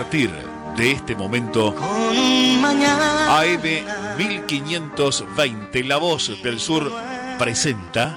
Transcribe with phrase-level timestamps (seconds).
[0.00, 0.30] partir
[0.78, 1.74] de este momento,
[3.28, 3.62] AM
[4.16, 6.90] 1520, La Voz del Sur,
[7.38, 8.16] presenta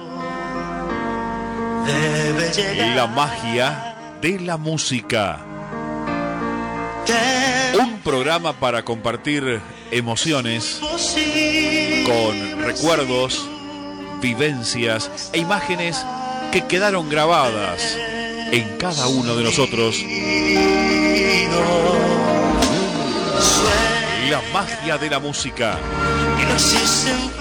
[2.94, 5.44] La magia de la música.
[7.78, 9.60] Un programa para compartir
[9.90, 10.80] emociones
[12.06, 13.46] con recuerdos,
[14.22, 16.02] vivencias e imágenes
[16.50, 17.98] que quedaron grabadas
[18.52, 19.96] en cada uno de nosotros.
[24.30, 25.78] La magia de la música.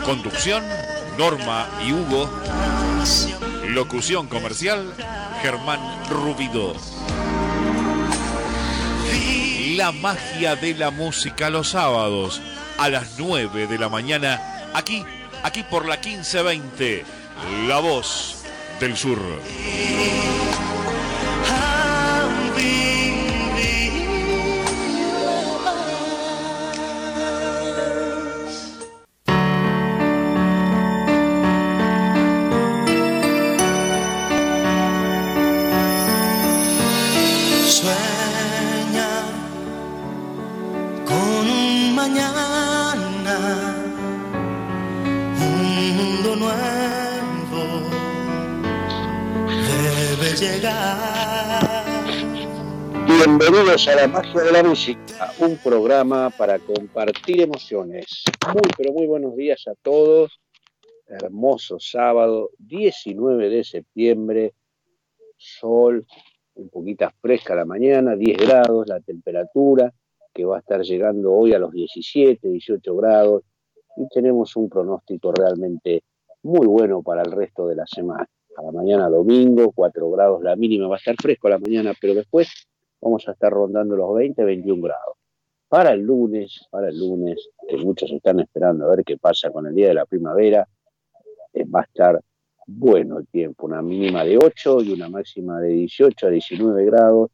[0.06, 0.64] Conducción,
[1.18, 2.30] Norma y Hugo.
[3.68, 4.94] Locución comercial,
[5.42, 5.80] Germán
[6.10, 6.76] Rubido.
[9.76, 12.42] La magia de la música los sábados
[12.78, 15.04] a las 9 de la mañana, aquí,
[15.44, 17.06] aquí por la 1520,
[17.68, 18.44] La Voz
[18.80, 19.20] del Sur.
[53.86, 58.24] A la magia de la música, un programa para compartir emociones.
[58.54, 60.40] Muy, pero muy buenos días a todos.
[61.06, 64.54] Hermoso sábado, 19 de septiembre,
[65.36, 66.08] sol,
[66.56, 69.94] un poquito fresca la mañana, 10 grados la temperatura,
[70.34, 73.44] que va a estar llegando hoy a los 17, 18 grados,
[73.98, 76.04] y tenemos un pronóstico realmente
[76.44, 78.30] muy bueno para el resto de la semana.
[78.56, 81.94] A la mañana domingo, 4 grados la mínima, va a estar fresco a la mañana,
[82.00, 82.48] pero después
[83.04, 85.18] vamos a estar rondando los 20, 21 grados.
[85.68, 89.68] Para el lunes, para el lunes, que muchos están esperando a ver qué pasa con
[89.68, 90.68] el día de la primavera,
[91.54, 92.22] eh, va a estar
[92.66, 97.32] bueno el tiempo, una mínima de 8 y una máxima de 18 a 19 grados,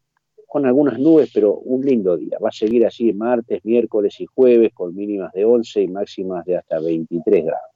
[0.48, 2.40] con algunas nubes, pero un lindo día.
[2.44, 6.58] Va a seguir así martes, miércoles y jueves, con mínimas de 11 y máximas de
[6.58, 7.70] hasta 23 grados.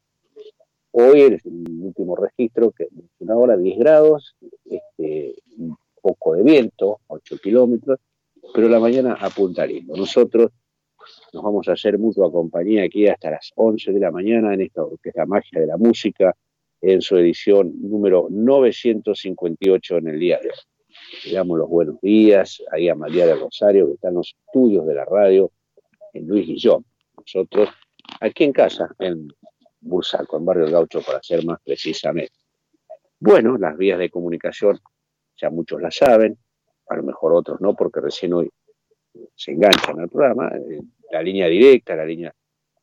[0.92, 1.40] Hoy el
[1.82, 2.88] último registro, que
[3.20, 4.36] una hora 10 grados,
[4.66, 5.36] este,
[6.04, 7.98] poco de viento, 8 kilómetros,
[8.54, 9.66] pero la mañana apunta.
[9.88, 10.52] Nosotros
[11.32, 15.00] nos vamos a hacer mutua compañía aquí hasta las 11 de la mañana en esto
[15.02, 16.36] que es la magia de la música,
[16.82, 20.56] en su edición número 958 en el día de hoy.
[21.26, 24.86] Le damos los buenos días ahí a María de Rosario, que está en los estudios
[24.86, 25.52] de la radio,
[26.12, 26.86] en Luis Guillón.
[27.18, 27.70] Nosotros
[28.20, 29.30] aquí en casa, en
[29.80, 32.34] Bursaco, en Barrio Gaucho, para ser más precisamente.
[33.20, 34.80] Bueno, las vías de comunicación
[35.44, 36.38] ya muchos la saben,
[36.88, 38.50] a lo mejor otros no, porque recién hoy
[39.36, 40.80] se enganchan al programa, eh,
[41.12, 42.34] la línea directa, la línea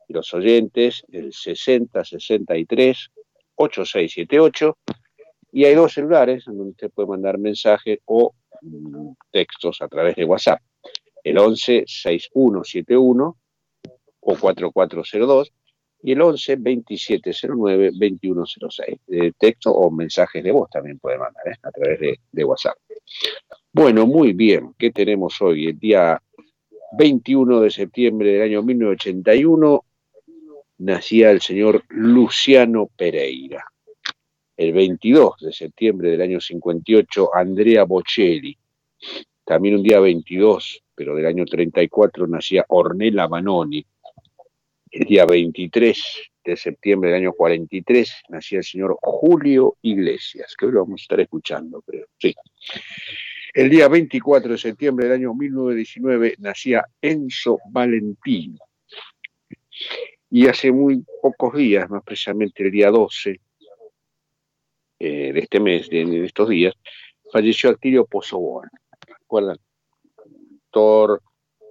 [0.07, 3.11] de los oyentes, el 60 63
[3.55, 4.79] 8678,
[5.53, 10.17] y hay dos celulares en donde usted puede mandar mensajes o mm, textos a través
[10.17, 10.61] de WhatsApp,
[11.25, 13.37] el 11 6171
[14.21, 15.53] o 4402
[16.03, 18.99] y el 11 2709 2106.
[19.07, 21.57] De texto o mensajes de voz también puede mandar ¿eh?
[21.63, 22.77] a través de, de, WhatsApp.
[23.73, 24.75] Bueno, muy bien.
[24.79, 25.69] ¿Qué tenemos hoy?
[25.69, 26.21] El día
[26.99, 29.85] 21 de septiembre del año 1981
[30.79, 33.65] nacía el señor Luciano Pereira.
[34.57, 38.57] El 22 de septiembre del año 58, Andrea Bocelli.
[39.45, 43.85] También un día 22, pero del año 34, nacía Ornella Manoni
[44.91, 50.73] el día 23 de septiembre del año 43 nacía el señor Julio Iglesias, que hoy
[50.73, 52.07] lo vamos a estar escuchando, creo.
[52.19, 52.35] Sí.
[53.53, 58.59] El día 24 de septiembre del año 1919 nacía Enzo Valentino.
[60.31, 63.41] Y hace muy pocos días, más precisamente el día 12
[65.01, 66.75] eh, de este mes, de, estos días,
[67.33, 68.69] falleció Actilio Pozobón.
[69.07, 69.57] ¿Recuerdan?
[70.67, 71.21] Actor,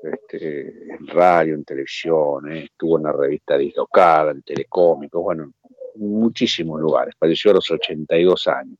[0.04, 5.54] este, en radio, en televisión, eh, estuvo en la revista Dislocada, en Telecómicos, bueno, en
[5.96, 7.16] muchísimos lugares.
[7.18, 8.78] Falleció a los 82 años.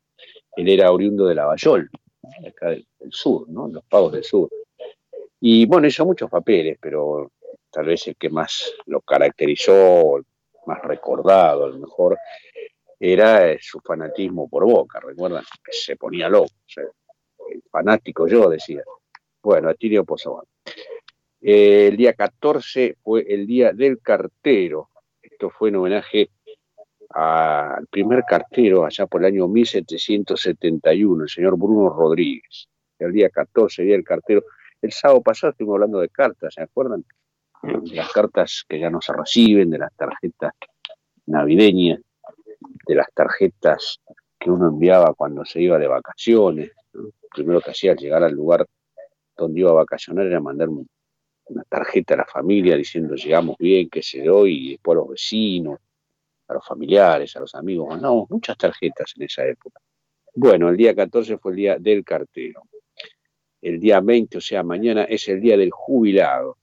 [0.56, 1.90] Él era oriundo de Lavallol,
[2.48, 3.68] acá del, sur, ¿no?
[3.68, 4.50] Los pagos del sur.
[5.42, 7.32] Y bueno, hizo muchos papeles, pero
[7.72, 10.20] tal vez el que más lo caracterizó,
[10.66, 12.18] más recordado, a lo mejor,
[13.00, 16.52] era eh, su fanatismo por Boca, recuerdan que se ponía loco,
[17.72, 18.84] fanático yo decía.
[19.42, 20.46] Bueno, Atilio Pozobón.
[21.42, 24.90] Eh, el día 14 fue el día del cartero.
[25.22, 26.30] Esto fue en homenaje
[27.10, 32.68] al primer cartero allá por el año 1771, el señor Bruno Rodríguez.
[33.00, 34.44] El día 14, día del cartero.
[34.82, 37.04] El sábado pasado estuvimos hablando de cartas, ¿se acuerdan?
[37.62, 40.54] De las cartas que ya no se reciben, de las tarjetas
[41.26, 42.00] navideñas,
[42.88, 44.00] de las tarjetas
[44.40, 46.72] que uno enviaba cuando se iba de vacaciones.
[47.34, 48.66] Primero que hacía al llegar al lugar
[49.36, 50.70] donde iba a vacacionar era mandar
[51.50, 55.10] una tarjeta a la familia diciendo llegamos bien, que se doy, y después a los
[55.10, 55.80] vecinos,
[56.48, 57.90] a los familiares, a los amigos.
[57.90, 59.80] Mandamos muchas tarjetas en esa época.
[60.36, 62.64] Bueno, el día 14 fue el día del cartero.
[63.62, 66.58] El día 20, o sea, mañana es el día del jubilado.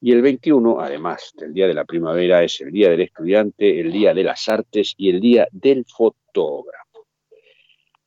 [0.00, 3.92] Y el 21, además del día de la primavera, es el día del estudiante, el
[3.92, 7.06] día de las artes y el día del fotógrafo.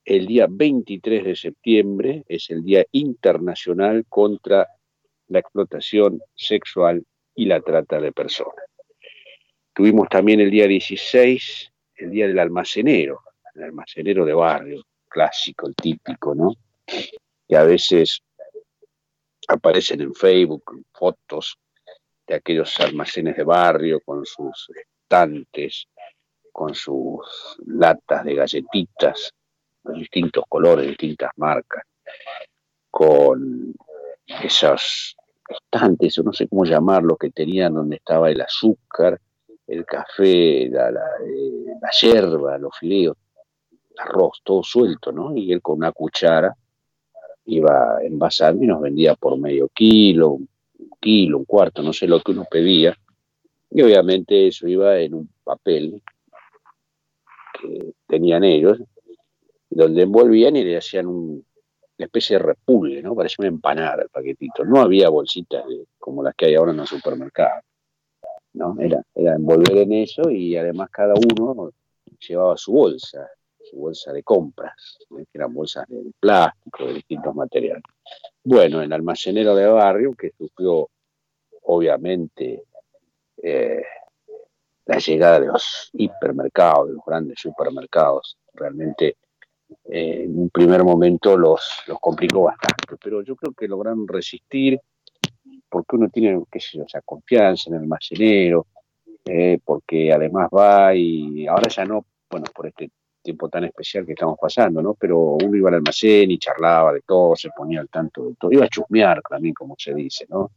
[0.05, 4.67] El día 23 de septiembre es el Día Internacional contra
[5.29, 7.03] la explotación sexual
[7.35, 8.65] y la trata de personas.
[9.73, 13.21] Tuvimos también el día 16, el Día del Almacenero,
[13.55, 16.53] el almacenero de barrio, clásico, el típico, ¿no?
[16.85, 18.21] Que a veces
[19.47, 21.57] aparecen en Facebook fotos
[22.27, 25.87] de aquellos almacenes de barrio con sus estantes,
[26.51, 29.33] con sus latas de galletitas
[29.83, 31.83] de distintos colores, distintas marcas,
[32.91, 33.73] con
[34.43, 35.15] esos
[35.49, 39.19] estantes, o no sé cómo llamarlo, que tenían donde estaba el azúcar,
[39.67, 43.17] el café, la, la, eh, yerba, los fideos,
[43.97, 45.35] arroz, todo suelto, ¿no?
[45.35, 46.55] Y él con una cuchara
[47.45, 50.49] iba envasando y nos vendía por medio kilo, un
[50.99, 52.95] kilo, un cuarto, no sé lo que uno pedía.
[53.71, 56.01] Y obviamente eso iba en un papel
[57.59, 58.79] que tenían ellos,
[59.69, 61.45] donde envolvían y le hacían un,
[61.99, 63.13] una especie de repulgue, ¿no?
[63.13, 64.65] Parecía una empanada el paquetito.
[64.65, 65.63] No había bolsitas
[65.97, 67.63] como las que hay ahora en los supermercados.
[68.53, 68.75] ¿no?
[68.79, 71.71] Era, era envolver en eso y además cada uno
[72.19, 73.29] llevaba su bolsa
[73.69, 77.83] su bolsa de compras, que eran bolsas de plástico, de distintos materiales.
[78.43, 80.89] Bueno, el almacenero de barrio, que sufrió
[81.63, 82.63] obviamente
[83.41, 83.83] eh,
[84.85, 89.17] la llegada de los hipermercados, de los grandes supermercados, realmente
[89.85, 94.79] eh, en un primer momento los, los complicó bastante, pero yo creo que lograron resistir
[95.69, 98.67] porque uno tiene, qué sé yo, esa confianza en el almacenero,
[99.25, 102.89] eh, porque además va y ahora ya no, bueno, por este
[103.21, 104.95] tiempo tan especial que estamos pasando, ¿no?
[104.95, 108.51] Pero uno iba al almacén y charlaba de todo, se ponía al tanto de todo,
[108.51, 110.51] iba a chusmear también, como se dice, ¿no?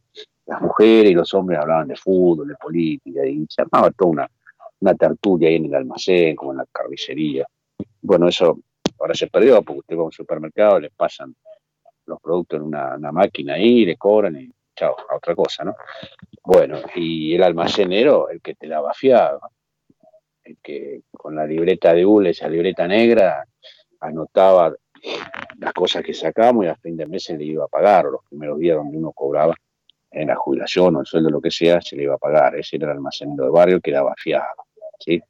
[0.45, 4.31] Las mujeres y los hombres hablaban de fútbol, de política, y se armaba toda una,
[4.79, 7.45] una tertulia ahí en el almacén, como en la carnicería.
[8.01, 8.59] Bueno, eso
[9.03, 11.35] ahora se perdió, porque usted va a un supermercado, le pasan
[12.05, 15.75] los productos en una, máquina ahí, le cobran y chao, a otra cosa, ¿no?
[16.43, 19.49] Bueno, y el almacenero, el que te la bafiaba,
[20.61, 23.45] que con la libreta de hule, esa libreta negra,
[23.99, 24.73] anotaba
[25.59, 28.23] las cosas que sacamos y a fin de mes se le iba a pagar, los
[28.29, 29.53] primeros días donde uno cobraba
[30.11, 32.55] en la jubilación o el sueldo, lo que sea, se le iba a pagar.
[32.55, 34.63] Ese era el almacenero de barrio que daba fiado.
[34.99, 35.21] ¿sí?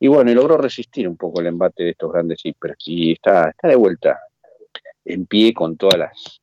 [0.00, 2.76] Y bueno, y logró resistir un poco el embate de estos grandes hiper.
[2.84, 4.18] Y está, de vuelta
[5.04, 6.40] en pie con todas las,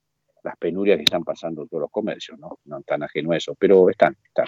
[0.60, 2.60] penurias que están pasando todos los comercios, ¿no?
[2.66, 4.48] No tan ajeno a eso, pero están, están.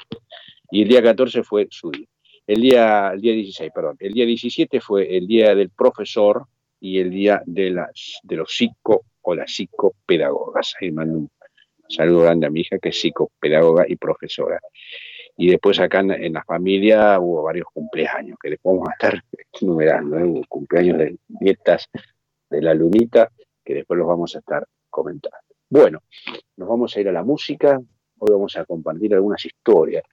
[0.69, 2.05] Y el día 14 fue su día
[2.47, 6.47] el día, el día 16, perdón, el día 17 fue el día del profesor
[6.79, 10.73] y el día de, las, de los psico o las psicopedagogas.
[10.79, 11.31] Ahí mando un
[11.89, 14.61] saludo grande a mi hija que es psicopedagoga y profesora.
[15.37, 19.23] Y después acá en, la familia hubo varios cumpleaños que después vamos a estar
[19.61, 20.23] numerando, ¿eh?
[20.23, 21.87] hubo cumpleaños de nietas
[22.49, 23.31] de la lunita
[23.63, 25.37] que después los vamos a estar comentando.
[25.69, 26.01] Bueno,
[26.55, 27.79] nos vamos a ir a la música,
[28.17, 30.03] hoy vamos a compartir algunas historias.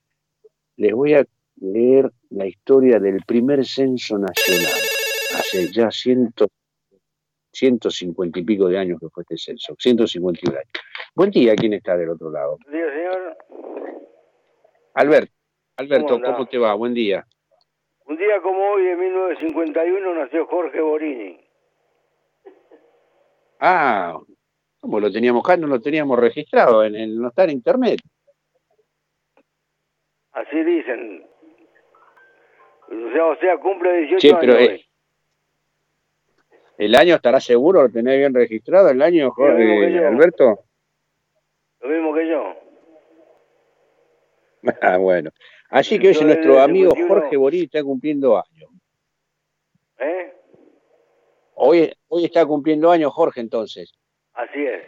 [0.77, 1.25] Les voy a
[1.57, 4.73] leer la historia del primer censo nacional,
[5.39, 6.49] hace ya ciento,
[7.53, 10.71] 150 y pico de años que fue este censo, 151 años.
[11.15, 12.59] Buen día, ¿quién está del otro lado?
[12.69, 13.84] Buen.
[14.95, 15.33] Alberto,
[15.77, 16.75] Alberto, ¿cómo, te va?
[16.75, 17.27] Buen día.
[18.07, 21.41] Un día como hoy, en 1951, nació Jorge Borini.
[23.59, 24.17] Ah,
[24.79, 25.57] ¿cómo lo teníamos acá?
[25.57, 28.01] No lo teníamos registrado, en, el, no está en internet.
[30.33, 31.27] Así dicen.
[32.89, 34.69] O sea, o sea cumple 18 sí, pero años.
[34.69, 34.85] Eh,
[36.79, 37.83] ¿El año estará seguro?
[37.83, 40.61] ¿Lo tenés bien registrado el año, Jorge, Alberto?
[41.81, 42.64] Lo mismo que yo.
[44.81, 45.31] Ah, bueno.
[45.71, 48.71] Así que hoy nuestro amigo Jorge Borí está cumpliendo años.
[49.99, 50.33] ¿Eh?
[51.55, 53.93] Hoy, hoy está cumpliendo años Jorge, entonces.
[54.33, 54.83] Así es.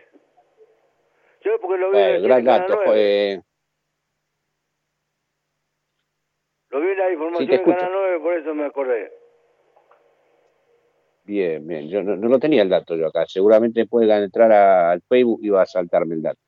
[1.43, 2.75] Yo porque lo vi eh, gran dato.
[6.71, 9.13] Lo vi la información sí, de Canal 9, por eso me acordé.
[11.25, 11.89] Bien, bien.
[11.89, 13.27] Yo no, lo tenía el dato yo acá.
[13.27, 16.41] Seguramente puedan entrar al Facebook y va a saltarme el dato.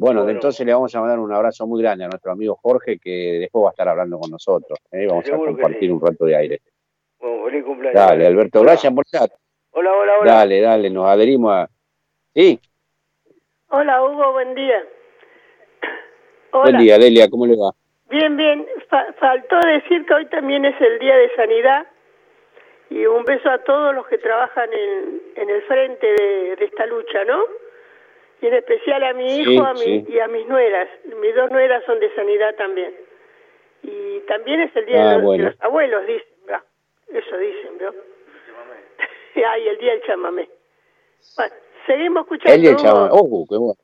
[0.00, 3.36] Bueno, entonces le vamos a mandar un abrazo muy grande a nuestro amigo Jorge, que
[3.38, 4.78] después va a estar hablando con nosotros.
[4.92, 5.06] ¿eh?
[5.06, 6.60] Vamos a compartir un rato de aire.
[7.18, 8.00] Bueno, feliz cumpleaños.
[8.00, 9.28] Dale, Alberto, gracias por estar.
[9.72, 10.32] Hola, hola, hola.
[10.32, 11.68] Dale, dale, nos adherimos a.
[12.34, 12.58] ¿Sí?
[13.68, 14.82] Hola, Hugo, buen día.
[16.52, 16.62] Hola.
[16.62, 17.70] Buen día, Delia, ¿cómo le va?
[18.08, 18.66] Bien, bien.
[18.88, 21.86] faltó decir que hoy también es el Día de Sanidad
[22.88, 27.22] y un beso a todos los que trabajan en, en el frente de esta lucha,
[27.26, 27.38] ¿no?
[28.40, 30.88] Y en especial a mi hijo a mi, y a mis nueras.
[31.20, 32.94] Mis dos nueras son de sanidad también.
[33.82, 36.26] Y también es el día ah, de, los, abuelos, dicen,
[37.08, 37.92] eso dicen, ¿no?
[39.48, 40.48] Ay, el día del chamamé.
[41.36, 41.54] Bueno,
[41.86, 42.54] seguimos escuchando.
[42.54, 43.10] El día del chamamé.
[43.12, 43.80] Oh, qué bueno.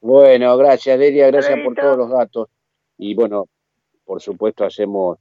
[0.00, 2.48] Bueno, gracias, Delia, gracias por todos los datos.
[2.98, 3.46] Y bueno,
[4.04, 5.18] por supuesto hacemos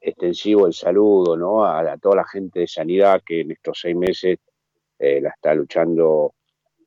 [0.00, 1.64] extensivo el saludo ¿no?
[1.64, 4.38] a, toda la gente de sanidad que en estos seis meses
[4.98, 6.34] eh, la está luchando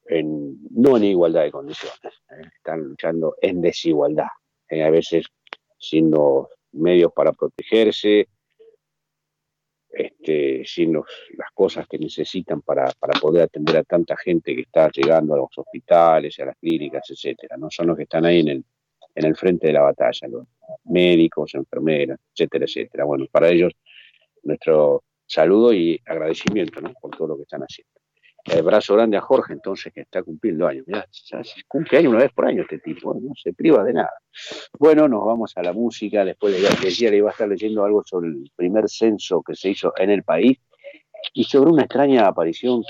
[0.10, 2.42] no en igualdad de condiciones, ¿eh?
[2.56, 4.28] están luchando en desigualdad,
[4.70, 4.84] ¿eh?
[4.84, 5.26] a veces
[5.78, 8.28] sin los medios para protegerse,
[9.90, 14.90] este, sin las cosas que necesitan para, para, poder atender a tanta gente que está
[14.90, 17.58] llegando a los hospitales, a las clínicas, etcétera.
[17.58, 18.66] No son los que están ahí en el,
[19.14, 20.48] en el frente de la batalla, los
[20.86, 23.06] médicos, enfermeras, etcétera, etcétera.
[23.06, 23.72] Bueno, para ellos
[24.42, 28.03] nuestro saludo y agradecimiento por todo lo que están haciendo
[28.46, 30.86] el brazo grande a Jorge, entonces, que está cumpliendo años.
[30.86, 31.08] Mirá,
[31.68, 34.14] cumple años una vez por año este tipo, no se priva de nada.
[34.78, 36.26] Bueno, nos vamos a la música.
[36.26, 39.70] Después le decía, le iba a estar leyendo algo sobre el primer censo que se
[39.70, 40.58] hizo en el país
[41.34, 42.84] y sobre una extraña aparición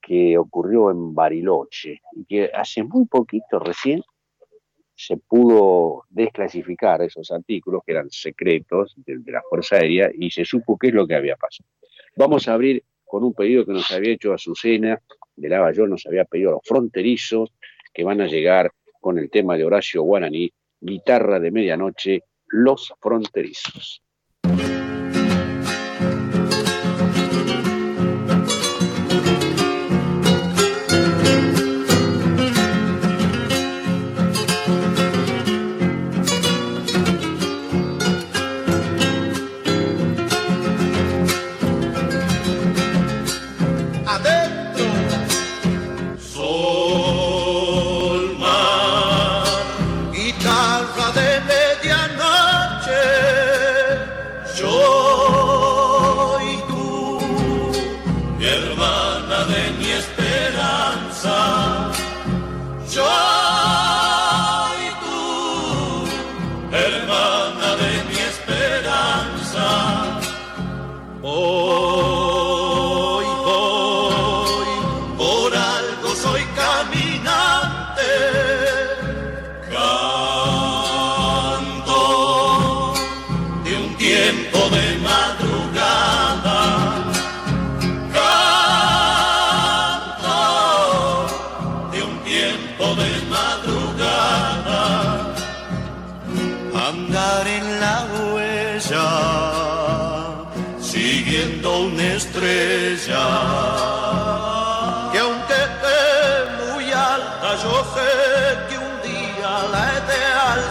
[0.00, 4.02] que ocurrió en Bariloche y que hace muy poquito recién
[4.94, 10.44] se pudo desclasificar esos artículos que eran secretos de, de la Fuerza Aérea y se
[10.44, 11.68] supo qué es lo que había pasado.
[12.16, 15.00] Vamos a abrir con un pedido que nos había hecho Azucena
[15.34, 17.52] de Lavallol, nos había pedido a los fronterizos
[17.92, 24.02] que van a llegar con el tema de Horacio Guaraní, guitarra de medianoche, los fronterizos.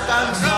[0.09, 0.48] canción.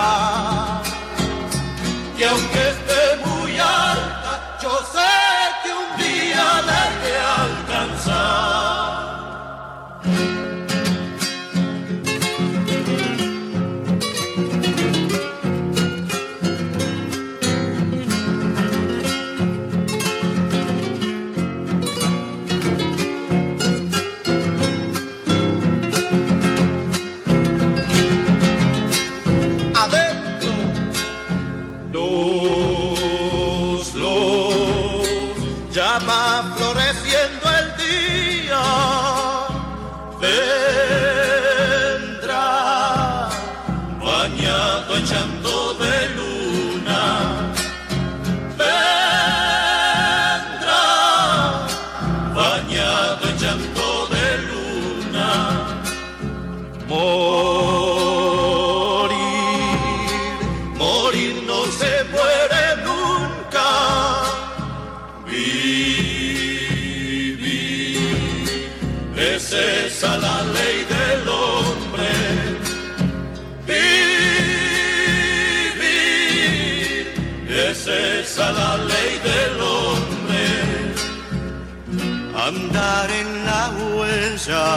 [82.72, 84.68] Andar en la huella,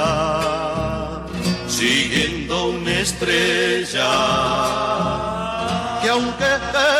[1.68, 4.10] siguiendo una estrella.
[6.02, 6.90] Que aunque esté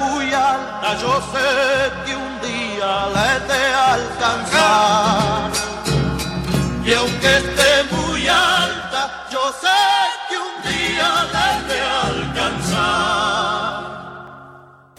[0.00, 1.48] muy alta, yo sé
[2.04, 3.62] que un día la he de
[3.94, 5.50] alcanzar.
[6.84, 9.80] Y aunque esté muy alta, yo sé
[10.28, 13.56] que un día la he de alcanzar.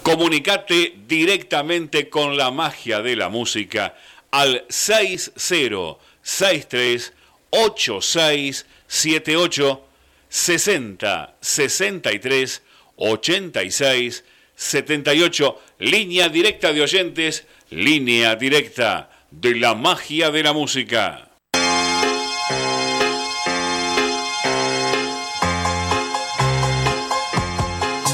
[0.03, 3.95] Comunicate directamente con la magia de la música
[4.31, 7.13] al 6063
[7.49, 9.83] 8678
[10.29, 12.61] 60 63
[12.95, 14.23] 86
[14.55, 21.29] 78 línea directa de oyentes línea directa de la magia de la música.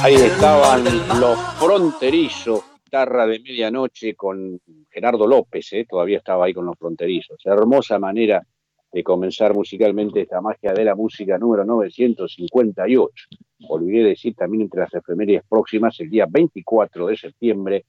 [0.02, 0.84] Ahí estaban
[1.22, 2.62] los fronterizos,
[2.94, 5.86] de medianoche con Gerardo López, ¿eh?
[5.90, 7.44] todavía estaba ahí con los fronterizos.
[7.44, 8.46] Hermosa manera
[8.92, 13.28] de comenzar musicalmente esta magia de la música número 958.
[13.70, 17.86] Olvidé decir también entre las efemérides próximas, el día 24 de septiembre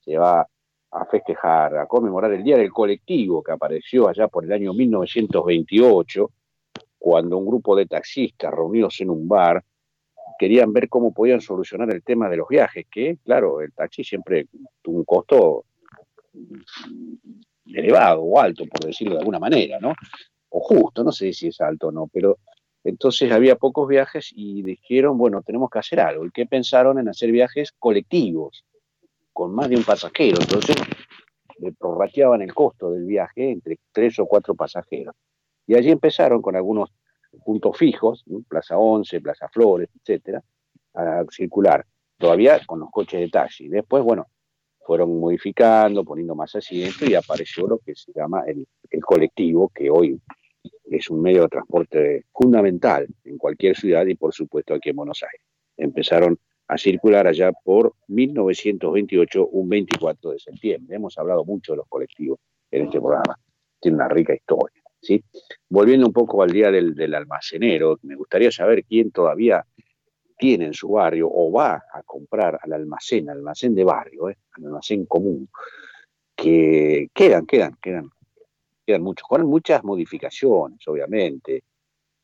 [0.00, 0.44] se va
[0.90, 6.30] a festejar, a conmemorar el Día del Colectivo que apareció allá por el año 1928,
[6.98, 9.62] cuando un grupo de taxistas reunidos en un bar
[10.38, 14.46] querían ver cómo podían solucionar el tema de los viajes, que claro, el taxi siempre
[14.82, 15.64] tuvo un costo
[17.66, 19.94] elevado o alto, por decirlo de alguna manera, ¿no?
[20.50, 22.38] O justo, no sé si es alto o no, pero
[22.84, 26.26] entonces había pocos viajes y dijeron, bueno, tenemos que hacer algo.
[26.26, 28.64] ¿Y qué pensaron en hacer viajes colectivos,
[29.32, 30.36] con más de un pasajero?
[30.40, 30.76] Entonces
[31.58, 35.14] le prorrateaban el costo del viaje entre tres o cuatro pasajeros.
[35.66, 36.90] Y allí empezaron con algunos
[37.44, 40.42] puntos fijos, Plaza 11, Plaza Flores, etcétera,
[40.94, 41.84] a circular,
[42.18, 43.68] todavía con los coches de taxi.
[43.68, 44.26] Después, bueno,
[44.84, 48.66] fueron modificando, poniendo más asientos y apareció lo que se llama el,
[49.02, 50.20] colectivo, que hoy
[50.84, 55.22] es un medio de transporte fundamental en cualquier ciudad y por supuesto aquí en Buenos
[55.22, 55.46] Aires.
[55.76, 60.96] Empezaron a circular allá por 1928, un 24 de septiembre.
[60.96, 62.38] Hemos hablado mucho de los colectivos
[62.70, 63.36] en este programa.
[63.80, 64.83] Tiene una rica historia.
[65.68, 69.64] Volviendo un poco al día del, almacenero, me gustaría saber quién todavía
[70.36, 74.38] tiene en su barrio o va a comprar al almacén, al almacén de barrio, ¿eh?
[74.52, 75.48] al almacén común,
[76.34, 78.10] que quedan, quedan, quedan,
[78.84, 81.62] quedan muchos, con muchas modificaciones, obviamente.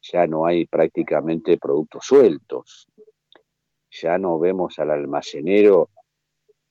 [0.02, 2.88] Ya no hay prácticamente productos sueltos.
[3.90, 5.90] Ya no vemos al almacenero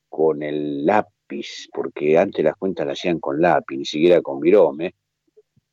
[0.08, 4.94] con el lápiz, porque antes las cuentas las hacían con lápiz, ni siquiera con virome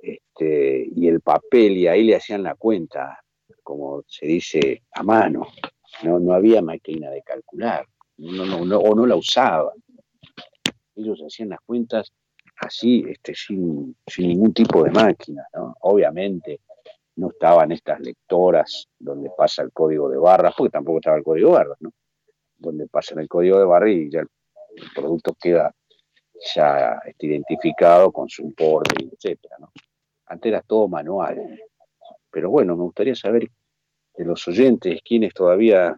[0.07, 3.19] este, y el papel, y ahí le hacían la cuenta,
[3.63, 5.47] como se dice, a mano.
[6.03, 7.85] No, no había máquina de calcular,
[8.17, 9.75] no, no, o no la usaban.
[10.95, 12.11] Ellos hacían las cuentas
[12.57, 15.43] así, este, sin, sin ningún tipo de máquina.
[15.81, 16.61] Obviamente
[17.15, 21.49] no estaban estas lectoras donde pasa el código de barras, porque tampoco estaba el código
[21.49, 21.91] de barras, ¿no?
[22.57, 24.29] donde pasa el código de barras y ya el,
[24.93, 25.73] producto queda
[26.55, 29.71] ya este, identificado con su importe, etcétera, ¿no?
[30.27, 31.59] Antes era todo manual.
[32.29, 33.49] Pero bueno, me gustaría saber
[34.15, 35.95] de los oyentes quienes todavía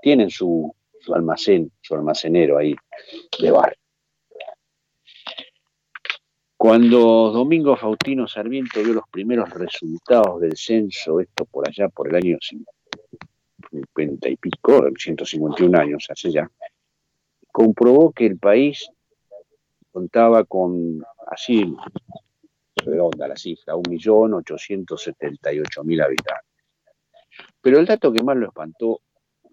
[0.00, 0.74] tienen su,
[1.12, 2.74] almacén, su almacenero ahí
[3.40, 3.76] de bar.
[6.56, 12.16] Cuando Domingo Faustino Sarmiento vio los primeros resultados del censo, esto por allá, por el
[12.16, 12.36] año
[13.70, 16.50] 50 y pico, 151 años hace ya,
[17.52, 18.90] comprobó que el país
[19.92, 21.74] contaba con así
[22.84, 26.44] redonda la cifra, 1.878.000 habitantes.
[27.60, 29.00] Pero el dato que más lo espantó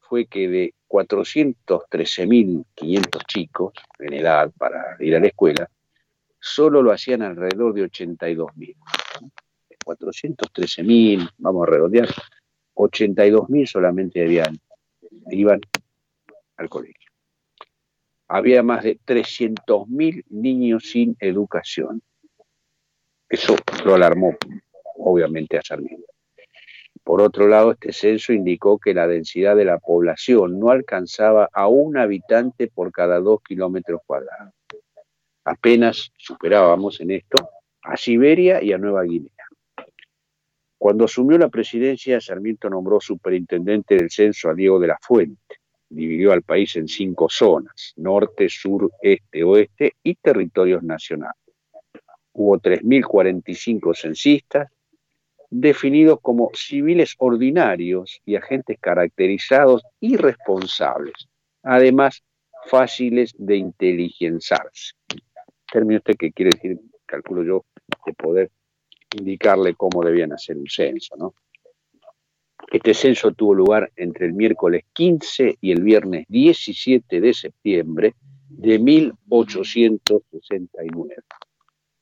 [0.02, 5.70] fue que de 413.500 chicos en edad para ir a la escuela,
[6.40, 8.76] solo lo hacían alrededor de 82.000.
[9.86, 12.10] 413.000, vamos a redondear,
[12.76, 14.26] 82.000 solamente
[15.32, 15.62] iban
[16.58, 17.12] al colegio.
[18.28, 22.02] Había más de 300.000 niños sin educación.
[23.30, 24.36] Eso lo alarmó,
[24.98, 26.06] obviamente, a Sarmiento.
[27.04, 31.68] Por otro lado, este censo indicó que la densidad de la población no alcanzaba a
[31.68, 34.54] un habitante por cada dos kilómetros cuadrados.
[35.44, 37.50] Apenas superábamos en esto
[37.84, 39.32] a Siberia y a Nueva Guinea.
[40.78, 45.58] Cuando asumió la presidencia, Sarmiento nombró superintendente del censo a Diego de la Fuente.
[45.88, 51.45] Dividió al país en cinco zonas, norte, sur, este, oeste y territorios nacionales
[52.36, 54.70] hubo 3.045 censistas,
[55.50, 61.30] definidos como civiles ordinarios y agentes caracterizados y responsables,
[61.64, 62.22] además
[62.68, 64.94] fáciles de inteligenciarse.
[65.72, 67.64] Término este que quiere decir calculo yo,
[68.06, 68.52] de poder
[69.18, 71.34] indicarle cómo debían hacer un censo, ¿no?
[72.72, 78.16] Este censo tuvo lugar entre el miércoles 15 y el viernes 17 de septiembre
[78.50, 81.16] de 1869,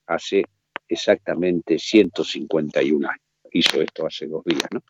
[0.07, 0.43] hace
[0.87, 3.21] exactamente 151 años.
[3.51, 4.81] Hizo esto hace dos días, ¿no?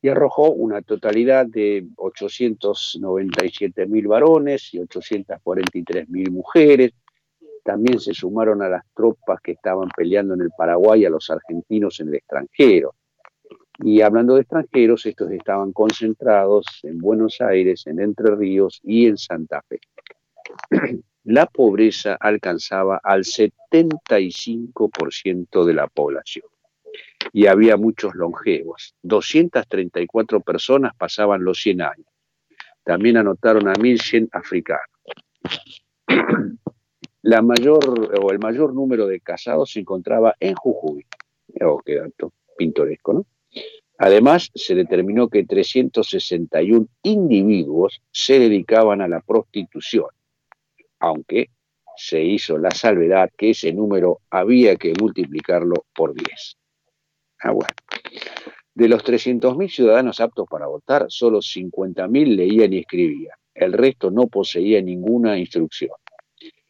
[0.00, 6.92] Y arrojó una totalidad de 897 mil varones y 843 mil mujeres.
[7.64, 11.98] También se sumaron a las tropas que estaban peleando en el Paraguay a los argentinos
[12.00, 12.94] en el extranjero.
[13.80, 19.16] Y hablando de extranjeros, estos estaban concentrados en Buenos Aires, en Entre Ríos y en
[19.16, 19.80] Santa Fe.
[21.28, 26.46] La pobreza alcanzaba al 75% de la población
[27.34, 28.94] y había muchos longevos.
[29.02, 32.06] 234 personas pasaban los 100 años.
[32.82, 34.86] También anotaron a 1.100 africanos.
[37.20, 41.04] La mayor, o el mayor número de casados se encontraba en Jujuy.
[41.60, 43.26] Oh, qué dato pintoresco, ¿no?
[43.98, 50.08] Además, se determinó que 361 individuos se dedicaban a la prostitución,
[51.00, 51.50] aunque
[51.96, 56.56] se hizo la salvedad que ese número había que multiplicarlo por 10.
[57.40, 57.74] Ah, bueno.
[58.74, 63.36] De los 300.000 ciudadanos aptos para votar, solo 50.000 leían y escribían.
[63.52, 65.90] El resto no poseía ninguna instrucción.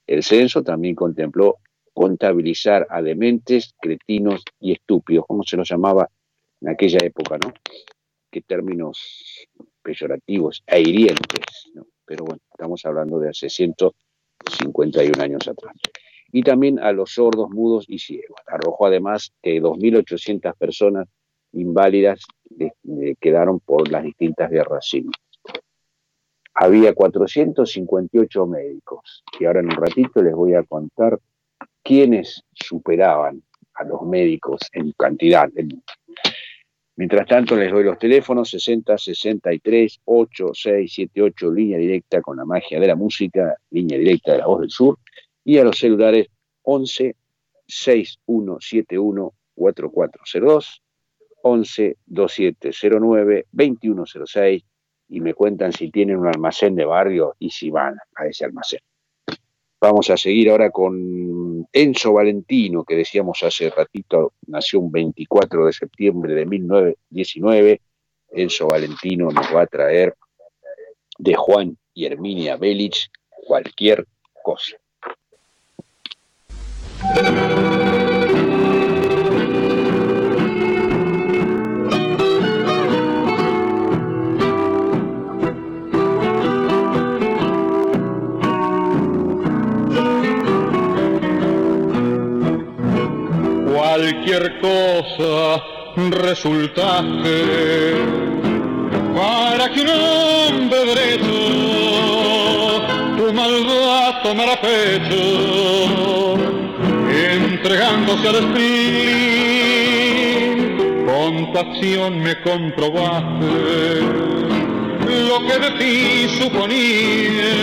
[0.06, 1.56] El censo también contempló
[1.92, 6.08] contabilizar a dementes, cretinos y estúpidos, como se los llamaba
[6.62, 7.52] en aquella época, ¿no?
[8.30, 9.46] Qué términos
[9.82, 11.70] peyorativos e hirientes.
[12.06, 13.50] Pero bueno, estamos hablando de hace
[14.46, 15.74] 151 años atrás.
[16.30, 18.40] Y también a los sordos, mudos y ciegos.
[18.46, 21.08] Arrojó además que 2.800 personas
[21.52, 22.22] inválidas
[23.20, 25.20] quedaron por las distintas guerras civiles.
[26.54, 31.18] Había 458 médicos y ahora en un ratito les voy a contar
[31.84, 33.42] quiénes superaban
[33.74, 35.48] a los médicos en cantidad.
[36.98, 42.36] Mientras tanto, les doy los teléfonos 60 63 8 6 7 8, línea directa con
[42.36, 44.98] la magia de la música, línea directa de la voz del sur,
[45.44, 46.26] y a los celulares
[46.62, 47.14] 11
[47.68, 50.82] 6171 4402,
[51.42, 54.64] 11 2709 2106
[55.10, 58.80] y me cuentan si tienen un almacén de barrio y si van a ese almacén.
[59.80, 65.72] Vamos a seguir ahora con Enzo Valentino, que decíamos hace ratito, nació un 24 de
[65.72, 67.80] septiembre de 1919.
[68.30, 70.14] Enzo Valentino nos va a traer
[71.18, 73.08] de Juan y Herminia Belich
[73.46, 74.04] cualquier
[74.42, 74.76] cosa.
[94.08, 95.62] Cualquier cosa
[96.10, 97.96] resultaste.
[99.14, 101.26] Para que un hombre derecho
[103.16, 106.36] tu maldad tomara pecho
[107.10, 109.48] entregándose al espíritu.
[111.04, 114.00] Con pasión me comprobaste
[115.06, 117.54] lo que de ti suponía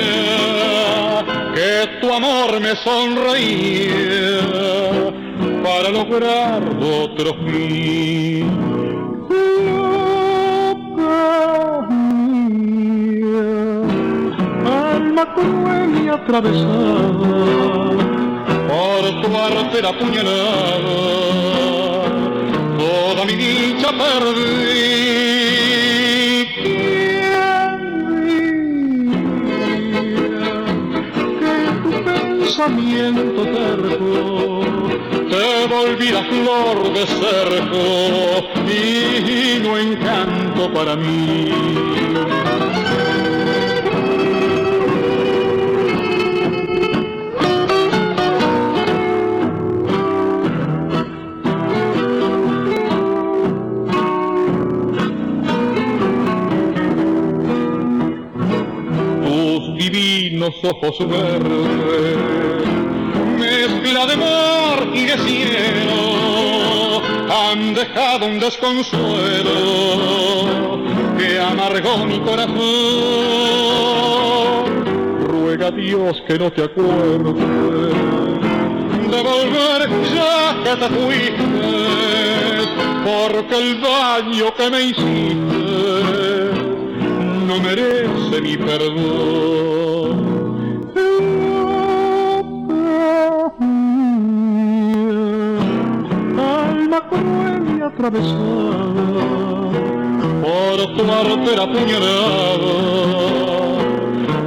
[1.55, 4.35] que tu amor me sonreía
[5.65, 8.45] para lograr otro fin.
[10.45, 11.17] Loca
[11.89, 13.39] mía,
[14.93, 17.29] alma cruel y atravesada
[18.69, 20.97] por tu arte la puñalada,
[22.77, 25.24] toda mi dicha perdí.
[32.55, 34.61] Pensamiento terco
[35.29, 37.81] te volví la flor de cerco
[38.71, 41.51] y no encanto para mí.
[60.45, 62.17] Divinos ojos verdes,
[63.37, 69.59] mezcla de mar y de cielo han dejado un desconsuelo
[71.17, 72.55] que amargó mi corazón.
[75.27, 77.35] Ruega a Dios que no te acuerdes
[79.11, 81.45] de volver ya que te fuiste,
[83.03, 86.15] porque el daño que me hiciste
[87.45, 90.34] no merece mi perdón.
[97.83, 99.05] Atravesada
[100.41, 102.73] por tu artera puñalada,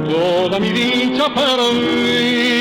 [0.09, 2.59] toda mi dicha perdí.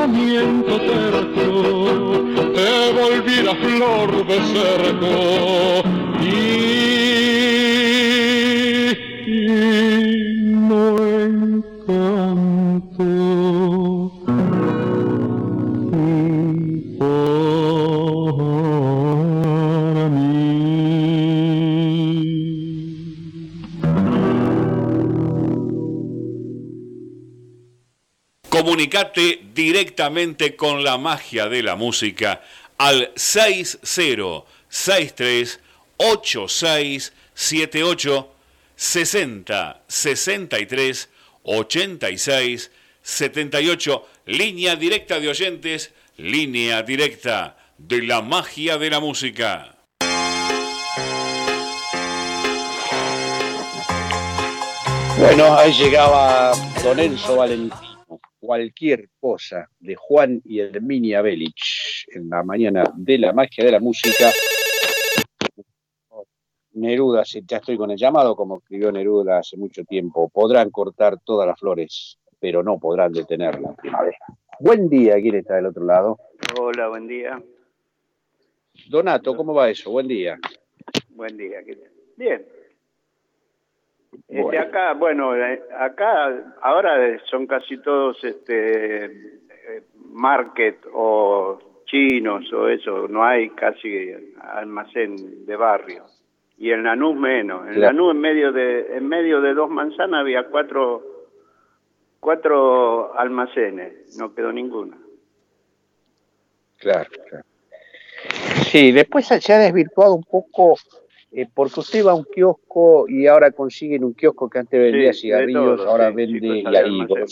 [0.00, 5.89] pensamiento terco, te volví la flor de cerco
[28.80, 32.40] Comunicate directamente con la magia de la música
[32.78, 35.60] al 6063
[35.98, 38.34] 8678
[38.76, 41.08] 60 63
[41.42, 42.70] 86
[43.02, 49.76] 78 línea directa de oyentes línea directa de la magia de la música.
[55.18, 57.89] Bueno ahí llegaba Don Enzo Valentín
[58.40, 63.80] cualquier cosa de Juan y Herminia Belich en la mañana de la magia de la
[63.80, 64.30] música.
[66.72, 71.46] Neruda, ya estoy con el llamado, como escribió Neruda hace mucho tiempo, podrán cortar todas
[71.46, 74.16] las flores, pero no podrán detener la primavera.
[74.58, 76.18] Buen día, ¿quién está del otro lado?
[76.58, 77.42] Hola, buen día.
[78.88, 79.90] Donato, ¿cómo va eso?
[79.90, 80.38] Buen día.
[81.10, 81.58] Buen día,
[82.16, 82.46] Bien,
[84.28, 85.32] este, acá, bueno,
[85.78, 94.10] acá ahora son casi todos este eh, market o chinos o eso, no hay casi
[94.40, 96.04] almacén de barrio.
[96.58, 97.66] Y en Lanús menos.
[97.68, 101.02] En Lanús en medio de en medio de dos manzanas había cuatro
[102.20, 104.96] cuatro almacenes, no quedó ninguno.
[106.76, 107.44] Claro, claro.
[108.70, 110.76] Sí, después se ha desvirtuado un poco
[111.32, 115.12] eh, porque usted va a un kiosco y ahora consiguen un kiosco que antes vendía
[115.12, 116.64] cigarrillos, ahora vende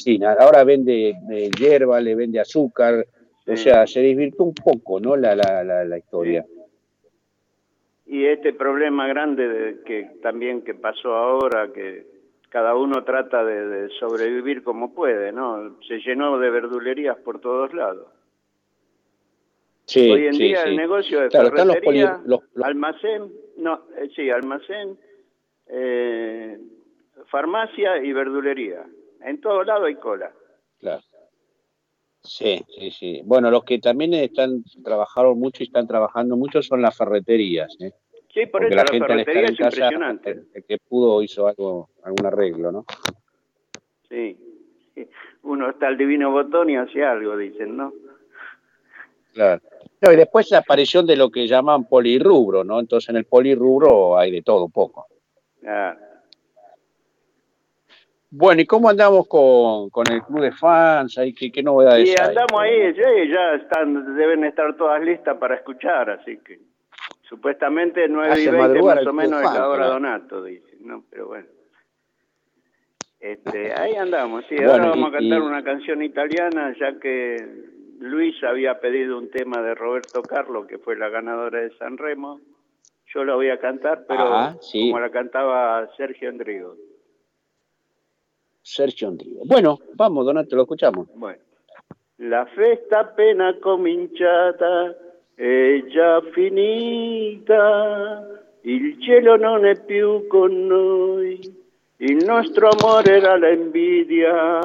[0.07, 3.05] y, ahora vende eh, hierba, le vende azúcar,
[3.47, 5.17] o sea, se desvirtuó un poco, ¿no?
[5.17, 6.45] La, la, la, historia.
[8.07, 12.07] Y este problema grande de, que también que pasó ahora, que
[12.51, 15.77] cada uno trata de, sobrevivir como puede, ¿no?
[15.89, 18.07] Se llenó de verdulerías por todos lados.
[19.97, 22.21] Hoy en día el negocio de ferretería,
[22.63, 24.99] almacén, no, eh, sí, almacén,
[25.67, 26.59] eh,
[27.27, 28.85] farmacia y verdulería.
[29.23, 30.33] En todo lado hay cola.
[30.79, 31.03] Claro.
[32.23, 33.23] Sí, sí, sí.
[33.25, 37.75] Bueno, los que también están trabajaron mucho y están trabajando mucho son las ferreterías.
[37.81, 37.93] ¿eh?
[38.33, 40.43] Sí, por eso la, ferretería es impresionante.
[40.53, 42.85] El, que pudo hizo algo, algún arreglo, ¿no?
[44.09, 44.37] Sí.
[45.43, 47.93] Uno está al divino botón y hace algo, dicen, ¿no?
[49.33, 49.63] Claro.
[50.01, 52.79] No, y después la aparición de lo que llaman polirrubro, ¿no?
[52.79, 55.07] Entonces en el polirrubro hay de todo poco.
[58.31, 61.19] Bueno, ¿y cómo andamos con, el club de fans?
[61.37, 66.39] ¿Qué, qué novedades Sí, andamos ahí, ya, están, deben estar todas listas para escuchar, así
[66.39, 66.61] que
[67.23, 71.05] supuestamente 9 y 20 más o menos es la hora Donato, dice, ¿no?
[71.11, 71.47] Pero bueno.
[73.19, 77.37] Este, ahí andamos, sí, ahora vamos a cantar una canción italiana, ya que
[77.99, 82.41] Luis había pedido un tema de Roberto Carlos, que fue la ganadora de San Remo.
[83.13, 86.77] Yo la voy a cantar, pero ah, como la cantaba Sergio Andrigo.
[88.63, 89.43] Sergio Andrigo.
[89.47, 91.09] Bueno, vamos, Donato, lo escuchamos.
[91.15, 91.41] Bueno.
[92.19, 94.95] La festa appena cominciata
[95.35, 98.27] è già finita,
[98.63, 101.41] il cielo non è più con noi,
[101.97, 104.61] il nostro amore era la invidia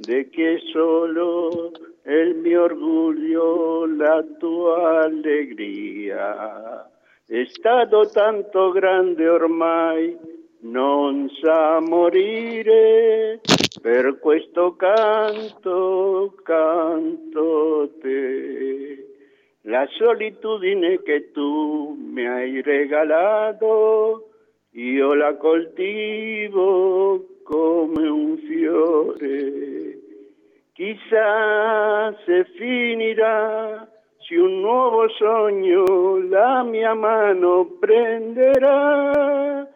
[0.00, 1.70] de che solo
[2.08, 6.88] el mi orgullo, la tua alegría.
[7.26, 10.16] È stato tanto grande ormai,
[10.60, 13.40] non sa morire,
[13.82, 19.04] per questo canto, canto te.
[19.64, 24.30] La solitudine che tu mi hai regalato,
[24.70, 29.97] io la coltivo come un fiore
[30.78, 33.84] Quizás se finirá
[34.20, 39.66] si un nuovo sogno la mia mano prenderà.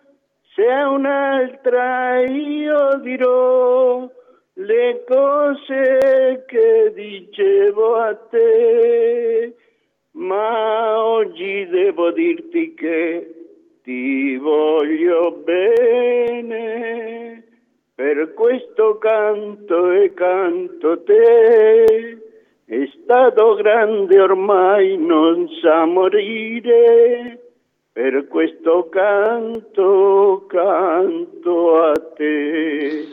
[0.54, 4.08] Se un'altra io dirò
[4.52, 9.56] le cose che dicevo a te,
[10.12, 13.26] ma oggi devo dirti che
[13.82, 17.31] ti voglio bene
[17.94, 21.02] per questo canto e canto
[23.54, 27.38] grande ormai non sa morire,
[27.92, 33.04] per questo canto, canto a te.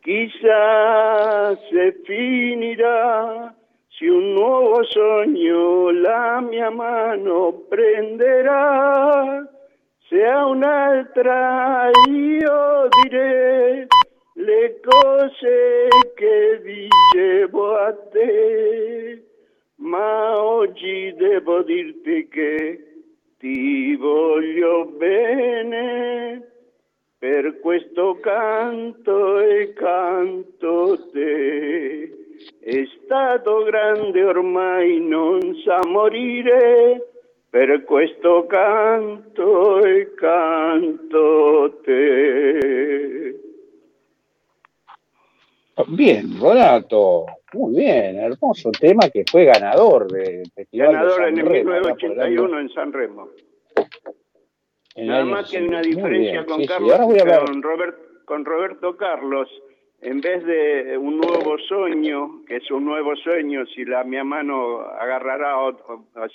[0.00, 3.52] Chissà se finirà,
[3.88, 9.44] se un nuovo sogno la mia mano prenderà,
[10.08, 13.86] se a un'altra io direi
[14.44, 19.22] le cose che dicevo a te,
[19.76, 22.84] ma oggi devo dirti che
[23.38, 26.42] ti voglio bene,
[27.18, 32.12] per questo canto e canto te.
[32.60, 37.12] È stato grande ormai, non sa morire,
[37.48, 43.33] per questo canto e canto te.
[45.88, 51.44] Bien, Donato, muy bien, hermoso tema que fue ganador del Festival Ganador de en el
[51.44, 53.28] 1981 en San Remo.
[54.96, 57.62] Nada más que hay una diferencia con Carlos, con,
[58.24, 59.48] con Roberto Carlos,
[60.00, 64.80] en vez de un nuevo sueño, que es un nuevo sueño, si la mi mano
[64.80, 65.76] agarrará, o,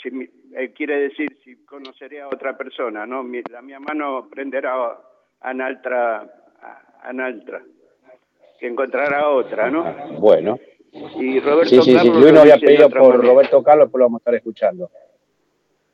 [0.04, 0.10] si,
[0.54, 3.24] eh, quiere decir si conocería a otra persona, ¿no?
[3.50, 4.98] la mi mano prenderá
[5.40, 6.28] a Naltra,
[7.02, 7.64] a Naltra
[8.60, 9.84] que encontrará otra, ¿no?
[10.20, 10.60] Bueno.
[11.20, 12.32] Y Roberto sí, sí, Carlos sí.
[12.32, 14.90] Nos había pedido por Roberto Carlos, pues lo vamos a estar escuchando.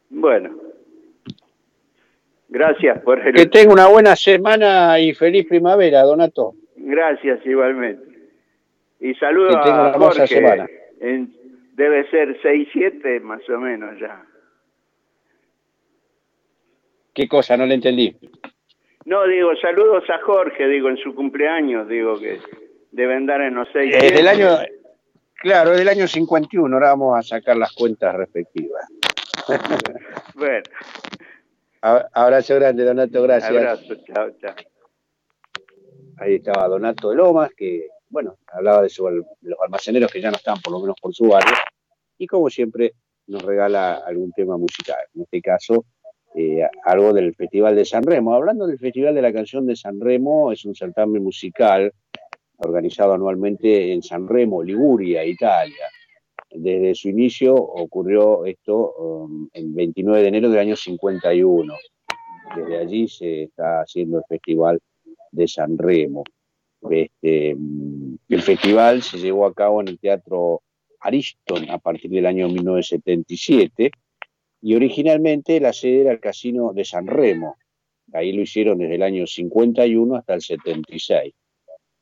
[0.09, 0.57] Bueno.
[2.49, 3.35] Gracias por el...
[3.35, 6.53] Que tenga una buena semana y feliz primavera, Donato.
[6.77, 8.05] Gracias, igualmente.
[8.99, 10.27] Y saludos a Jorge.
[10.27, 10.67] Semana.
[11.73, 14.23] debe ser 6-7 más o menos ya.
[17.13, 17.57] ¿Qué cosa?
[17.57, 18.15] No le entendí.
[19.05, 22.39] No, digo, saludos a Jorge, digo, en su cumpleaños, digo que
[22.91, 23.95] deben dar en los seis.
[23.95, 24.57] Es del año,
[25.35, 28.83] claro, es del año 51, ahora vamos a sacar las cuentas respectivas.
[30.33, 30.63] bueno.
[31.81, 33.51] Abrazo grande, Donato, gracias.
[33.51, 34.55] Abrazo, chao, chao.
[36.17, 40.37] Ahí estaba Donato de Lomas, que, bueno, hablaba de, de los almaceneros que ya no
[40.37, 41.53] están, por lo menos por su barrio,
[42.17, 42.93] y como siempre
[43.27, 44.97] nos regala algún tema musical.
[45.13, 45.85] En este caso,
[46.37, 48.33] eh, algo del Festival de San Remo.
[48.33, 51.93] Hablando del Festival de la Canción de San Remo, es un certamen musical
[52.57, 55.85] organizado anualmente en San Remo, Liguria, Italia.
[56.51, 61.73] Desde su inicio ocurrió esto um, el 29 de enero del año 51.
[62.55, 64.79] Desde allí se está haciendo el Festival
[65.31, 66.23] de San Remo.
[66.89, 70.61] Este, mm, el festival se llevó a cabo en el Teatro
[70.99, 73.91] Ariston a partir del año 1977
[74.65, 77.55] y originalmente la sede era el Casino de San Remo.
[78.13, 81.35] Ahí lo hicieron desde el año 51 hasta el 76.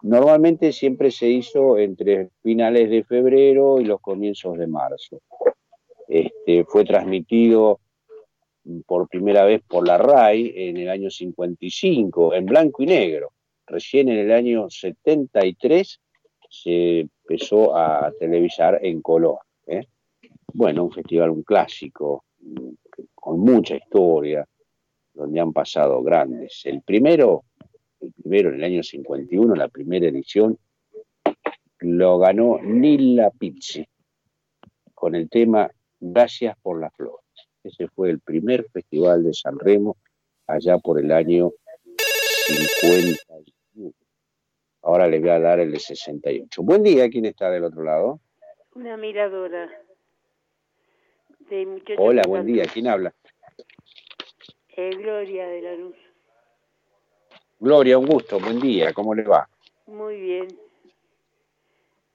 [0.04, 5.20] Normalmente siempre se hizo entre finales de febrero y los comienzos de marzo.
[6.08, 7.82] Este, fue transmitido
[8.86, 13.34] por primera vez por la RAI en el año 55, en blanco y negro.
[13.68, 16.00] Recién en el año 73
[16.50, 19.40] se empezó a televisar en color.
[19.68, 19.86] ¿eh?
[20.54, 22.24] Bueno, un festival, un clásico
[23.14, 24.48] con mucha historia,
[25.14, 26.62] donde han pasado grandes.
[26.66, 27.46] El primero,
[28.00, 30.58] el primero en el año 51, la primera edición,
[31.80, 33.86] lo ganó Nilla Pizzi
[34.94, 37.26] con el tema Gracias por las flores.
[37.64, 39.96] Ese fue el primer festival de San Remo
[40.48, 41.52] allá por el año
[42.48, 43.18] 51.
[44.82, 46.62] Ahora les voy a dar el de 68.
[46.62, 48.20] Buen día, ¿quién está del otro lado?
[48.76, 49.70] Una miradora.
[51.98, 52.64] Hola, buen día.
[52.72, 53.14] ¿Quién habla?
[54.76, 55.96] Eh, Gloria de la Luz.
[57.60, 58.40] Gloria, un gusto.
[58.40, 58.92] Buen día.
[58.92, 59.48] ¿Cómo le va?
[59.86, 60.48] Muy bien.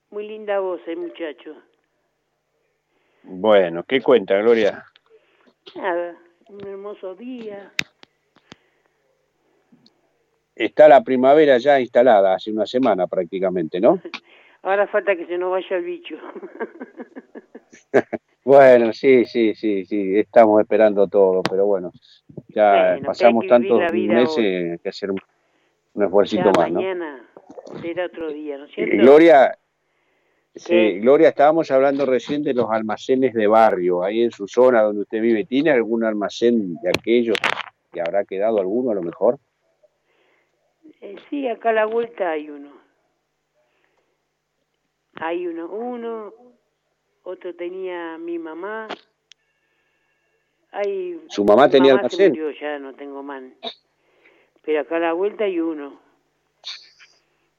[0.09, 1.55] Muy linda voz, el muchacho.
[3.23, 4.83] Bueno, ¿qué cuenta, Gloria?
[5.75, 6.17] Nada,
[6.49, 7.71] un hermoso día.
[10.55, 14.01] Está la primavera ya instalada, hace una semana prácticamente, ¿no?
[14.63, 16.15] Ahora falta que se nos vaya el bicho.
[18.43, 21.91] Bueno, sí, sí, sí, sí, estamos esperando todo, pero bueno,
[22.47, 25.19] ya pasamos tantos meses que hacer un,
[26.01, 26.81] esfuerzo más, ¿no?
[26.81, 27.27] Mañana
[27.81, 28.95] será otro día, ¿no es cierto?
[28.95, 29.57] Gloria,
[30.55, 35.01] sí, Gloria, estábamos hablando recién de los almacenes de barrio, ahí en su zona donde
[35.01, 37.37] usted vive, ¿tiene algún almacén de aquellos
[37.91, 39.37] que habrá quedado alguno a lo mejor?
[41.01, 42.71] Eh, sí, acá a la vuelta hay uno.
[45.15, 46.33] Hay uno, uno,
[47.23, 48.87] otro tenía mi mamá.
[50.71, 52.33] Hay, ¿Su mamá tenía mamá almacén?
[52.59, 53.43] Ya no tengo más.
[54.63, 55.99] Pero acá a la vuelta hay uno.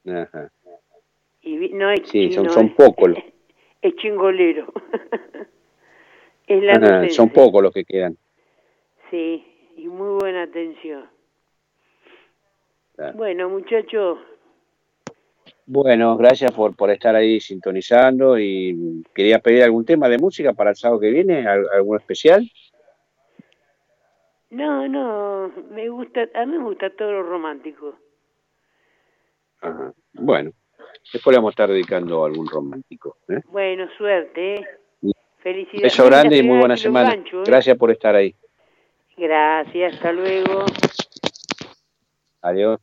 [0.06, 0.50] Ajá.
[1.42, 3.10] Y no es sí, son, son pocos.
[3.82, 4.70] Es, chingolero.
[7.10, 8.14] son pocos los que quedan.
[9.10, 9.42] Sí,
[9.76, 11.08] y muy buena atención.
[13.14, 14.18] Bueno, muchachos.
[15.72, 20.70] Bueno, gracias por, por estar ahí sintonizando y quería pedir algún tema de música para
[20.70, 22.44] el sábado que viene, algún especial.
[24.50, 27.94] No, no, me gusta, a mí me gusta todo lo romántico.
[29.60, 29.94] Ajá.
[30.14, 30.50] Bueno,
[31.12, 33.18] después le vamos a estar dedicando a algún romántico.
[33.28, 33.40] ¿eh?
[33.44, 34.54] Bueno, suerte.
[34.54, 34.66] ¿eh?
[35.38, 35.82] Felicidades.
[35.82, 37.14] Beso grande y muy buena semana.
[37.14, 37.24] ¿eh?
[37.46, 38.34] Gracias por estar ahí.
[39.16, 40.64] Gracias, hasta luego.
[42.42, 42.80] Adiós.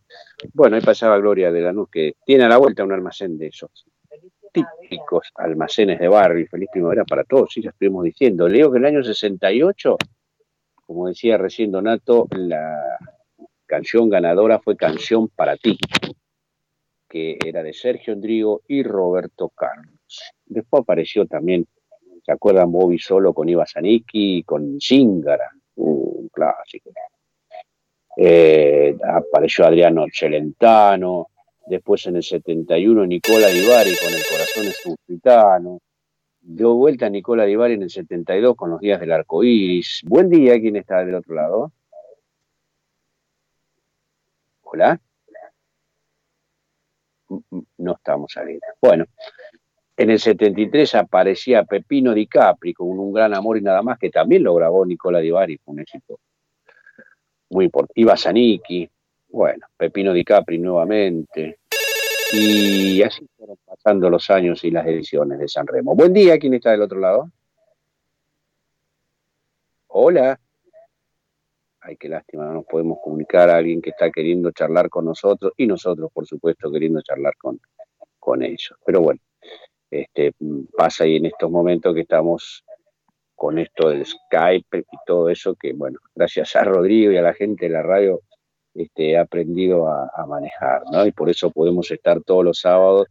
[0.54, 3.72] Bueno, ahí pasaba Gloria de Lanús, que tiene a la vuelta un almacén de esos
[4.52, 6.48] típicos almacenes de barrio.
[6.50, 8.48] Feliz primavera para todos, sí, ya estuvimos diciendo.
[8.48, 9.98] Leo que en el año 68,
[10.86, 12.98] como decía recién Donato, la
[13.66, 15.78] canción ganadora fue Canción para ti,
[17.10, 20.00] que era de Sergio Endrigo y Roberto Carlos.
[20.46, 21.68] Después apareció también,
[22.24, 22.72] ¿se acuerdan?
[22.72, 26.92] Bobby Solo con Iva Zanicki, con Zingara, un clásico.
[28.20, 31.28] Eh, apareció Adriano Celentano,
[31.68, 35.82] después en el 71 Nicola Divari con El corazón es
[36.42, 40.02] dio vuelta Nicola Divari en el 72 con los días del arco iris.
[40.04, 41.72] Buen día, ¿quién está del otro lado?
[44.64, 45.00] Hola.
[47.30, 48.66] Mm, mm, no estamos saliendo.
[48.82, 49.06] Bueno,
[49.96, 54.10] en el 73 aparecía Pepino Di Capri con un gran amor y nada más, que
[54.10, 56.20] también lo grabó Nicola Divari, fue un éxito
[57.50, 58.00] muy importante.
[58.02, 58.90] Iba Zanicki,
[59.30, 61.60] bueno, Pepino Di Capri nuevamente.
[62.34, 65.96] Y así fueron pasando los años y las ediciones de San Remo.
[65.96, 67.32] Buen día, ¿quién está del otro lado?
[69.88, 70.40] Hola.
[71.80, 75.54] Ay, qué lástima, no nos podemos comunicar a alguien que está queriendo charlar con nosotros
[75.56, 77.62] y nosotros, por supuesto, queriendo charlar con,
[78.20, 78.74] con ellos.
[78.86, 79.22] Pero bueno,
[79.90, 80.34] este,
[80.76, 82.66] pasa ahí en estos momentos que estamos
[83.38, 87.36] con esto del Skype y todo eso, que bueno, gracias a Rodrigo y a la
[87.36, 88.24] gente de la radio
[88.74, 91.06] este, he aprendido a, manejar, ¿no?
[91.06, 93.08] Y por eso podemos estar todos los sábados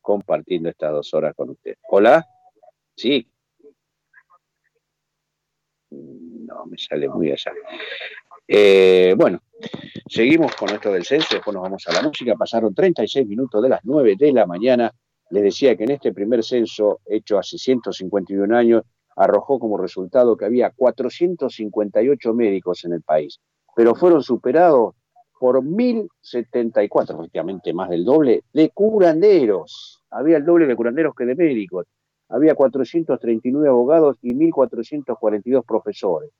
[0.00, 1.76] compartiendo estas dos horas con ustedes.
[1.90, 2.24] Hola,
[2.96, 3.30] sí.
[5.90, 7.52] No, me sale muy allá.
[8.48, 9.40] Eh, bueno,
[10.08, 12.34] seguimos con esto del censo, después nos vamos a la música.
[12.34, 14.90] Pasaron 36 minutos de las 9 de la mañana.
[15.30, 18.82] Les decía que en este primer censo, hecho hace 151 años,
[19.16, 23.40] arrojó como resultado que había 458 médicos en el país,
[23.74, 24.94] pero fueron superados
[25.38, 30.02] por 1.074, efectivamente más del doble, de curanderos.
[30.10, 31.86] Había el doble de curanderos que de médicos.
[32.28, 36.30] Había 439 abogados y 1.442 profesores.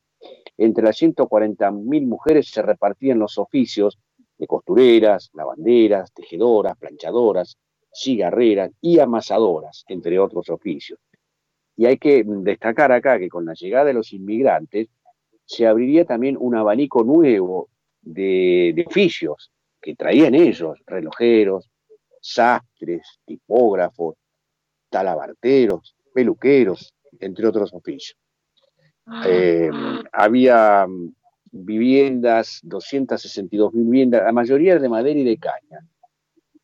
[0.57, 3.99] Entre las 140.000 mujeres se repartían los oficios
[4.39, 7.57] de costureras, lavanderas, tejedoras, planchadoras,
[7.93, 10.99] cigarreras y amasadoras, entre otros oficios.
[11.77, 14.89] Y hay que destacar acá que con la llegada de los inmigrantes
[15.45, 17.69] se abriría también un abanico nuevo
[18.03, 19.51] de, oficios
[19.81, 21.71] que traían ellos, relojeros,
[22.21, 24.17] sastres, tipógrafos,
[24.91, 28.19] talabarteros, peluqueros, entre otros oficios.
[29.07, 29.25] Ah.
[29.29, 29.71] Eh,
[30.13, 30.87] había
[31.53, 35.87] viviendas, 262 mil viviendas, la mayoría de madera y de caña,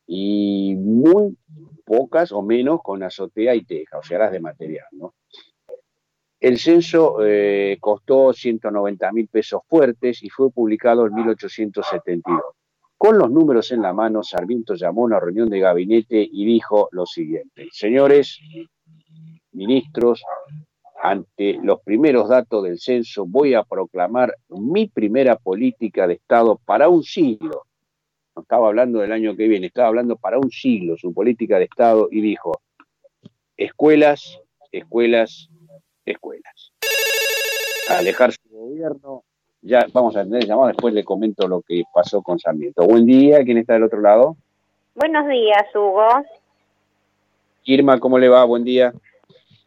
[0.05, 1.37] y muy
[1.83, 4.85] pocas o menos con azotea y teja, o sea, las de material.
[4.91, 5.13] ¿no?
[6.39, 12.41] El censo eh, costó 190 mil pesos fuertes y fue publicado en 1872.
[12.97, 16.89] Con los números en la mano, Sarmiento llamó a una reunión de gabinete y dijo
[16.91, 18.39] lo siguiente, señores
[19.51, 20.23] ministros,
[21.01, 26.87] ante los primeros datos del censo voy a proclamar mi primera política de Estado para
[26.87, 27.63] un siglo
[28.35, 31.65] no estaba hablando del año que viene, estaba hablando para un siglo su política de
[31.65, 32.61] Estado y dijo,
[33.57, 34.39] escuelas,
[34.71, 35.49] escuelas,
[36.05, 36.73] escuelas.
[37.89, 39.23] Alejar su gobierno,
[39.61, 42.85] ya vamos a tener llamado, después le comento lo que pasó con Sarmiento.
[42.85, 44.35] Buen día, ¿quién está del otro lado?
[44.95, 46.07] Buenos días, Hugo.
[47.65, 48.43] Irma, ¿cómo le va?
[48.45, 48.93] Buen día.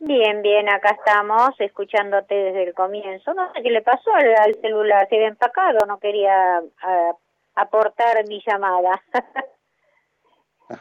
[0.01, 3.33] Bien, bien, acá estamos, escuchándote desde el comienzo.
[3.33, 7.13] No sé qué le pasó al, celular, se había empacado, no quería ah,
[7.57, 9.03] aportar mi llamada.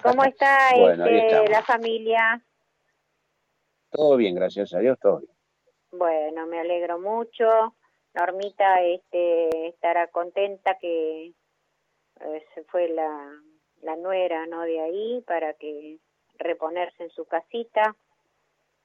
[0.04, 2.44] ¿Cómo está este, la familia?
[3.92, 5.32] Todo bien, gracias a Dios, todo bien.
[5.92, 7.76] Bueno, me alegro mucho.
[8.14, 11.34] Normita este, estará contenta que
[12.22, 13.32] eh, se fue la,
[13.82, 16.00] la nuera no de ahí para que
[16.38, 17.96] reponerse en su casita.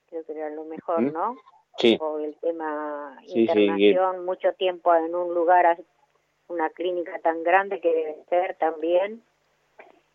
[0.07, 1.36] Creo que era lo mejor, ¿no?
[1.78, 1.97] Sí.
[2.01, 5.78] O el tema internación, mucho tiempo en un lugar
[6.51, 9.23] una clínica tan grande que debe ser también.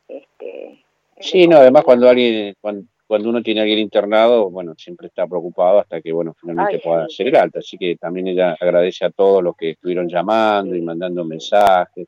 [0.07, 0.83] Este,
[1.19, 5.25] sí, no, además cuando alguien, cuando, cuando uno tiene a alguien internado, bueno, siempre está
[5.25, 7.59] preocupado hasta que, bueno, finalmente pueda ser el alta.
[7.59, 12.07] Así que también ella agradece a todos los que estuvieron llamando y mandando mensajes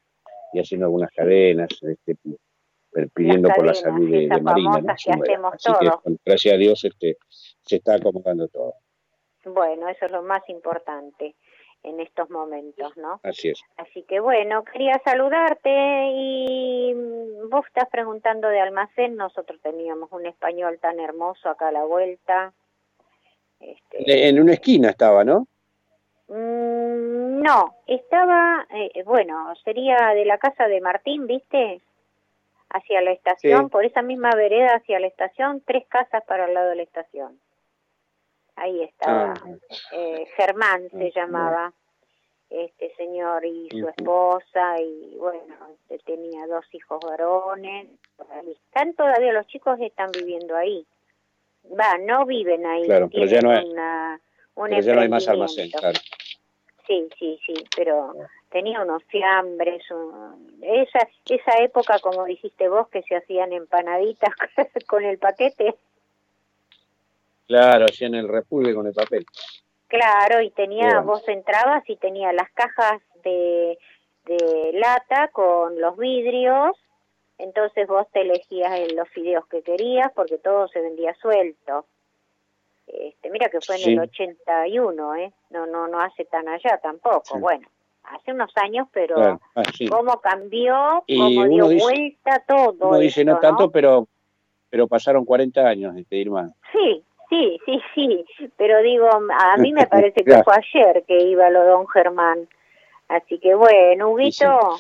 [0.54, 2.16] y haciendo algunas cadenas, este,
[3.14, 4.82] pidiendo por la salud de, Marina.
[4.88, 5.38] Así que,
[6.26, 7.18] gracias a Dios, este,
[7.62, 8.74] se está acomodando todo.
[9.46, 11.36] Bueno, eso es lo más importante
[11.88, 13.20] en estos momentos, ¿no?
[13.24, 13.62] Así es.
[13.78, 15.70] Así que bueno, quería saludarte
[16.14, 21.72] y mm, vos estás preguntando de almacén, nosotros teníamos un español tan hermoso acá a
[21.72, 22.54] la vuelta.
[23.60, 24.28] Este...
[24.30, 25.48] En una esquina estaba, ¿no?
[26.28, 31.82] Mm, no, estaba, eh, bueno, sería de la casa de Martín, ¿viste?
[32.70, 36.70] Hacia la estación, por esa misma vereda hacia la estación, tres casas para el lado
[36.70, 37.40] de la estación.
[38.58, 39.34] Ahí estaba.
[39.34, 39.50] Ah,
[39.94, 41.74] eh, Germán se ah, llamaba
[42.50, 45.56] este señor y su esposa y bueno,
[45.90, 47.88] este, tenía dos hijos varones.
[48.48, 50.86] Están todavía los chicos están viviendo ahí.
[51.80, 52.86] Va, no viven ahí.
[52.86, 56.00] Claro, pero ya no, hay, ya no hay más almacén, claro.
[56.88, 58.14] Sí, sí, sí, pero
[58.50, 59.84] tenía unos fiambres,
[60.62, 61.00] esa
[61.30, 64.34] esa época, como dijiste vos, que se hacían empanaditas
[64.88, 65.76] con el paquete.
[67.48, 69.26] Claro, hacían el repulgue con el papel.
[69.88, 73.78] Claro, y tenía, vos entrabas y tenía las cajas de,
[74.26, 76.76] de lata con los vidrios,
[77.38, 81.86] entonces vos te elegías los fideos que querías porque todo se vendía suelto.
[82.88, 85.34] Este, mira que fue en el 81, ¿eh?
[85.50, 87.40] No, no, no hace tan allá tampoco.
[87.40, 87.68] Bueno,
[88.04, 92.92] hace unos años, pero ah, cómo cambió, cómo dio vuelta todo.
[92.92, 94.08] No dice no tanto, pero
[94.70, 96.50] pero pasaron 40 años, este Irma.
[96.72, 98.26] Sí, Sí, sí, sí,
[98.56, 102.48] pero digo, a mí me parece que fue ayer que iba lo don Germán.
[103.10, 104.78] Así que bueno, Huguito,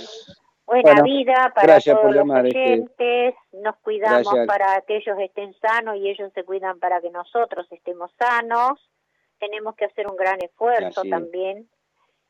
[0.65, 6.09] buena vida para todos los este, oyentes, nos cuidamos para que ellos estén sanos y
[6.09, 8.89] ellos se cuidan para que nosotros estemos sanos.
[9.39, 11.69] Tenemos que hacer un gran esfuerzo también.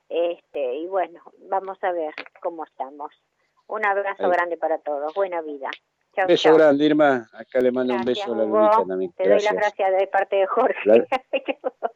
[0.09, 3.11] Este, y bueno, vamos a ver cómo estamos.
[3.67, 5.13] Un abrazo grande para todos.
[5.13, 5.69] Buena vida
[6.25, 7.29] beso grande, Irma.
[7.33, 9.11] Acá le mando un beso a la Lunita también.
[9.13, 10.79] Te doy las gracias de parte de Jorge.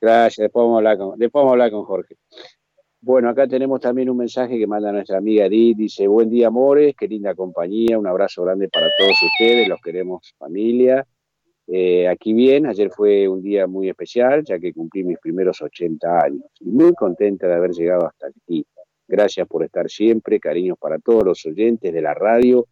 [0.00, 2.14] Gracias, después vamos, a hablar con, después vamos a hablar con Jorge.
[3.00, 5.76] Bueno, acá tenemos también un mensaje que manda nuestra amiga Edith.
[5.76, 7.98] Dice, buen día, amores, qué linda compañía.
[7.98, 11.04] Un abrazo grande para todos ustedes, los queremos familia.
[11.66, 16.24] Eh, aquí bien, ayer fue un día muy especial, ya que cumplí mis primeros 80
[16.24, 16.44] años.
[16.60, 18.64] Y muy contenta de haber llegado hasta aquí.
[19.06, 22.66] Gracias por estar siempre, cariños para todos los oyentes de la radio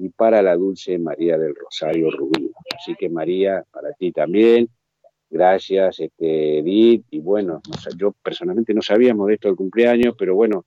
[0.00, 2.50] y para la Dulce María del Rosario Rubí.
[2.76, 4.68] Así que María, para ti también,
[5.28, 7.60] gracias este, Edith, y bueno,
[7.96, 10.64] yo personalmente no sabíamos de esto del cumpleaños, pero bueno,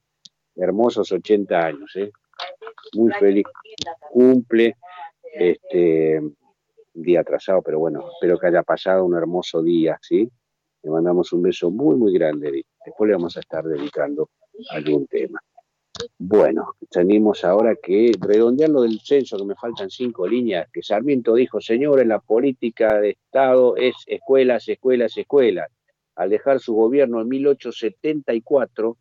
[0.56, 2.12] hermosos 80 años, ¿eh?
[2.94, 3.46] muy feliz
[4.12, 4.76] cumple,
[5.34, 6.22] este
[6.94, 10.30] día atrasado, pero bueno, espero que haya pasado un hermoso día, ¿sí?
[10.84, 12.68] Le mandamos un beso muy, muy grande, Edith.
[12.86, 14.30] Después le vamos a estar dedicando
[14.70, 15.40] algún tema.
[16.18, 21.36] Bueno, tenemos ahora que redondear lo del censo, que me faltan cinco líneas, que Sarmiento
[21.36, 25.70] dijo, señores, la política de Estado es escuelas, escuelas, escuelas.
[26.16, 28.98] Al dejar su gobierno en 1874,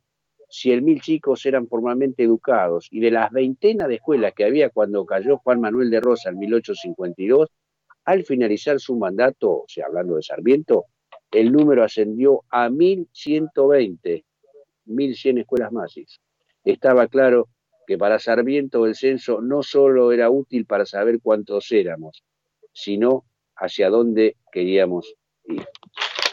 [0.83, 5.39] mil chicos eran formalmente educados y de las veintenas de escuelas que había cuando cayó
[5.39, 7.49] Juan Manuel de Rosa en 1852,
[8.05, 10.87] al finalizar su mandato, o sea, hablando de Sarmiento,
[11.31, 14.25] el número ascendió a 1120,
[14.85, 15.97] 1100 escuelas más
[16.65, 17.49] estaba claro
[17.87, 22.23] que para Sarmiento el censo no solo era útil para saber cuántos éramos,
[22.73, 23.25] sino
[23.57, 25.67] hacia dónde queríamos ir.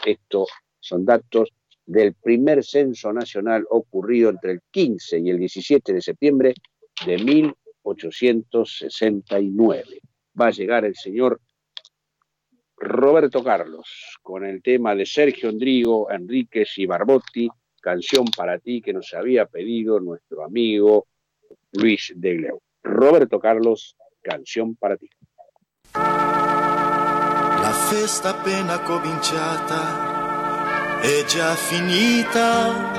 [0.06, 1.50] Estos son datos
[1.84, 6.54] del primer censo nacional ocurrido entre el 15 y el 17 de septiembre
[7.04, 10.00] de 1869.
[10.40, 11.40] Va a llegar el señor
[12.76, 17.48] Roberto Carlos con el tema de Sergio Endrigo, Enríquez y Barbotti,
[17.80, 21.06] canción para ti que nos había pedido nuestro amigo
[21.72, 22.62] Luis de Gleu.
[22.82, 25.08] Roberto Carlos, canción para ti.
[25.94, 32.98] La festa appena cominciata è già finita.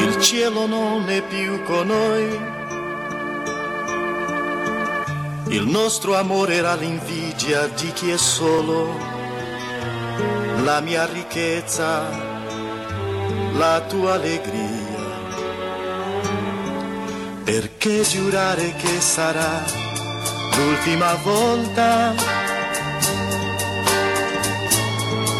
[0.00, 2.50] Il cielo non è più con noi.
[5.48, 9.11] Il nostro amore era l'invidia di chi è solo
[10.64, 12.08] la mia ricchezza,
[13.54, 14.80] la tua allegria.
[17.44, 19.64] Perché giurare che sarà
[20.56, 22.14] l'ultima volta?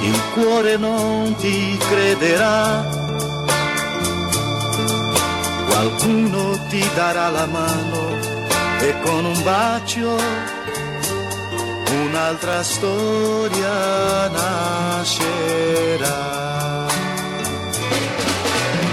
[0.03, 2.85] Il cuore non ti crederà.
[5.67, 8.19] Qualcuno ti darà la mano
[8.81, 10.17] e con un bacio
[11.93, 16.21] un'altra storia nascerà.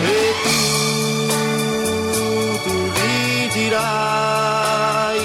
[0.03, 0.53] E tu,
[2.63, 5.21] tu gli dirai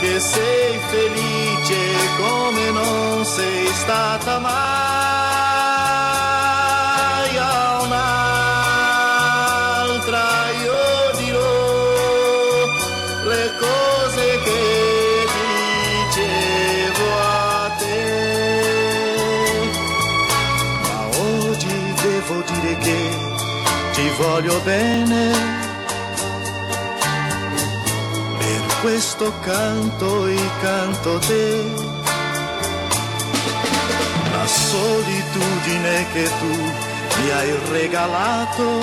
[0.00, 1.80] che sei felice
[2.18, 5.01] come non sei stata mai
[24.32, 25.30] voglio bene
[28.38, 31.64] per questo canto e canto te
[34.32, 36.54] la solitudine che tu
[37.20, 38.80] mi hai regalato,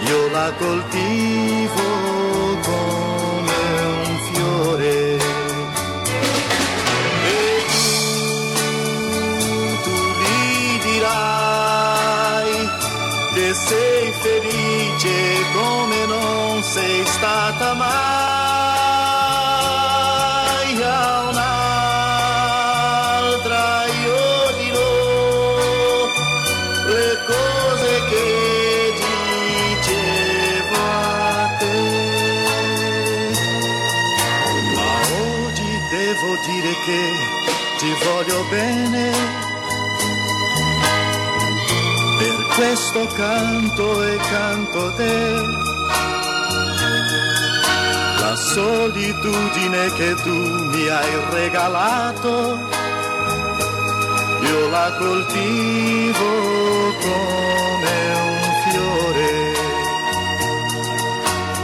[0.00, 1.82] io la coltivo
[2.66, 3.58] come
[4.02, 5.25] un fiore.
[13.68, 15.16] Sei felice
[15.52, 17.94] come non sei stata mai.
[20.82, 21.22] A
[23.36, 24.24] un'altra io
[24.60, 26.06] dirò
[26.92, 28.28] le cose che
[29.02, 31.78] dicevo a te
[34.74, 34.92] ma
[35.44, 37.00] oggi devo dire che
[37.78, 39.05] ti voglio bene
[42.76, 45.32] questo canto e canto te
[48.20, 52.58] la solitudine che tu mi hai regalato,
[54.42, 56.28] io la coltivo
[57.00, 57.96] come
[58.26, 59.32] un fiore.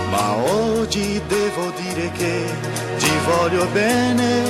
[0.09, 2.47] Ma oggi devo dire che
[2.97, 4.45] ti voglio bene,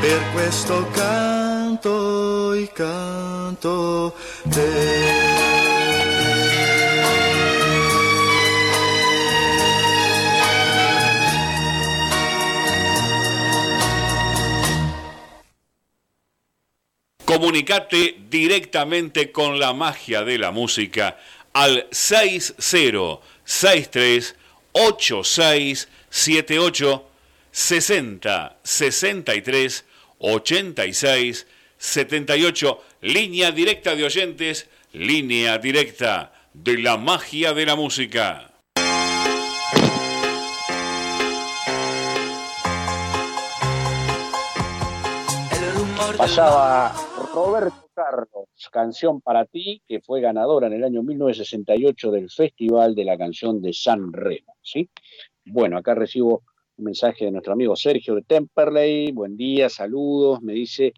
[0.00, 4.14] per questo canto e canto
[4.50, 5.14] te.
[17.24, 21.18] Comunicate directamente con la magia de la música
[21.52, 24.34] al 6063
[24.72, 27.10] 8678
[27.50, 29.84] 60 63
[30.18, 31.46] 86
[31.78, 38.52] 78 línea directa de oyentes, línea directa de la magia de la música.
[46.16, 46.94] Pasaba
[47.34, 53.04] Roberto Carlos, Canción para ti, que fue ganadora en el año 1968 del Festival de
[53.04, 54.56] la Canción de San Remo.
[54.62, 54.88] ¿sí?
[55.44, 56.42] Bueno, acá recibo
[56.76, 59.12] un mensaje de nuestro amigo Sergio de Temperley.
[59.12, 60.40] Buen día, saludos.
[60.42, 60.94] Me dice,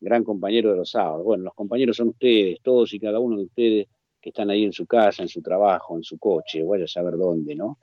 [0.00, 1.24] gran compañero de los sábados.
[1.24, 3.86] Bueno, los compañeros son ustedes, todos y cada uno de ustedes
[4.20, 7.16] que están ahí en su casa, en su trabajo, en su coche, vaya a saber
[7.16, 7.78] dónde, ¿no?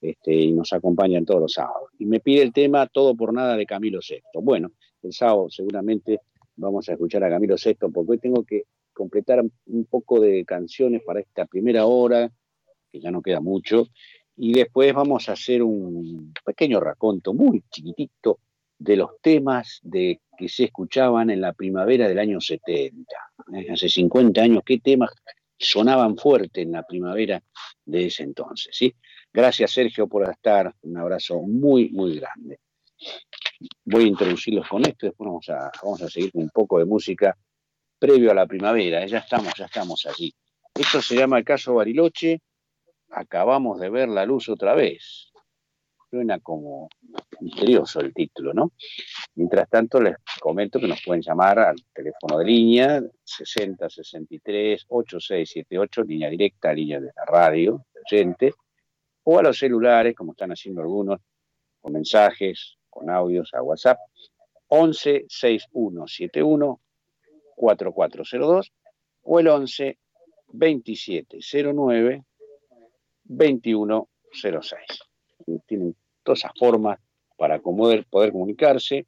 [0.00, 1.90] Este, y nos acompañan todos los sábados.
[1.98, 4.22] Y me pide el tema Todo por Nada de Camilo VI.
[4.40, 4.70] Bueno,
[5.02, 6.20] el sábado seguramente
[6.56, 11.02] vamos a escuchar a Camilo VI, porque hoy tengo que completar un poco de canciones
[11.04, 12.30] para esta primera hora,
[12.90, 13.88] que ya no queda mucho,
[14.36, 18.38] y después vamos a hacer un pequeño raconto muy chiquitito
[18.78, 23.12] de los temas de, que se escuchaban en la primavera del año 70.
[23.54, 23.66] ¿eh?
[23.70, 25.10] Hace 50 años, qué temas
[25.58, 27.42] sonaban fuerte en la primavera
[27.84, 28.76] de ese entonces.
[28.76, 28.94] ¿sí?
[29.32, 30.72] Gracias, Sergio, por estar.
[30.82, 32.60] Un abrazo muy, muy grande.
[33.84, 36.84] Voy a introducirlos con esto, después vamos a, vamos a seguir con un poco de
[36.84, 37.36] música
[37.98, 39.02] previo a la primavera.
[39.02, 39.08] ¿eh?
[39.08, 40.32] Ya estamos, ya estamos allí.
[40.74, 42.40] Esto se llama el caso Bariloche.
[43.10, 45.27] Acabamos de ver la luz otra vez.
[46.10, 46.88] Suena como
[47.40, 48.72] misterioso el título, ¿no?
[49.34, 56.02] Mientras tanto, les comento que nos pueden llamar al teléfono de línea 60 63 8678,
[56.04, 58.54] línea directa, línea de la radio, oyente,
[59.24, 61.20] o a los celulares, como están haciendo algunos,
[61.80, 63.98] con mensajes, con audios a WhatsApp,
[64.68, 66.80] 11 6171
[67.54, 68.72] 4402
[69.22, 69.98] o el 11
[70.48, 72.24] 2709
[73.24, 75.07] 2106.
[75.66, 76.98] Tienen todas esas formas
[77.36, 79.06] para poder, poder comunicarse.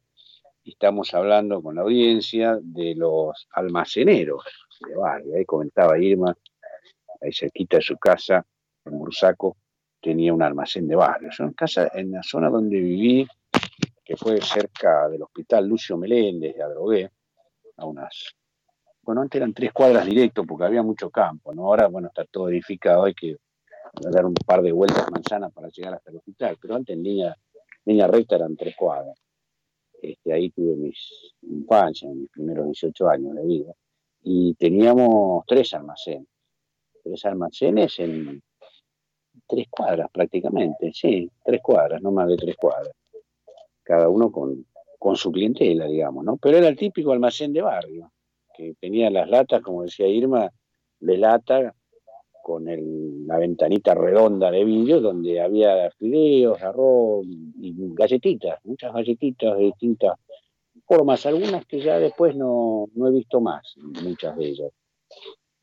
[0.63, 4.43] Estamos hablando con la audiencia de los almaceneros
[4.87, 5.35] de barrio.
[5.35, 6.35] Ahí comentaba Irma,
[7.21, 8.45] ahí cerquita de su casa,
[8.85, 9.57] en Bursaco,
[10.01, 11.29] tenía un almacén de barrio.
[11.39, 13.27] En, casa, en la zona donde viví,
[14.03, 17.11] que fue cerca del hospital Lucio Meléndez de Adrogué,
[17.77, 18.35] a unas,
[19.03, 21.65] bueno, antes eran tres cuadras directo porque había mucho campo, ¿no?
[21.65, 23.37] Ahora, bueno, está todo edificado, hay que
[23.99, 27.35] dar un par de vueltas manzanas para llegar hasta el hospital, pero antes en línea,
[27.85, 29.17] línea recta eran tres cuadras.
[30.01, 33.73] Este, ahí tuve mis infancia, mis primeros 18 años de vida,
[34.23, 36.27] y teníamos tres almacenes,
[37.03, 38.41] tres almacenes en
[39.47, 42.93] tres cuadras prácticamente, sí, tres cuadras, no más de tres cuadras,
[43.83, 44.65] cada uno con,
[44.97, 46.37] con su clientela, digamos, ¿no?
[46.37, 48.11] Pero era el típico almacén de barrio,
[48.55, 50.51] que tenía las latas, como decía Irma,
[50.99, 51.75] de lata
[52.41, 52.65] con
[53.27, 60.19] la ventanita redonda de vidrio donde había fideos, arroz y galletitas, muchas galletitas de distintas
[60.85, 64.71] formas, algunas que ya después no, he visto más, muchas de ellas.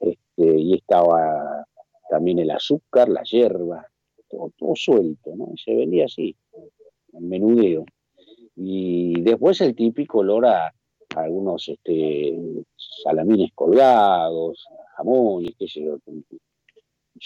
[0.01, 1.66] Este, y estaba
[2.09, 3.87] también el azúcar, la hierba,
[4.29, 5.49] todo, suelto, ¿no?
[5.62, 6.35] se vendía así,
[7.12, 7.85] en menudeo.
[8.57, 10.72] Y después el típico olor a,
[11.16, 12.39] algunos este,
[13.03, 14.66] salamines colgados,
[14.97, 15.99] jamones, qué sé yo,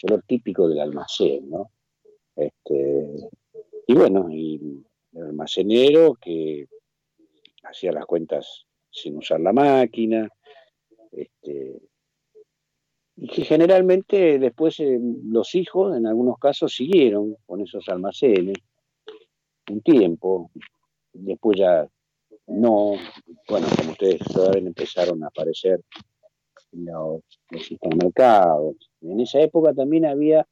[0.03, 1.71] el olor típico del almacén, ¿no?
[2.37, 3.07] Este,
[3.87, 4.85] y bueno, el
[5.15, 6.67] almacenero que
[7.65, 10.29] hacía las cuentas sin usar la máquina,
[11.11, 11.81] este,
[13.17, 18.57] y que generalmente después eh, los hijos en algunos casos siguieron con esos almacenes
[19.71, 20.51] un tiempo,
[21.13, 21.87] después ya
[22.47, 22.95] no,
[23.49, 25.81] bueno, como ustedes saben, empezaron a aparecer
[26.73, 28.77] los, los supermercados.
[29.01, 30.47] En esa época también había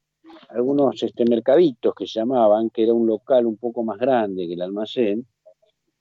[0.48, 4.54] algunos este, mercaditos que se llamaban, que era un local un poco más grande que
[4.54, 5.26] el almacén,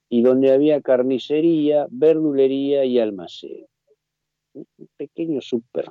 [0.08, 3.66] y donde había carnicería, verdulería y almacén.
[4.52, 4.66] Un
[4.96, 5.86] pequeño súper,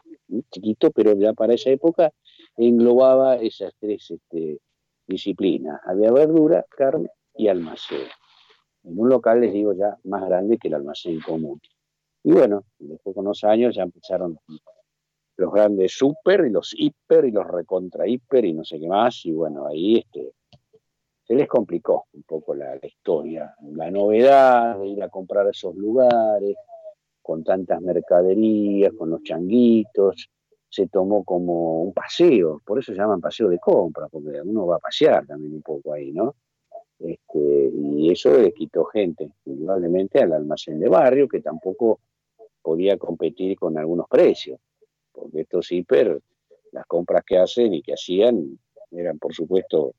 [0.52, 2.12] chiquito, pero ya para esa época
[2.58, 4.60] englobaba esas tres este,
[5.08, 5.80] disciplinas.
[5.86, 8.08] Había verdura, carne y almacén.
[8.84, 11.62] En un local, les digo, ya más grande que el almacén común.
[12.24, 14.38] Y bueno, después con los años ya empezaron
[15.38, 19.26] los grandes super y los hiper y los recontra hiper y no sé qué más.
[19.26, 20.34] Y bueno, ahí este,
[21.24, 23.56] se les complicó un poco la, historia.
[23.74, 26.56] La novedad de ir a comprar esos lugares
[27.22, 30.30] con tantas mercaderías, con los changuitos,
[30.68, 34.76] se tomó como un paseo, por eso se llaman paseo de compra, porque uno va
[34.78, 36.36] a pasear también un poco ahí, ¿no?
[37.00, 42.00] Este, y eso le quitó gente, indudablemente al almacén de barrio, que tampoco
[42.62, 44.60] podía competir con algunos precios,
[45.12, 46.20] porque estos hiper,
[46.72, 48.60] las compras que hacen y que hacían
[48.92, 49.94] eran, por supuesto,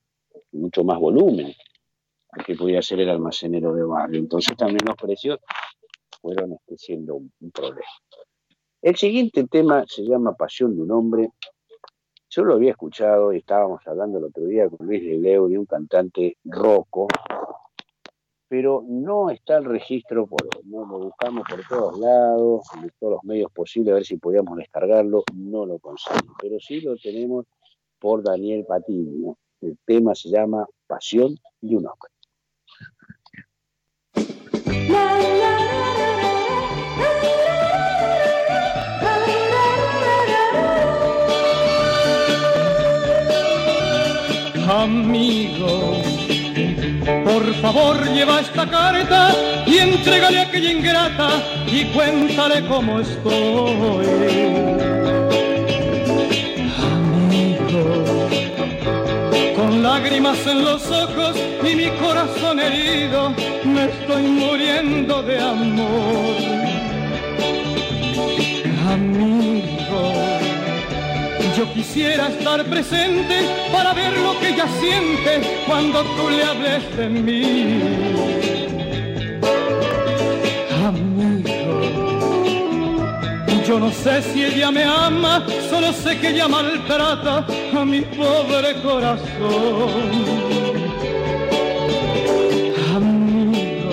[0.51, 1.53] mucho más volumen
[2.45, 4.19] que podía ser el almacenero de barrio.
[4.19, 5.39] Entonces también los precios
[6.21, 7.85] fueron este, siendo un, problema.
[8.81, 11.29] El siguiente tema se llama Pasión de un hombre.
[12.33, 15.65] Yo lo había escuchado y estábamos hablando el otro día con Luis Leo y un
[15.65, 17.09] cantante roco,
[18.47, 23.23] pero no está el registro, por, no lo buscamos por todos lados, en todos los
[23.25, 27.47] medios posibles, a ver si podíamos descargarlo, no lo conseguimos, pero sí lo tenemos
[27.99, 29.35] por Daniel Patiño.
[29.59, 32.11] El tema se llama Pasión de un hombre.
[44.91, 46.01] Amigo,
[47.23, 49.33] por favor lleva esta carta
[49.65, 51.29] y entrégale a aquella ingrata
[51.65, 54.05] y cuéntale cómo estoy
[59.81, 63.33] lágrimas en los ojos y mi corazón herido,
[63.63, 66.70] me estoy muriendo de amor.
[71.61, 77.07] Yo quisiera estar presente para ver lo que ella siente cuando tú le hables de
[77.07, 77.81] mí.
[83.67, 87.45] Yo no sé si ella me ama, solo sé que ella maltrata
[87.79, 89.21] a mi pobre corazón.
[92.95, 93.91] Amigo,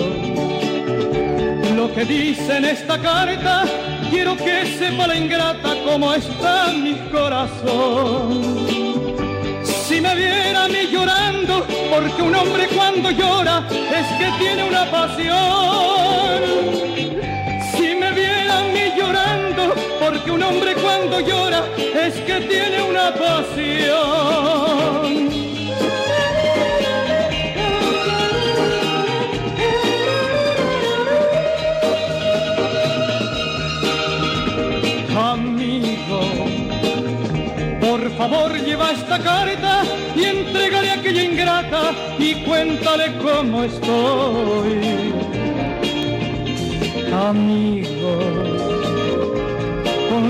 [1.75, 3.63] lo que dice en esta carta,
[4.09, 8.67] quiero que sepa la ingrata cómo está mi corazón.
[9.63, 14.89] Si me viera a mí llorando, porque un hombre cuando llora es que tiene una
[14.91, 16.19] pasión
[18.99, 24.49] llorando, porque un hombre cuando llora es que tiene una pasión.
[38.65, 39.83] Lleva esta carta
[40.15, 45.13] y entrégale a aquella ingrata y cuéntale cómo estoy.
[47.11, 48.59] Amigo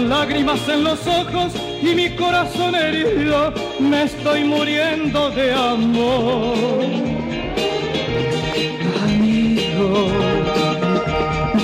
[0.10, 7.09] lágrimas en los ojos y mi corazón herido me estoy muriendo de amor.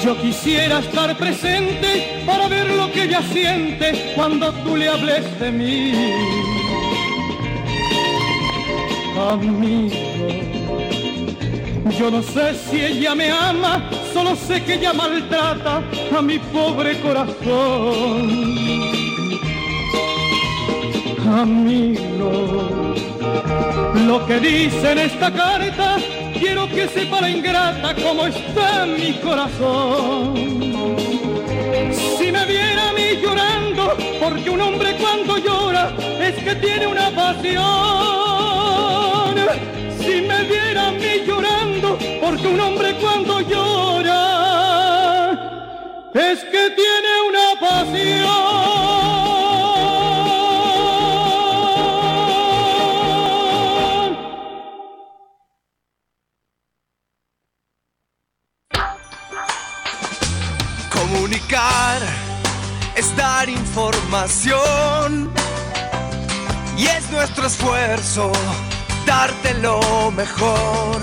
[0.05, 5.51] Yo quisiera estar presente para ver lo que ella siente cuando tú le hables de
[5.51, 5.93] mí.
[9.31, 9.95] Amigo,
[11.97, 15.81] yo no sé si ella me ama, solo sé que ella maltrata
[16.15, 18.29] a mi pobre corazón.
[21.27, 22.93] Amigo,
[24.05, 25.97] lo que dice en esta carta,
[26.39, 30.35] quiero que sepa la ingrata cómo está mi corazón.
[32.17, 37.09] Si me viera a mí llorando, porque un hombre cuando llora es que tiene una
[37.11, 38.65] pasión
[40.05, 44.21] si me viera a mí llorando, porque un hombre cuando llora
[46.13, 48.44] es que tiene una pasión.
[68.15, 68.31] Esfuerzo
[69.05, 71.01] darte lo mejor.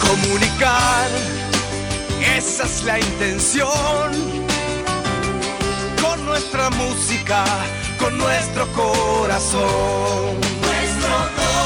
[0.00, 1.08] Comunicar,
[2.36, 4.12] esa es la intención.
[6.00, 7.44] Con nuestra música,
[7.98, 10.40] con nuestro corazón.
[10.60, 11.62] Nuestro corazón.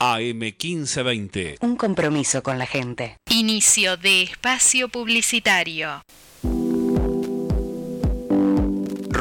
[0.00, 1.56] AM 1520.
[1.60, 3.16] Un compromiso con la gente.
[3.30, 6.02] Inicio de espacio publicitario.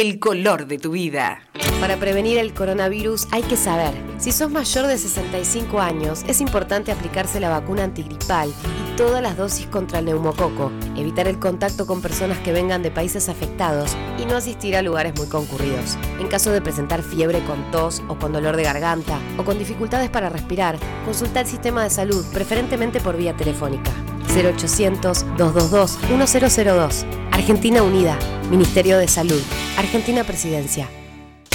[0.00, 1.40] el color de tu vida.
[1.80, 6.92] Para prevenir el coronavirus hay que saber, si sos mayor de 65 años, es importante
[6.92, 12.00] aplicarse la vacuna antigripal y todas las dosis contra el neumococo, evitar el contacto con
[12.00, 15.96] personas que vengan de países afectados y no asistir a lugares muy concurridos.
[16.20, 20.10] En caso de presentar fiebre con tos o con dolor de garganta o con dificultades
[20.10, 23.90] para respirar, consulta el sistema de salud, preferentemente por vía telefónica.
[24.28, 27.04] 0800-222-1002.
[27.32, 28.16] Argentina Unida,
[28.50, 29.40] Ministerio de Salud,
[29.76, 30.88] Argentina Presidencia.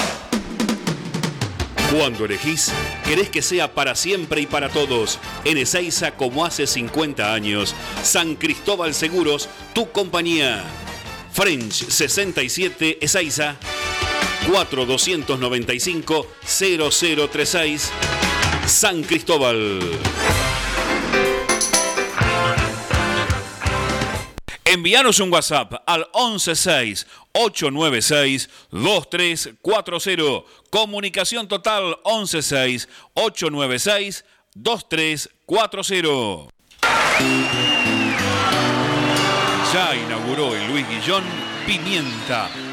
[1.92, 2.72] Cuando elegís,
[3.06, 5.18] querés que sea para siempre y para todos.
[5.46, 7.74] En Ezeiza, como hace 50 años.
[8.02, 10.64] San Cristóbal Seguros, tu compañía.
[11.32, 13.56] French 67 Ezeiza
[14.48, 17.92] 4295 0036
[18.66, 19.80] San Cristóbal.
[24.66, 30.44] Envíanos un WhatsApp al 116 896 2340.
[30.70, 34.26] Comunicación total 116 896
[34.56, 36.50] 2340.
[39.74, 41.24] Ya inauguró el Luis Guillón
[41.66, 42.73] Pimienta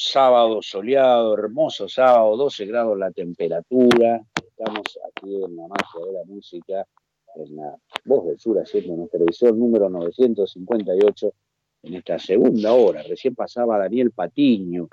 [0.00, 4.22] sábado soleado, hermoso sábado, 12 grados la temperatura.
[4.36, 6.86] Estamos aquí en la magia de la música,
[7.34, 11.32] en la Voz del Sur, haciendo nuestra edición número 958,
[11.82, 13.02] en esta segunda hora.
[13.02, 14.88] Recién pasaba Daniel Patiño,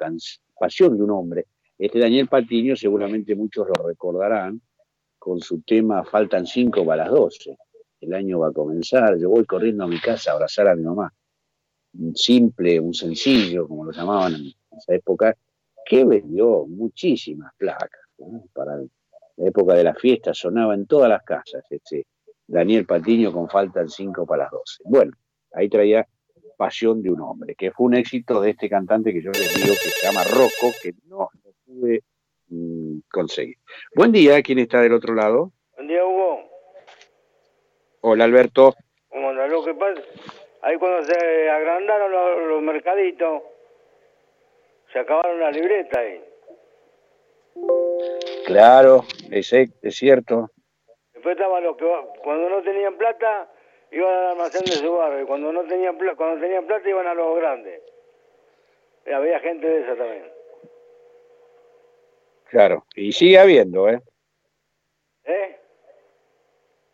[0.59, 1.45] Pasión de un hombre.
[1.77, 4.59] Este Daniel Patiño seguramente muchos lo recordarán
[5.19, 7.55] con su tema Faltan cinco para las 12.
[8.01, 10.81] El año va a comenzar, yo voy corriendo a mi casa a abrazar a mi
[10.81, 11.13] mamá.
[11.93, 14.33] Un simple, un sencillo, como lo llamaban
[14.77, 15.35] esa época,
[15.85, 18.01] que vendió muchísimas placas.
[18.53, 22.05] Para la época de la fiesta sonaba en todas las casas este
[22.47, 24.83] Daniel Patiño con Faltan 5 para las 12.
[24.85, 25.11] Bueno,
[25.51, 26.07] ahí traía
[26.57, 29.73] Pasión de un hombre, que fue un éxito de este cantante que yo les digo
[29.73, 32.03] que se llama Rocco, que no lo pude
[32.47, 33.57] mm, conseguir.
[33.93, 35.51] Buen día, ¿quién está del otro lado?
[35.75, 36.49] Buen día, Hugo.
[37.99, 38.73] Hola, Alberto.
[39.09, 39.47] ¿Cómo anda?
[39.47, 40.01] Lo que pasa,
[40.61, 43.41] ahí cuando se agrandaron los mercaditos,
[44.95, 46.23] se acabaron las libretas ahí.
[48.45, 50.51] Claro, es, es cierto.
[51.13, 51.85] Después estaban los que
[52.23, 53.51] cuando no tenían plata
[53.91, 57.07] iban al almacén de su barrio y cuando no tenían plata, cuando tenían plata iban
[57.07, 57.81] a los grandes.
[59.05, 60.31] Y había gente de esa también.
[62.49, 63.99] Claro, y sigue habiendo, ¿eh?
[65.25, 65.59] ¿Eh?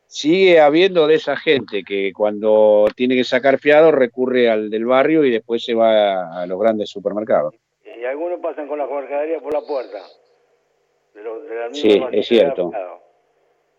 [0.08, 5.24] Sigue habiendo de esa gente que cuando tiene que sacar fiado recurre al del barrio
[5.24, 7.61] y después se va a los grandes supermercados
[8.02, 10.00] y algunos pasan con la mercadería por la puerta.
[11.72, 12.72] sí, es cierto.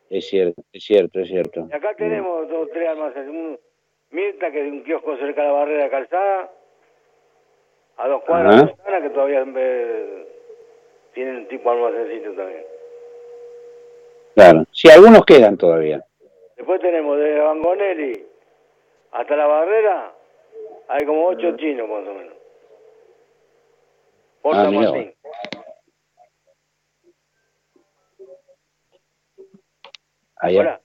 [0.09, 1.66] Es cierto, es cierto, es cierto.
[1.68, 3.29] Y acá tenemos dos, tres almacenes.
[3.29, 3.59] Un
[4.11, 6.53] Mirta, que es un kiosco cerca de la barrera de calzada,
[7.97, 9.45] a dos cuadras de que todavía
[11.14, 12.64] tienen tipo almacencito también.
[14.35, 16.05] Claro, sí, algunos quedan todavía.
[16.57, 18.27] Después tenemos de Bangonelli
[19.11, 20.14] hasta la barrera,
[20.87, 22.32] hay como ocho chinos más o menos.
[24.45, 25.14] Ah, Martín.
[30.36, 30.80] Allá.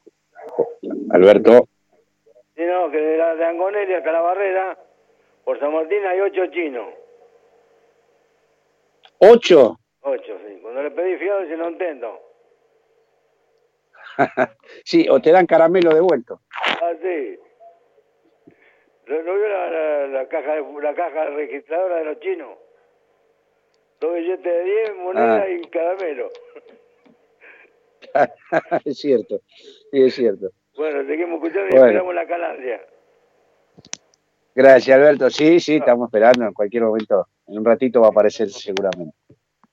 [1.12, 1.68] Alberto.
[2.56, 4.78] Sí, no, que de, la, de Angonelli hasta la barrera,
[5.44, 6.88] por San Martín hay ocho chinos.
[9.20, 9.80] ¿Ocho?
[10.02, 10.60] Ocho, sí.
[10.62, 12.22] Cuando le pedí fiado dice, no entiendo.
[14.86, 16.42] sí, o te dan caramelo devuelto.
[16.52, 17.40] Ah, sí.
[19.08, 22.58] ¿No, vio la, la, caja, la caja registradora de los chinos?
[24.00, 25.50] Dos billetes de 10, moneda ah.
[25.50, 26.30] y caramelo.
[28.86, 29.42] es cierto,
[29.92, 30.52] sí, es cierto.
[30.76, 32.86] Bueno, seguimos escuchando y esperamos la calancia.
[34.54, 35.30] Gracias, Alberto.
[35.30, 36.46] Sí, sí, estamos esperando.
[36.46, 39.16] En cualquier momento, en un ratito va a aparecer seguramente.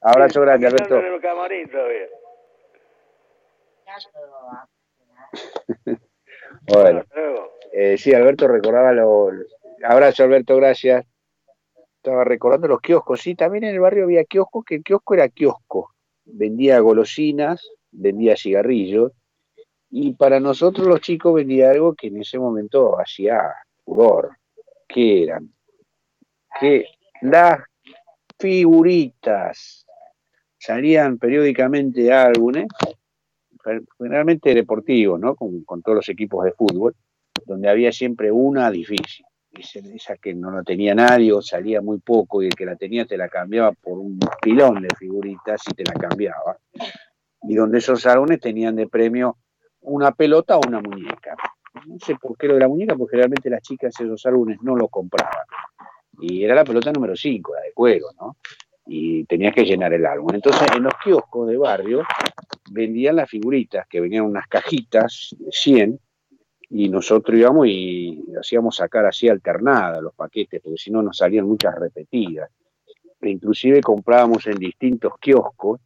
[0.01, 1.01] Abrazo grande, Alberto.
[6.66, 7.05] Bueno,
[7.72, 9.31] eh, sí, Alberto recordaba lo.
[9.83, 11.05] Abrazo, Alberto, gracias
[12.05, 15.31] estaba recordando los kioscos, sí, también en el barrio había kioscos, que el kiosco era
[15.31, 15.95] kiosco,
[16.27, 19.13] vendía golosinas, vendía cigarrillos,
[19.89, 23.41] y para nosotros los chicos vendía algo que en ese momento hacía
[23.87, 24.37] furor,
[24.87, 25.51] que eran
[26.61, 26.85] que
[27.23, 27.61] las
[28.39, 29.87] figuritas.
[30.59, 32.67] Salían periódicamente álbumes,
[33.99, 35.35] generalmente deportivos, ¿no?
[35.35, 36.95] Con, con todos los equipos de fútbol,
[37.47, 39.25] donde había siempre una difícil
[39.57, 43.07] esa que no la tenía nadie o salía muy poco y el que la tenía
[43.07, 46.59] te la cambiaba por un pilón de figuritas y te la cambiaba.
[47.43, 49.39] Y donde esos álbumes tenían de premio
[49.83, 51.37] una pelota o una muñeca.
[51.87, 54.77] No sé por qué lo de la muñeca, porque realmente las chicas esos álbumes no
[54.77, 55.47] lo compraban.
[56.21, 58.37] Y era la pelota número 5, la de cuero, ¿no?
[58.87, 60.31] Y tenías que llenar el álbum.
[60.35, 62.03] Entonces, en los kioscos de barrio
[62.71, 65.99] vendían las figuritas, que venían unas cajitas de 100,
[66.77, 71.47] y nosotros íbamos y hacíamos sacar así alternadas los paquetes, porque si no nos salían
[71.47, 72.51] muchas repetidas.
[73.20, 75.81] E inclusive comprábamos en distintos kioscos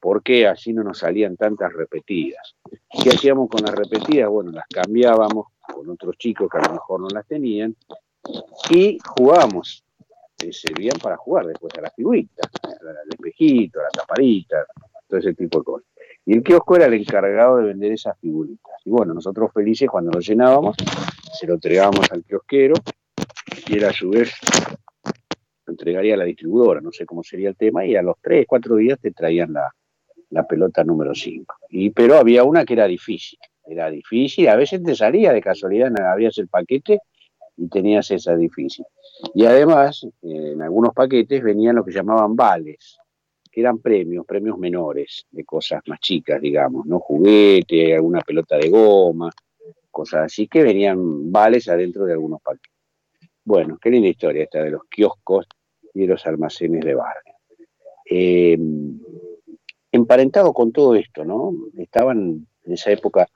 [0.00, 2.56] porque así no nos salían tantas repetidas.
[3.02, 4.30] ¿Qué hacíamos con las repetidas?
[4.30, 7.76] Bueno, las cambiábamos con otros chicos que a lo mejor no las tenían
[8.70, 9.84] y jugábamos.
[10.42, 14.64] Eh, servían para jugar después a las figuritas, al espejito, a la taparita,
[15.06, 15.88] todo ese tipo de cosas.
[16.26, 18.74] Y el kiosco era el encargado de vender esas figuritas.
[18.84, 20.76] Y bueno, nosotros felices cuando lo llenábamos,
[21.32, 22.74] se lo entregábamos al kiosquero
[23.68, 24.32] y él a su vez
[25.64, 28.44] lo entregaría a la distribuidora, no sé cómo sería el tema, y a los 3,
[28.48, 29.72] 4 días te traían la,
[30.30, 31.54] la pelota número 5.
[31.70, 35.92] Y, pero había una que era difícil, era difícil, a veces te salía de casualidad,
[36.00, 37.00] abrías el paquete
[37.56, 38.84] y tenías esa difícil.
[39.34, 42.98] Y además, en algunos paquetes venían lo que llamaban vales,
[43.56, 47.00] eran premios, premios menores, de cosas más chicas, digamos, ¿no?
[47.00, 49.30] Juguete, alguna pelota de goma,
[49.90, 52.70] cosas así, que venían vales adentro de algunos paquetes.
[53.42, 55.46] Bueno, qué linda historia esta de los kioscos
[55.94, 57.34] y de los almacenes de barrio.
[58.10, 58.58] Eh,
[59.90, 61.54] emparentado con todo esto, ¿no?
[61.78, 63.26] Estaban en esa época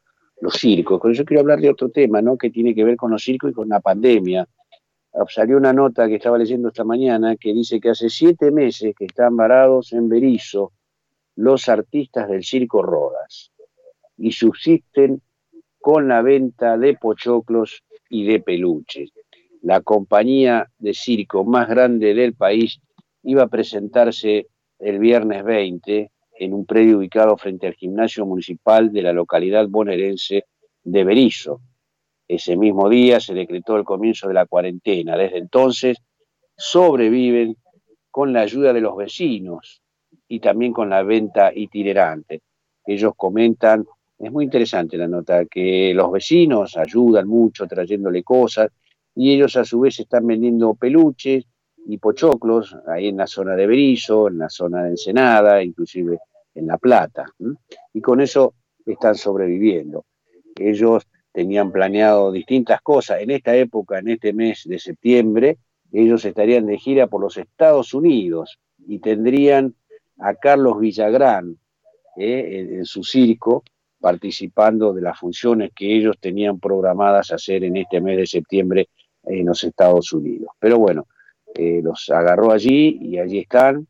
[0.42, 1.00] los circos.
[1.00, 2.36] Con eso quiero hablar de otro tema, ¿no?
[2.36, 4.46] Que tiene que ver con los circos y con la pandemia.
[5.28, 9.06] Salió una nota que estaba leyendo esta mañana que dice que hace siete meses que
[9.06, 10.72] están varados en Berizo
[11.36, 13.52] los artistas del circo Rodas
[14.16, 15.22] y subsisten
[15.80, 19.10] con la venta de pochoclos y de peluches.
[19.62, 22.80] La compañía de circo más grande del país
[23.22, 24.48] iba a presentarse
[24.78, 30.44] el viernes 20 en un predio ubicado frente al gimnasio municipal de la localidad bonaerense
[30.82, 31.60] de Berizo.
[32.32, 35.16] Ese mismo día se decretó el comienzo de la cuarentena.
[35.16, 35.98] Desde entonces
[36.56, 37.56] sobreviven
[38.08, 39.82] con la ayuda de los vecinos
[40.28, 42.42] y también con la venta itinerante.
[42.86, 43.84] Ellos comentan,
[44.16, 48.68] es muy interesante la nota, que los vecinos ayudan mucho trayéndole cosas
[49.12, 51.44] y ellos a su vez están vendiendo peluches
[51.84, 56.20] y pochoclos ahí en la zona de Berizo, en la zona de Ensenada, inclusive
[56.54, 57.24] en La Plata.
[57.92, 58.54] Y con eso
[58.86, 60.04] están sobreviviendo.
[60.54, 63.20] Ellos tenían planeado distintas cosas.
[63.20, 65.58] En esta época, en este mes de septiembre,
[65.92, 69.74] ellos estarían de gira por los Estados Unidos y tendrían
[70.18, 71.56] a Carlos Villagrán
[72.16, 73.64] eh, en, su circo
[73.98, 78.88] participando de las funciones que ellos tenían programadas hacer en este mes de septiembre
[79.24, 80.50] en los Estados Unidos.
[80.58, 81.06] Pero bueno,
[81.54, 83.86] eh, los agarró allí y allí están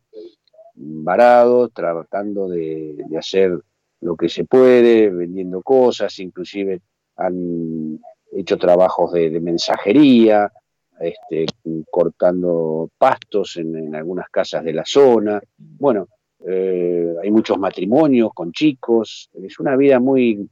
[0.75, 3.57] varados, tratando de, hacer
[4.01, 6.81] lo que se puede, vendiendo cosas, inclusive
[7.17, 7.99] han
[8.31, 10.51] hecho trabajos de, mensajería,
[10.99, 11.45] este,
[11.89, 15.41] cortando pastos en, algunas casas de la zona.
[15.57, 16.07] Bueno,
[16.45, 20.47] eh, hay muchos matrimonios con chicos, es una vida muy,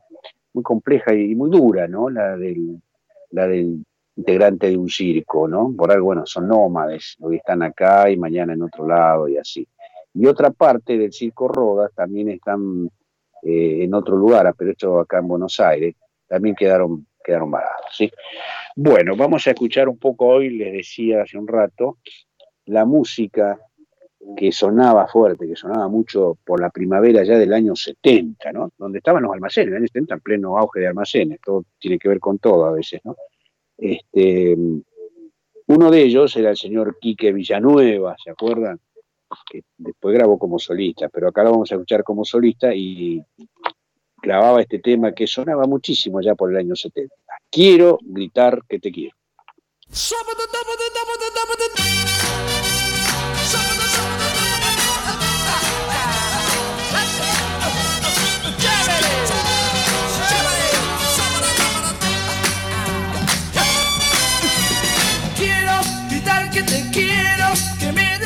[0.54, 2.10] muy compleja y muy dura, ¿no?
[2.10, 2.80] La del,
[4.16, 5.74] integrante de un circo, ¿no?
[5.78, 9.66] Por algo, bueno, son nómades, hoy están acá y mañana en otro lado y así.
[10.14, 12.90] Y otra parte del Circo Rodas también están
[13.44, 15.96] eh, en otro lugar, pero esto acá en Buenos Aires,
[16.30, 17.88] también quedaron, quedaron varados.
[17.92, 18.10] ¿sí?
[18.76, 21.98] Bueno, vamos a escuchar un poco hoy, les decía hace un rato,
[22.66, 23.60] la música
[24.38, 28.72] que sonaba fuerte, que sonaba mucho por la primavera ya del año 70, ¿no?
[28.78, 31.98] Donde estaban los almacenes, en el año 70 en pleno auge de almacenes, todo tiene
[31.98, 33.16] que ver con todo a veces, ¿no?
[33.78, 34.56] Este,
[35.68, 38.80] uno de ellos era el señor Quique Villanueva, ¿se acuerdan?
[39.50, 43.24] que después grabó como solista, pero acá lo vamos a escuchar como solista y
[44.22, 47.14] grababa este tema que sonaba muchísimo ya por el año 70.
[47.50, 49.16] Quiero gritar que te quiero.
[65.38, 65.72] Quiero
[66.10, 67.48] gritar que te quiero,
[67.80, 68.20] que me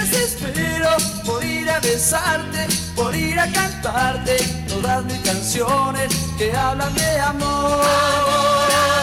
[1.26, 7.82] por ir a besarte, por ir a cantarte todas mis canciones que hablan de amor.
[7.82, 9.03] Amor,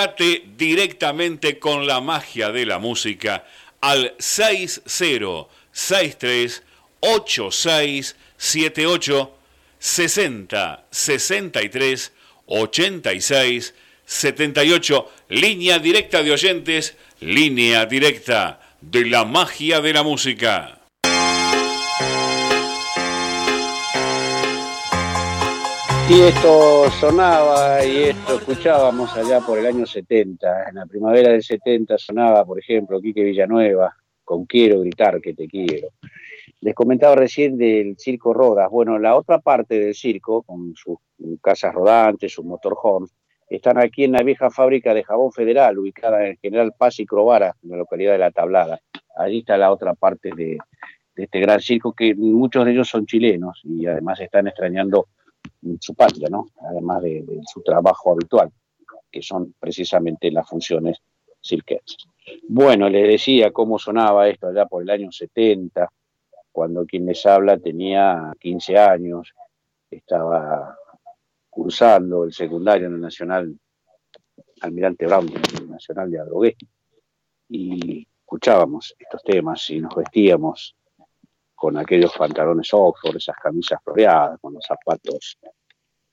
[0.00, 3.44] Comunicate directamente con la magia de la música
[3.82, 6.62] al 6063
[7.00, 9.34] 8678
[9.78, 12.12] 60 63
[12.46, 13.74] 86
[14.06, 20.79] 78 línea directa de oyentes, línea directa de la magia de la música.
[26.10, 30.70] Y esto sonaba y esto escuchábamos allá por el año 70.
[30.70, 35.46] En la primavera del 70 sonaba, por ejemplo, Quique Villanueva con Quiero gritar que te
[35.46, 35.90] quiero.
[36.62, 38.68] Les comentaba recién del Circo Rodas.
[38.72, 40.98] Bueno, la otra parte del circo, con sus
[41.40, 43.14] casas rodantes, sus motorhomes,
[43.48, 47.54] están aquí en la vieja fábrica de jabón federal, ubicada en General Paz y Crovara,
[47.62, 48.80] en la localidad de La Tablada.
[49.16, 50.58] Allí está la otra parte de,
[51.14, 55.06] de este gran circo, que muchos de ellos son chilenos y además están extrañando
[55.80, 56.46] su patria, ¿no?
[56.68, 58.50] Además de, su trabajo habitual,
[59.10, 60.98] que son precisamente las funciones
[61.40, 62.06] circenses.
[62.48, 65.88] Bueno, les decía cómo sonaba esto allá por el año 70,
[66.52, 69.32] cuando quien les habla tenía 15 años,
[69.90, 70.76] estaba
[71.48, 73.58] cursando el secundario en el Nacional
[74.60, 76.56] Almirante Brown, el Nacional de Adrogué,
[77.48, 80.76] y escuchábamos estos temas y nos vestíamos
[81.60, 85.36] con aquellos pantalones Oxford, esas camisas floreadas, con los zapatos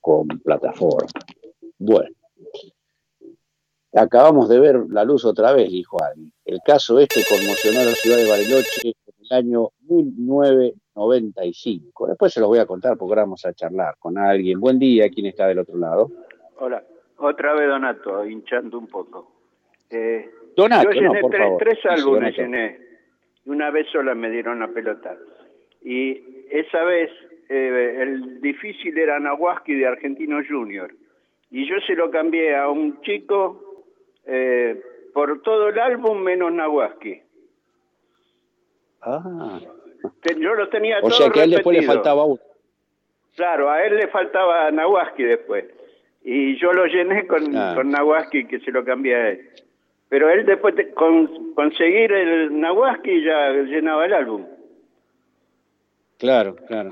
[0.01, 1.07] con plataforma.
[1.79, 2.13] Bueno,
[3.93, 6.33] acabamos de ver la luz otra vez, dijo alguien.
[6.43, 12.07] El caso este conmocionó a la ciudad de Bariloche en el año 1995.
[12.07, 14.59] Después se los voy a contar porque ahora vamos a charlar con alguien.
[14.59, 16.11] Buen día, ¿quién está del otro lado?
[16.59, 16.83] Hola,
[17.19, 19.31] otra vez Donato, hinchando un poco.
[19.89, 21.57] Eh, Donato, yo no, llené por tres, favor.
[21.57, 22.96] tres álbumes, llené.
[23.47, 25.17] Y una vez sola me dieron la pelota.
[25.81, 26.21] Y
[26.51, 27.09] esa vez
[27.49, 30.91] eh, el difícil era Nahuasky de Argentino Junior.
[31.49, 33.85] Y yo se lo cambié a un chico
[34.25, 34.81] eh,
[35.13, 37.21] por todo el álbum menos Nahuasky.
[39.01, 39.59] Ah,
[40.37, 42.41] Yo lo tenía o todo sea que a él después le faltaba uno.
[43.35, 45.65] Claro, a él le faltaba Nahuasky después.
[46.23, 47.73] Y yo lo llené con, Ah.
[47.75, 49.49] con Nahuasky, que se lo cambié a él.
[50.09, 54.45] Pero él después de con, conseguir el Nahuasky ya llenaba el álbum.
[56.17, 56.89] Claro, claro.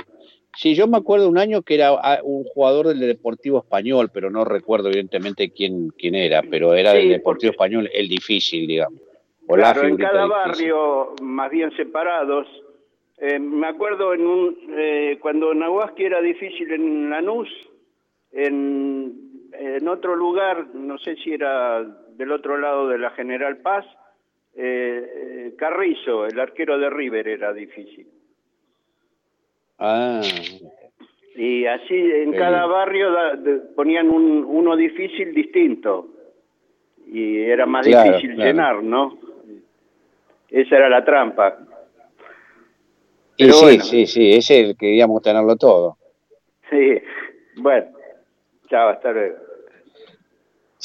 [0.57, 4.29] Sí, yo me acuerdo un año que era ah, un jugador del Deportivo Español, pero
[4.29, 9.01] no recuerdo evidentemente quién, quién era, pero era Sí, del Deportivo Español el difícil, digamos.
[9.47, 10.29] O Claro, la en cada difícil.
[10.71, 12.47] barrio, más bien separados.
[13.17, 17.49] Eh, me acuerdo en un, eh, cuando Nahuasky era difícil en Lanús,
[18.31, 19.13] en,
[19.53, 21.85] en otro lugar, no sé si era
[22.17, 23.85] del otro lado de la General Paz,
[24.55, 25.03] eh,
[25.47, 28.07] eh, Carrizo, el arquero de River, era difícil.
[29.79, 30.21] Ah,
[31.35, 36.07] Y así en cada barrio da- de- ponían un, uno difícil distinto.
[37.07, 38.49] Y era más Claro, difícil claro.
[38.49, 39.17] llenar, ¿no?
[40.49, 41.57] Esa era la trampa.
[43.37, 43.83] y sí, bueno.
[43.83, 45.97] sí, sí, ese queríamos tenerlo todo.
[46.69, 47.01] Sí,
[47.57, 47.87] bueno,
[48.69, 49.35] chao, hasta luego.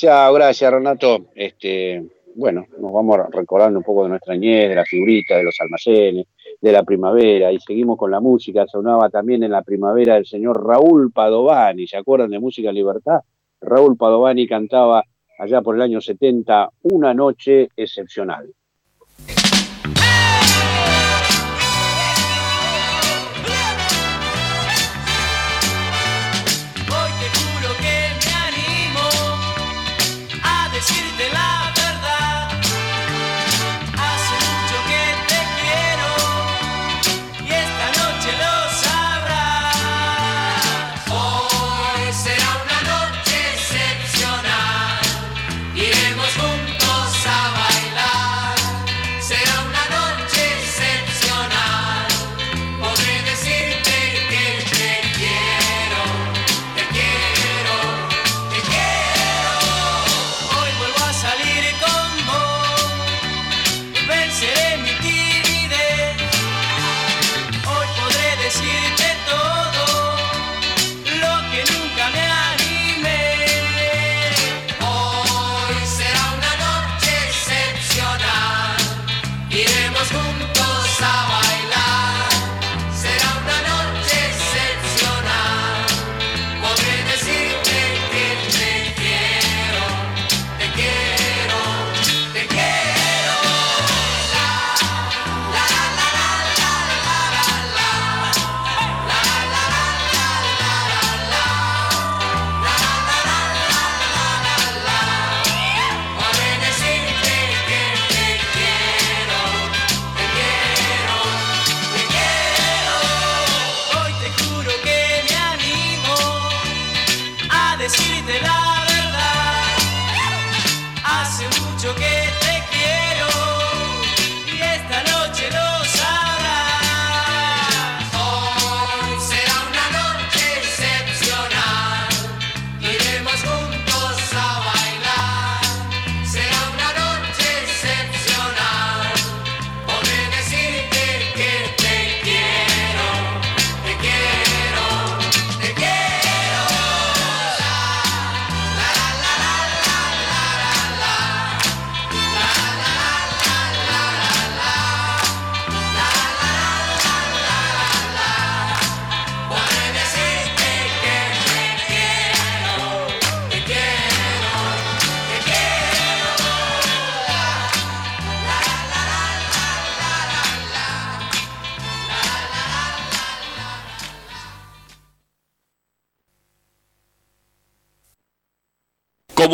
[0.03, 1.27] Gracias Renato.
[1.35, 2.03] Este,
[2.35, 6.27] bueno, nos vamos recordando un poco de nuestra niñez, de la figurita, de los almacenes,
[6.59, 8.67] de la primavera, y seguimos con la música.
[8.67, 13.21] Sonaba también en la primavera el señor Raúl Padovani, ¿se acuerdan de Música Libertad?
[13.61, 15.05] Raúl Padovani cantaba
[15.39, 18.55] allá por el año 70, Una noche excepcional.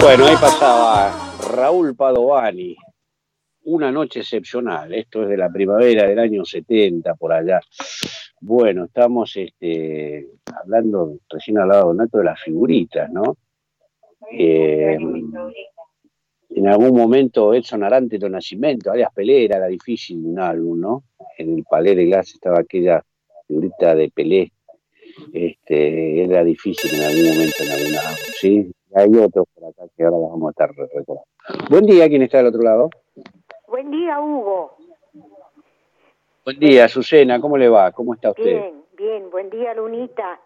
[0.00, 1.12] Bueno, ahí pasaba
[1.54, 2.74] Raúl Padovani.
[3.64, 4.94] Una noche excepcional.
[4.94, 7.60] Esto es de la primavera del año 70, por allá.
[8.40, 13.36] Bueno, estamos este, hablando, recién hablaba Donato de las figuritas, ¿no?
[14.32, 14.96] Eh,
[16.54, 21.04] en algún momento Edson Arántelo Nacimiento, alias Pelé, era difícil de un álbum, ¿no?
[21.36, 23.04] En el Palais de Glass estaba aquella
[23.46, 24.52] figurita de Pelé.
[25.32, 28.72] Este, era difícil en algún momento en algún álbum, ¿sí?
[28.94, 31.24] Hay otros por acá que ahora vamos a estar recordando.
[31.70, 32.90] Buen día, ¿quién está del otro lado?
[33.66, 34.76] Buen día, Hugo.
[36.44, 37.90] Buen día, Azucena, ¿cómo le va?
[37.92, 38.44] ¿Cómo está usted?
[38.44, 39.30] Bien, bien.
[39.30, 40.40] Buen día, Lunita.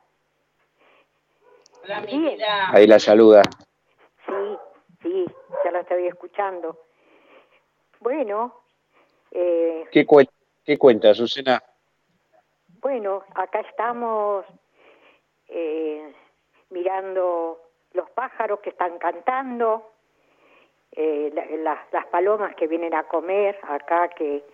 [2.07, 2.39] Bien.
[2.73, 3.43] Ahí la saluda.
[4.27, 4.59] Sí,
[5.03, 5.27] sí,
[5.65, 6.79] ya la estoy escuchando.
[8.01, 8.55] Bueno,
[9.33, 10.29] eh, ¿Qué, cuen-
[10.65, 11.63] qué cuenta, Azucena?
[12.81, 14.45] bueno, acá estamos
[15.49, 16.13] eh,
[16.71, 17.59] mirando
[17.97, 19.91] los pájaros que están cantando,
[20.93, 24.45] eh, la- la- las palomas que vienen a comer acá, que,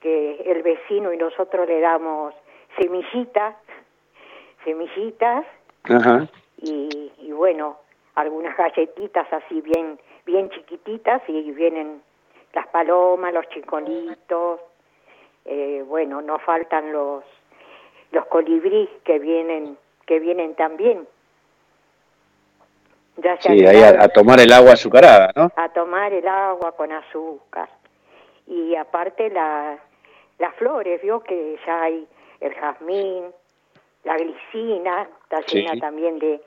[0.00, 2.34] que el vecino y nosotros le damos
[2.78, 3.56] semillitas,
[4.64, 5.44] semillitas
[5.84, 6.28] Ajá.
[6.58, 7.78] y, y bueno,
[8.14, 12.02] algunas galletitas así bien, bien chiquititas y vienen
[12.52, 14.60] las palomas, los chicolitos,
[15.46, 17.24] eh, bueno, no faltan los
[18.12, 21.06] los colibríes que vienen que vienen también.
[23.22, 25.50] Ya se Sí, ahí a, tomar el agua azucarada, ¿no?
[25.56, 27.68] a tomar el agua con azúcar.
[28.46, 29.78] Y aparte la,
[30.38, 32.06] las flores, vio que ya hay
[32.40, 33.24] el jazmín,
[34.04, 35.58] la glicina, está Sí.
[35.58, 36.40] llena también de,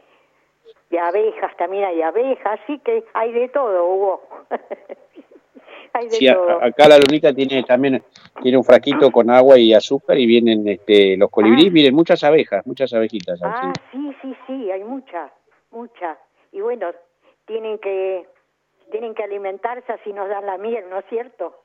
[0.90, 4.22] de abejas, también hay abejas, así que hay de todo, Hugo.
[5.94, 6.60] hay de Sí, todo.
[6.62, 8.04] a- acá la lunita tiene también
[8.42, 12.66] tiene un fraquito con agua y azúcar y vienen este, los colibríes, miren, muchas abejas,
[12.66, 13.42] muchas abejitas.
[13.44, 13.66] así.
[13.68, 15.32] Ah, sí, sí, sí, hay muchas,
[15.72, 16.18] muchas.
[16.54, 16.92] Y bueno,
[17.46, 18.26] tienen que
[18.92, 21.56] tienen que alimentarse así nos dan la miel, ¿no es cierto?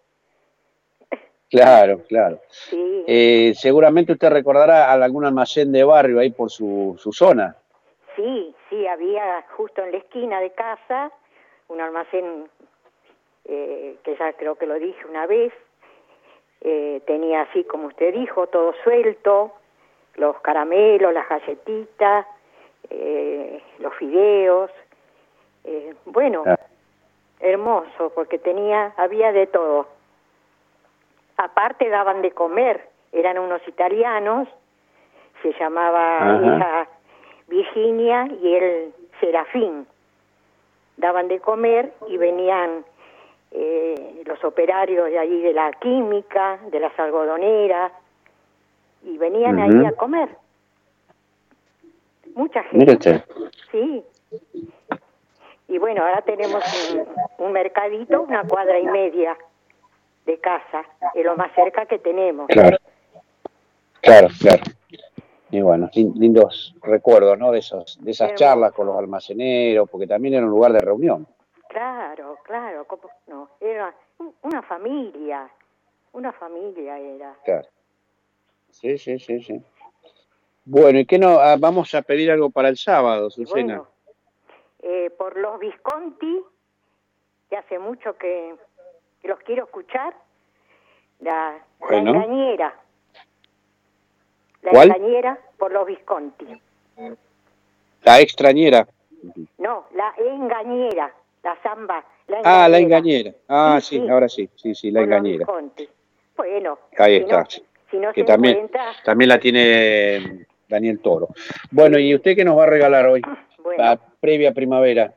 [1.50, 2.40] Claro, claro.
[2.50, 3.04] Sí.
[3.06, 7.56] Eh, seguramente usted recordará algún almacén de barrio ahí por su, su zona.
[8.14, 11.10] Sí, sí, había justo en la esquina de casa
[11.68, 12.50] un almacén
[13.46, 15.52] eh, que ya creo que lo dije una vez.
[16.60, 19.54] Eh, tenía así como usted dijo, todo suelto,
[20.16, 22.26] los caramelos, las galletitas,
[22.90, 24.70] eh, los fideos.
[25.64, 26.58] Eh, bueno, Ah.
[27.40, 29.86] hermoso, porque tenía, había de todo.
[31.36, 34.48] Aparte daban de comer, eran unos italianos,
[35.42, 36.88] se llamaba ella
[37.46, 39.86] Virginia y él Serafín.
[40.96, 42.84] Daban de comer y venían
[43.52, 47.92] eh, los operarios de ahí de la química, de las algodoneras,
[49.04, 50.28] y venían ahí a comer.
[52.34, 53.24] Mucha gente.
[53.70, 54.04] Sí.
[55.68, 59.36] Y bueno, ahora tenemos un, un mercadito, una cuadra y media
[60.24, 60.84] de casa,
[61.14, 62.46] es lo más cerca que tenemos.
[62.48, 62.78] Claro.
[64.00, 64.62] Claro, claro.
[65.50, 67.50] Y bueno, lin- lindos recuerdos, ¿no?
[67.52, 71.26] De esos, de esas charlas con los almaceneros, porque también era un lugar de reunión.
[71.68, 73.50] Claro, claro, ¿cómo no?
[73.60, 75.48] Era un- una familia,
[76.12, 77.34] una familia era.
[77.44, 77.66] Claro.
[78.70, 79.62] Sí, sí, sí, sí.
[80.70, 81.38] Bueno, ¿y qué no?
[81.40, 83.62] ah, vamos a pedir algo para el sábado, Susana.
[83.78, 83.88] Bueno,
[84.82, 86.40] eh, por los Visconti,
[87.48, 88.54] que hace mucho que,
[89.22, 90.12] que los quiero escuchar,
[91.20, 92.10] la, la Bueno.
[92.22, 92.74] engañera.
[94.60, 94.88] La ¿Cuál?
[94.94, 96.60] engañera por los Visconti.
[98.02, 98.86] La extrañera.
[99.56, 101.14] No, la engañera,
[101.44, 102.04] la samba.
[102.26, 103.30] La Ah, la engañera.
[103.30, 103.34] engañera.
[103.48, 104.08] Ah, Sí, sí, sí.
[104.10, 105.38] ahora sí, sí, sí, la por los engañera.
[105.46, 105.88] Visconti.
[106.36, 107.38] Bueno, Ahí si está.
[107.42, 107.46] no,
[107.90, 108.70] si no que se también,
[109.02, 111.28] también la tiene Daniel Toro.
[111.70, 113.22] Bueno, ¿y usted qué nos va a regalar hoy?
[113.62, 113.82] Bueno.
[113.82, 115.14] La previa primavera.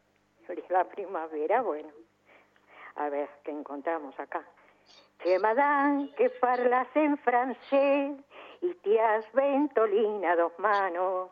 [0.69, 1.89] la primavera, bueno.
[2.95, 4.43] A ver, ¿qué encontramos acá?
[5.23, 8.11] C'est madame que parlas en francés
[8.61, 11.29] y te has ventolina dos manos,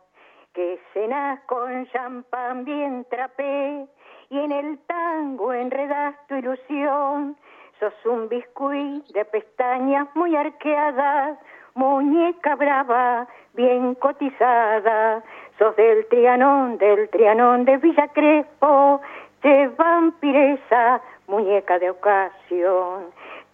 [0.54, 3.88] que cenas con champán bien trapé
[4.30, 7.36] y en el tango enredas tu ilusión.
[7.80, 11.40] Sos un biscuit de pestañas muy arqueadas,
[11.80, 15.24] muñeca brava, bien cotizada.
[15.58, 19.00] Sos del Trianón, del Trianón de Villa Crespo,
[19.44, 23.06] de vampiresa, muñeca de ocasión.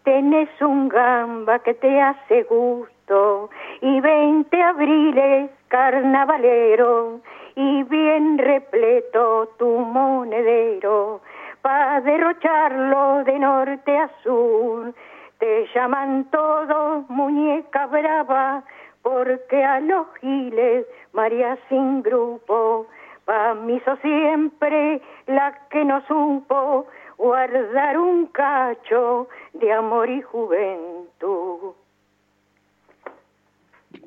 [0.04, 3.50] Tenés un gamba que te hace gusto
[3.82, 7.20] y 20 abriles carnavalero
[7.56, 11.22] y bien repleto tu monedero
[11.62, 14.94] pa' derrocharlo de norte a sur.
[15.40, 18.64] Te llaman todos muñeca brava
[19.02, 22.88] porque a los giles María sin grupo.
[23.26, 26.86] Pa' mí sos siempre la que no supo
[27.18, 31.74] guardar un cacho de amor y juventud.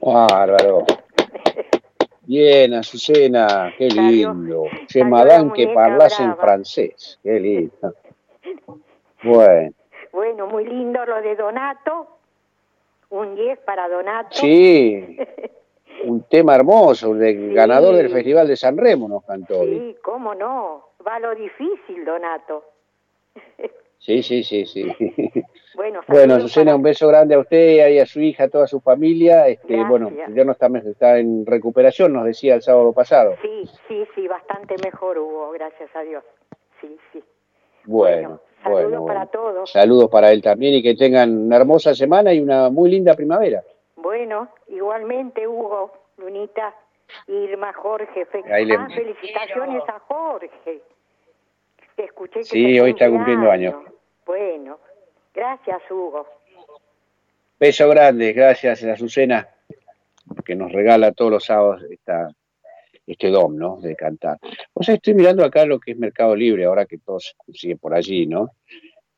[0.00, 0.84] Bárbaro.
[2.22, 4.64] Bien, Azucena, qué lindo.
[4.86, 7.18] Che, madame que parlas en francés.
[7.22, 7.94] Qué lindo.
[9.22, 9.72] Bueno,
[10.12, 12.06] Bueno, muy lindo lo de Donato.
[13.10, 14.30] Un 10 para Donato.
[14.32, 15.18] sí,
[16.04, 19.78] un tema hermoso, del ganador del Festival de San Remo nos cantó hoy.
[19.78, 20.88] Sí, cómo no.
[21.06, 22.64] Va lo difícil, Donato.
[24.00, 24.84] Sí, sí, sí, sí.
[25.74, 28.80] Bueno, Bueno, Azucena, un beso grande a usted y a su hija, a toda su
[28.80, 29.46] familia.
[29.46, 29.88] Este, Gracias.
[29.88, 33.36] bueno, ya no está, está en recuperación, nos decía el sábado pasado.
[33.42, 36.24] Sí, sí, sí, bastante mejor hubo, gracias a Dios.
[36.80, 37.22] Sí, sí.
[37.84, 39.30] Bueno, Saludos bueno, para bueno.
[39.30, 39.70] todos.
[39.72, 43.62] Saludos para él también y que tengan una hermosa semana y una muy linda primavera.
[43.96, 46.74] Bueno, igualmente Hugo, Lunita,
[47.26, 48.26] Irma, Jorge.
[48.26, 50.82] Fe- le- Ah, felicitaciones a Jorge.
[51.96, 53.74] Que escuché que Sí, hoy está cumpliendo años.
[53.74, 53.92] años.
[54.26, 54.78] Bueno,
[55.34, 56.26] gracias Hugo.
[57.58, 59.48] Beso grande, gracias Azucena,
[60.44, 62.28] que nos regala todos los sábados esta,
[63.08, 63.80] este dom, ¿no?
[63.80, 64.38] De cantar.
[64.74, 67.76] O sea, estoy mirando acá lo que es Mercado Libre, ahora que todo se consigue
[67.76, 68.52] por allí, ¿no?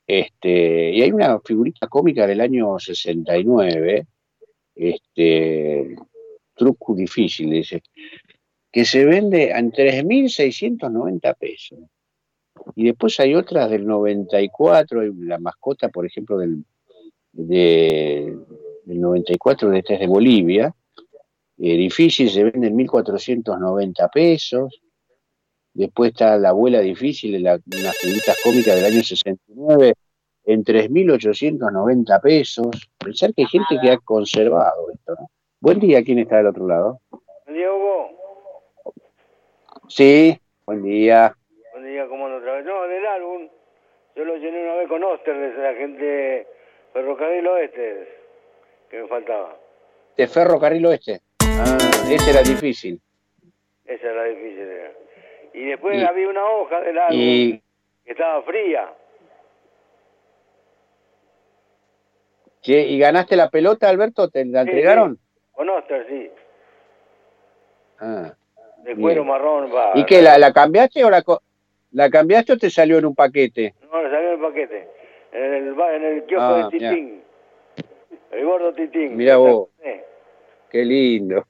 [0.07, 4.07] Este, y hay una figurita cómica del año 69,
[4.75, 5.97] este,
[6.55, 7.83] truco difícil, dice,
[8.73, 11.79] que se vende en 3.690 pesos.
[12.77, 16.65] Y después hay otras del 94, hay la mascota, por ejemplo, del,
[17.33, 18.37] de,
[18.85, 20.75] del 94 de este es de Bolivia.
[21.63, 24.81] Eh, difícil se vende en 1.490 pesos.
[25.75, 29.93] Después está la abuela difícil, la, unas figuritas cómicas del año 69,
[30.45, 32.67] en 3.890 pesos.
[32.99, 35.31] Pensar que hay gente que ha conservado esto, ¿no?
[35.61, 37.01] Buen día, ¿quién está del otro lado?
[37.47, 38.11] Hugo.
[39.87, 41.37] Sí, buen día.
[41.73, 42.65] Buen día, ¿cómo ando otra vez?
[42.65, 43.49] No, del álbum.
[44.17, 46.47] Yo lo llené una vez con Oster, de la gente
[46.95, 48.09] Ferrocarril Oeste,
[48.91, 49.59] que me faltaba.
[50.17, 51.21] De Ferrocarril Oeste.
[51.65, 51.79] Ah,
[52.11, 53.01] ese era difícil.
[53.85, 54.59] Esa era difícil.
[54.61, 54.93] era.
[55.55, 57.63] Y después Y- había una hoja del Y
[58.05, 58.93] que estaba fría.
[62.63, 64.29] Che, ¿Y ganaste la pelota, Alberto?
[64.29, 65.19] ¿Te la Sí, entregaron?
[65.53, 66.31] Con Oster, sí.
[67.99, 68.35] Ah.
[68.85, 69.27] De cuero Bien.
[69.27, 69.71] marrón.
[69.75, 70.23] Va, ¿Y qué?
[70.23, 71.23] ¿La, la cambiaste o la,
[71.93, 73.75] la cambiaste o te salió en un paquete?
[73.91, 74.89] No, le salió el paquete.
[75.33, 77.23] En el, en el kiosco Ah, de Titín.
[78.31, 79.17] El gordo Titín.
[79.17, 79.69] Mirá vos.
[79.83, 79.91] Sí.
[80.71, 81.45] Qué lindo.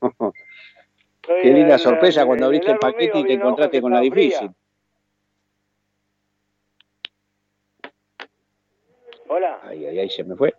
[1.22, 4.50] Qué linda sorpresa cuando abriste el paquete y te encontraste con la difícil.
[9.62, 10.52] Ay, ay, ay, se me fue.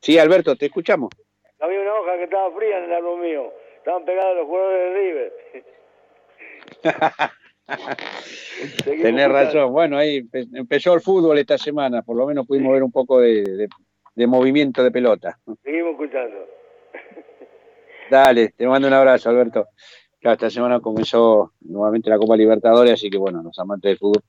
[0.00, 1.10] Sí, Alberto, te escuchamos.
[1.58, 3.52] Había una hoja que estaba fría en el árbol mío.
[3.78, 5.32] Estaban pegados los jugadores de River.
[9.02, 9.72] Tenés razón.
[9.72, 13.20] Bueno, ahí empe- empezó el fútbol esta semana, por lo menos pudimos ver un poco
[13.20, 13.68] de, de-
[14.14, 15.38] de movimiento de pelota.
[15.62, 16.46] Seguimos escuchando.
[18.10, 19.68] Dale, te mando un abrazo, Alberto.
[20.20, 24.22] Claro, esta semana comenzó nuevamente la Copa Libertadores, así que bueno, los amantes del fútbol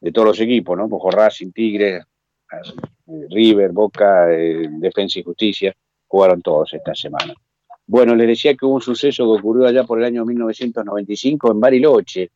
[0.00, 0.84] de todos los equipos, ¿no?
[0.84, 5.74] Ojo, Racing, Tigre, eh, River, Boca, eh, Defensa y Justicia,
[6.06, 7.34] jugaron todos esta semana.
[7.86, 11.60] Bueno, les decía que hubo un suceso que ocurrió allá por el año 1995 en
[11.60, 12.30] Bariloche,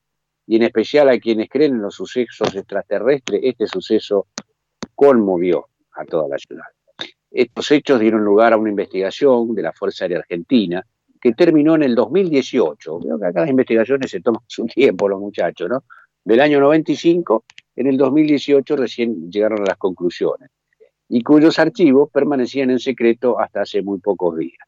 [0.46, 4.28] y en especial a quienes creen en los sucesos extraterrestres, este suceso
[4.94, 6.64] conmovió a toda la ciudad.
[7.30, 10.84] Estos hechos dieron lugar a una investigación de la Fuerza Aérea Argentina
[11.20, 13.00] que terminó en el 2018.
[13.00, 15.84] Veo que acá las investigaciones se toman su tiempo los muchachos, ¿no?
[16.24, 17.44] Del año 95,
[17.76, 20.50] en el 2018 recién llegaron a las conclusiones
[21.08, 24.66] y cuyos archivos permanecían en secreto hasta hace muy pocos días.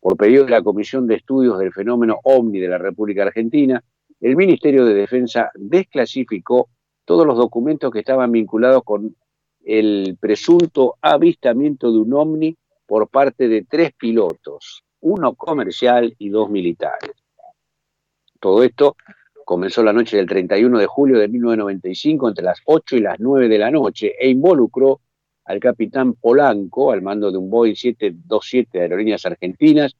[0.00, 3.82] Por pedido de la Comisión de Estudios del Fenómeno OVNI de la República Argentina,
[4.20, 6.68] el Ministerio de Defensa desclasificó
[7.04, 9.16] todos los documentos que estaban vinculados con
[9.68, 16.48] el presunto avistamiento de un ovni por parte de tres pilotos, uno comercial y dos
[16.48, 17.12] militares.
[18.40, 18.96] Todo esto
[19.44, 23.46] comenzó la noche del 31 de julio de 1995 entre las 8 y las 9
[23.50, 25.00] de la noche e involucró
[25.44, 29.94] al capitán Polanco al mando de un Boeing 727 de Aerolíneas Argentinas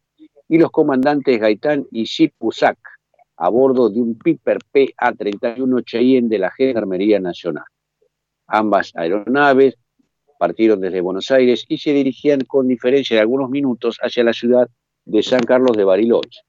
[0.48, 2.78] y los comandantes Gaitán y Sipusac
[3.36, 7.64] a bordo de un Piper PA-31 Cheyenne de la Gendarmería Nacional.
[8.48, 9.76] Ambas aeronaves
[10.38, 14.68] partieron desde Buenos Aires y se dirigían con diferencia de algunos minutos hacia la ciudad
[15.04, 16.40] de San Carlos de Bariloche.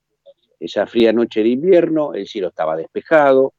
[0.59, 3.53] Esa fría noche de invierno, el cielo estaba despejado,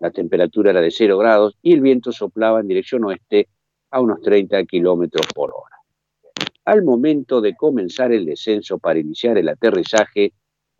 [0.00, 3.48] la temperatura era de 0 grados y el viento soplaba en dirección oeste
[3.90, 5.76] a unos 30 kilómetros por hora.
[6.64, 10.32] Al momento de comenzar el descenso para iniciar el aterrizaje,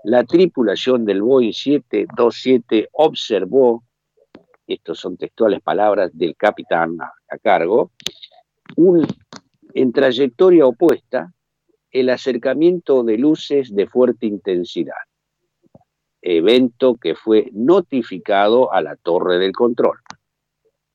[0.02, 3.84] la tripulación del Boeing 727 observó,
[4.66, 7.90] estas son textuales palabras del capitán a, cargo,
[9.74, 11.32] en trayectoria opuesta
[11.90, 14.94] el acercamiento de luces de fuerte intensidad,
[16.22, 19.98] evento que fue notificado a la torre del control.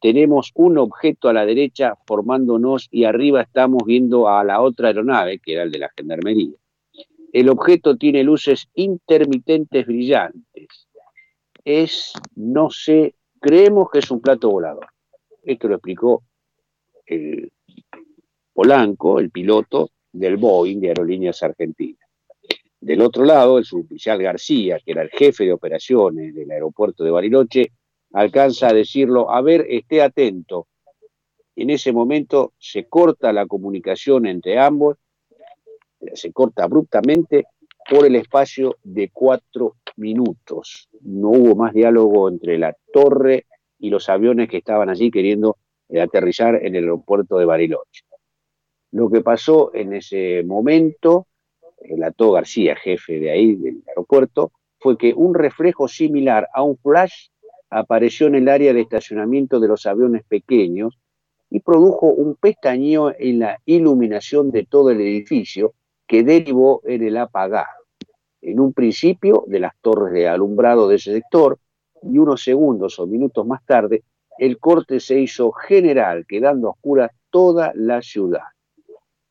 [0.01, 5.39] Tenemos un objeto a la derecha formándonos y arriba estamos viendo a la otra aeronave,
[5.39, 6.55] que era el de la gendarmería.
[7.31, 10.87] El objeto tiene luces intermitentes brillantes.
[11.63, 14.87] Es, no sé, creemos que es un plato volador.
[15.43, 16.23] Esto lo explicó
[17.05, 17.51] el
[18.53, 22.09] Polanco, el piloto del Boeing de Aerolíneas Argentinas.
[22.81, 27.11] Del otro lado, el suboficial García, que era el jefe de operaciones del aeropuerto de
[27.11, 27.71] Bariloche,
[28.13, 30.67] alcanza a decirlo, a ver, esté atento.
[31.55, 34.97] En ese momento se corta la comunicación entre ambos,
[36.13, 37.45] se corta abruptamente
[37.89, 40.89] por el espacio de cuatro minutos.
[41.01, 43.47] No hubo más diálogo entre la torre
[43.79, 45.57] y los aviones que estaban allí queriendo
[45.89, 48.03] eh, aterrizar en el aeropuerto de Bariloche.
[48.91, 51.27] Lo que pasó en ese momento,
[51.81, 57.29] relató García, jefe de ahí del aeropuerto, fue que un reflejo similar a un flash
[57.69, 60.97] apareció en el área de estacionamiento de los aviones pequeños
[61.49, 65.73] y produjo un pestañeo en la iluminación de todo el edificio
[66.07, 67.78] que derivó en el apagado.
[68.41, 71.59] En un principio de las torres de alumbrado de ese sector
[72.03, 74.03] y unos segundos o minutos más tarde,
[74.37, 78.43] el corte se hizo general, quedando a oscuras toda la ciudad.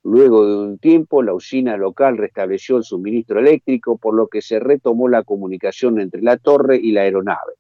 [0.03, 4.61] Luego de un tiempo, la usina local restableció el suministro eléctrico, por lo que se
[4.61, 7.55] retomó la comunicación entre la torre y la aeronave.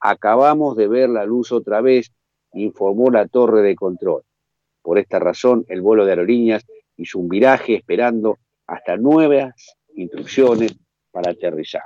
[0.00, 2.12] Acabamos de ver la luz otra vez,
[2.52, 4.22] informó la torre de control.
[4.82, 6.64] Por esta razón, el vuelo de aerolíneas
[6.96, 9.54] hizo un viraje esperando hasta nuevas
[9.94, 10.76] instrucciones
[11.12, 11.84] para aterrizar.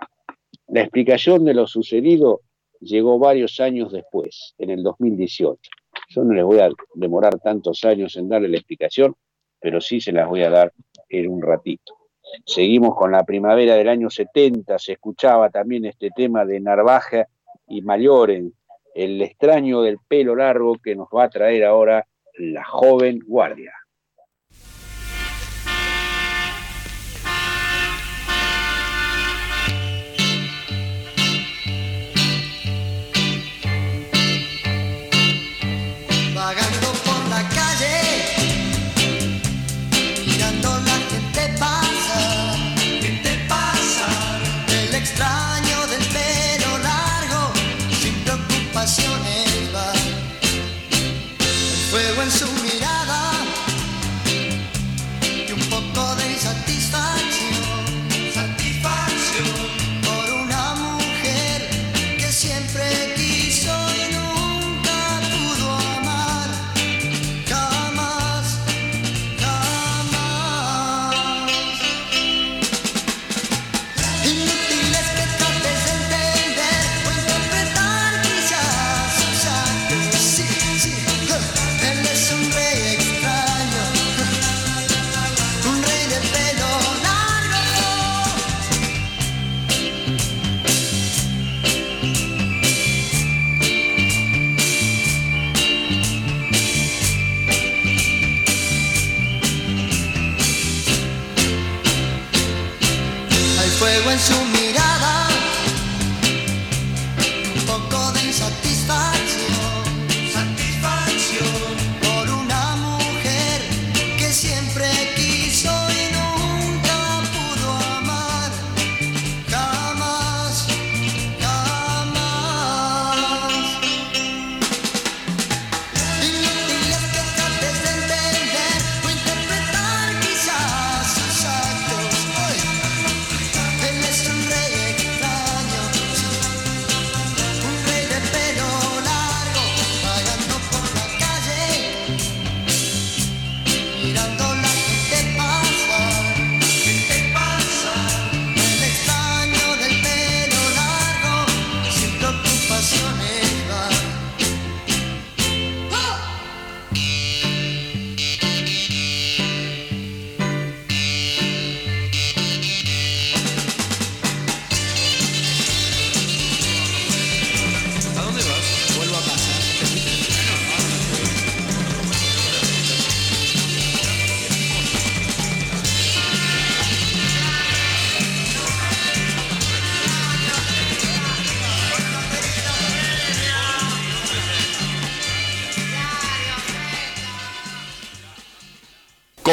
[0.68, 2.40] La explicación de lo sucedido
[2.80, 5.70] llegó varios años después, en el 2018.
[6.08, 9.14] Yo no les voy a demorar tantos años en darle la explicación,
[9.60, 10.72] pero sí se las voy a dar
[11.08, 11.94] en un ratito.
[12.44, 17.26] Seguimos con la primavera del año 70, se escuchaba también este tema de Narvaja
[17.68, 18.52] y Malloren,
[18.94, 22.06] el extraño del pelo largo que nos va a traer ahora
[22.38, 23.72] la joven guardia.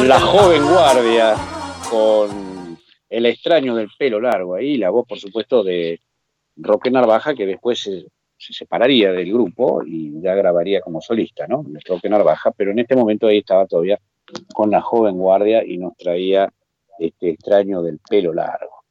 [0.00, 1.34] La joven guardia
[1.88, 2.78] con
[3.08, 6.00] el extraño del pelo largo ahí, la voz, por supuesto, de
[6.56, 8.06] Roque Narvaja, que después se,
[8.36, 11.64] se separaría del grupo y ya grabaría como solista, ¿no?
[11.86, 14.00] Roque Narvaja, pero en este momento ahí estaba todavía
[14.52, 16.52] con la joven guardia y nos traía
[16.98, 18.84] este extraño del pelo largo.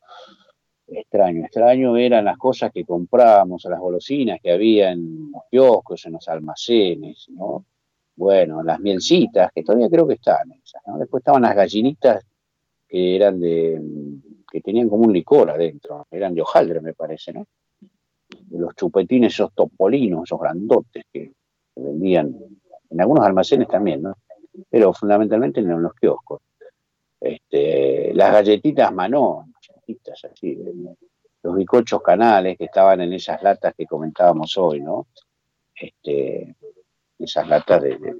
[0.87, 6.13] Extraño, extraño eran las cosas que comprábamos, las golosinas que había en los kioscos, en
[6.13, 7.65] los almacenes, ¿no?
[8.15, 10.97] Bueno, las mielcitas, que todavía creo que están esas, ¿no?
[10.97, 12.23] Después estaban las gallinitas
[12.87, 13.81] que eran de,
[14.51, 17.47] que tenían como un licor adentro, eran de hojaldre me parece, ¿no?
[18.51, 21.31] Los chupetines, esos topolinos, esos grandotes que
[21.73, 22.35] se vendían
[22.89, 24.17] en algunos almacenes también, ¿no?
[24.69, 26.41] Pero fundamentalmente en los kioscos.
[27.19, 30.57] Este, las galletitas Manón, galletitas así,
[31.43, 35.07] los bicochos canales que estaban en esas latas que comentábamos hoy, ¿no?
[35.73, 36.55] Este,
[37.23, 38.15] esas latas de, de-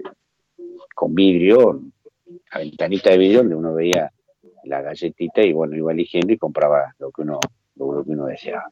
[0.96, 1.82] con vidrio,
[2.54, 4.12] la ventanita de vidrio donde uno veía
[4.66, 7.40] la galletita y bueno, iba eligiendo y compraba lo que uno,
[7.76, 8.72] lo, que uno deseaba.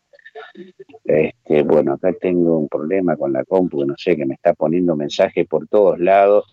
[1.04, 4.96] Este, bueno, acá tengo un problema con la compu, no sé, que me está poniendo
[4.96, 6.46] mensajes por todos lados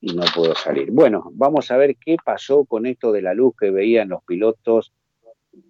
[0.00, 0.90] y no puedo salir.
[0.90, 4.92] Bueno, vamos a ver qué pasó con esto de la luz que veían los pilotos,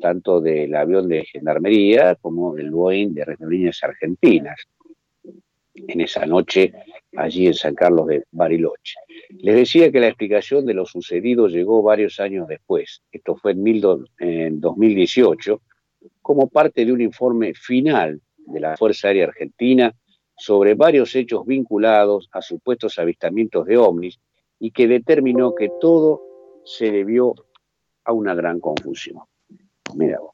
[0.00, 4.60] tanto del avión de gendarmería como del Boeing de Aerolíneas Argentinas,
[5.88, 6.72] en esa noche
[7.16, 8.94] allí en San Carlos de Bariloche.
[9.38, 13.02] Les decía que la explicación de lo sucedido llegó varios años después.
[13.10, 15.60] Esto fue en, mil do- en 2018,
[16.22, 19.92] como parte de un informe final de la Fuerza Aérea Argentina
[20.38, 24.18] sobre varios hechos vinculados a supuestos avistamientos de ovnis
[24.58, 26.20] y que determinó que todo
[26.64, 27.34] se debió
[28.04, 29.20] a una gran confusión.
[29.94, 30.32] Mira vos.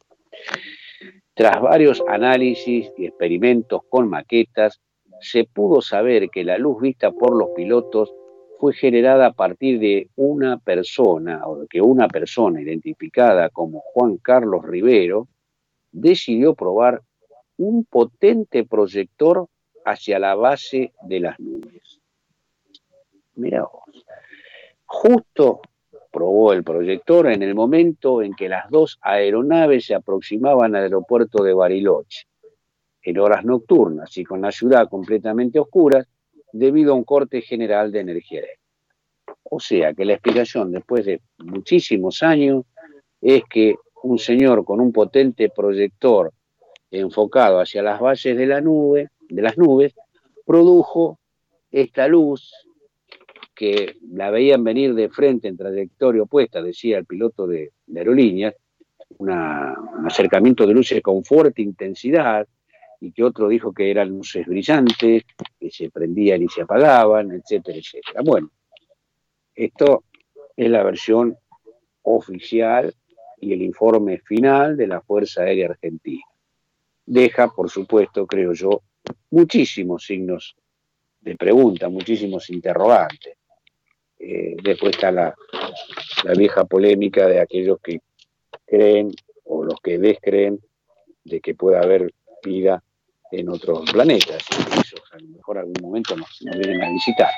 [1.35, 4.81] Tras varios análisis y experimentos con maquetas,
[5.23, 8.13] se pudo saber que la luz vista por los pilotos
[8.59, 14.65] fue generada a partir de una persona, o que una persona identificada como Juan Carlos
[14.65, 15.29] Rivero
[15.91, 17.03] decidió probar
[17.57, 19.49] un potente proyector
[19.85, 22.01] hacia la base de las nubes.
[23.35, 24.05] Mira vos.
[24.85, 25.61] Justo
[26.13, 31.43] probó el proyector en el momento en que las dos aeronaves se aproximaban al aeropuerto
[31.43, 32.27] de Bariloche,
[33.03, 36.07] en horas nocturnas y con la ciudad completamente oscura
[36.53, 38.63] debido a un corte general de energía eléctrica.
[39.45, 42.65] O sea que la explicación después de muchísimos años
[43.21, 46.33] es que un señor con un potente proyector
[46.91, 49.95] enfocado hacia las bases de la nube, de las nubes,
[50.45, 51.19] produjo
[51.71, 52.53] esta luz
[53.55, 58.55] que la veían venir de frente en trayectoria opuesta, decía el piloto de, aerolíneas,
[59.19, 62.47] un acercamiento de luces con fuerte intensidad,
[63.03, 65.25] y que otro dijo que eran luces brillantes,
[65.59, 68.21] que se prendían y se apagaban, etcétera, etcétera.
[68.25, 68.49] Bueno,
[69.57, 70.05] esto
[70.57, 71.37] es la versión
[72.03, 72.95] oficial
[73.41, 76.23] y el informe final de la Fuerza Aérea Argentina.
[77.05, 78.83] deja, por supuesto, creo yo,
[79.31, 80.55] muchísimos signos
[81.21, 83.37] de pregunta, muchísimos interrogantes.
[84.17, 85.35] Eh, después está la,
[86.23, 87.99] la vieja polémica de aquellos que
[88.65, 89.11] creen
[89.43, 90.61] o los que descreen
[91.25, 92.15] de que pueda haber
[92.45, 92.81] vida
[93.33, 94.45] en otros planetas.
[94.85, 97.31] Eso a lo mejor algún momento nos, nos vienen a visitar.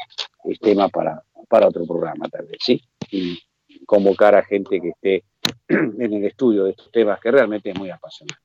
[0.44, 2.82] Es tema para, para otro programa tal vez, ¿sí?
[3.10, 3.38] Y
[3.86, 5.24] convocar a gente que esté
[5.68, 8.42] en el estudio de estos temas que realmente es muy apasionante.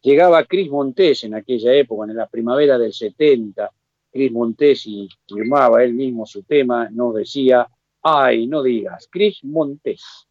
[0.00, 3.70] Llegaba Cris Montés en aquella época, en la primavera del 70,
[4.12, 7.68] Cris Montés y firmaba él mismo su tema, nos decía,
[8.02, 10.27] ay, no digas, Cris Montés.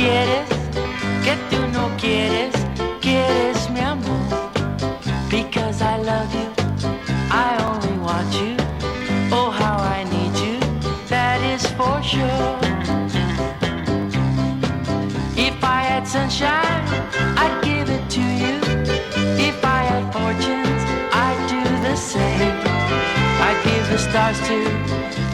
[0.00, 0.48] Quieres,
[1.24, 2.54] que tú no quieres,
[3.02, 4.24] quieres mi amor.
[5.28, 6.48] Because I love you,
[7.30, 8.56] I only want you.
[9.30, 10.58] Oh, how I need you,
[11.08, 12.56] that is for sure.
[15.36, 16.84] If I had sunshine,
[17.42, 18.56] I'd give it to you.
[19.48, 20.82] If I had fortunes,
[21.24, 22.56] I'd do the same.
[23.46, 24.58] I'd give the stars to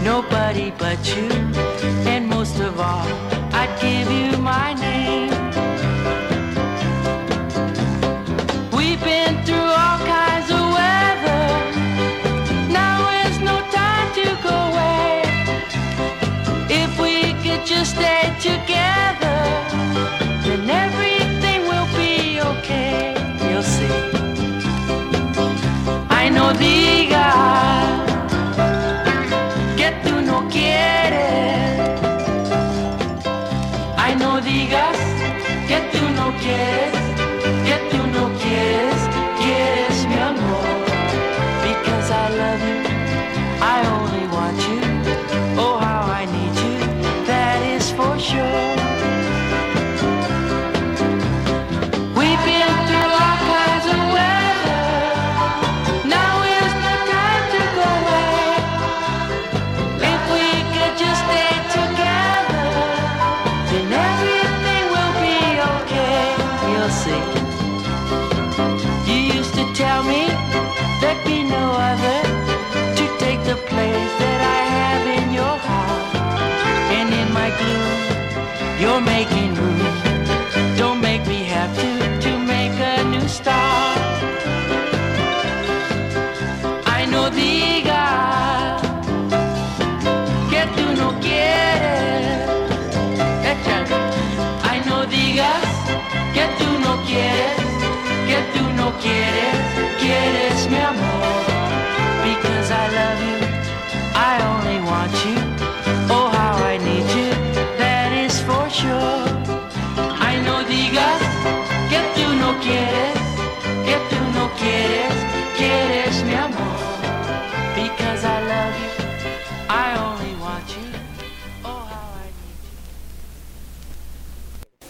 [0.03, 1.29] nobody but you.
[2.13, 3.36] And most of all,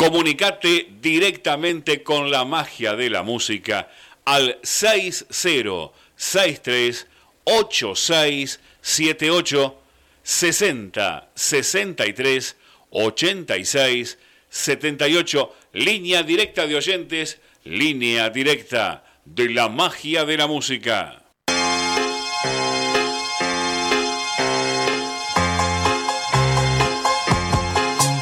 [0.06, 3.88] Comunicate directamente con la magia de la música
[4.26, 7.06] al 6063
[7.44, 9.78] 8678
[10.22, 12.56] 60 63
[12.90, 14.18] 86
[14.50, 21.24] 78 línea directa de oyentes, línea directa de la magia de la música.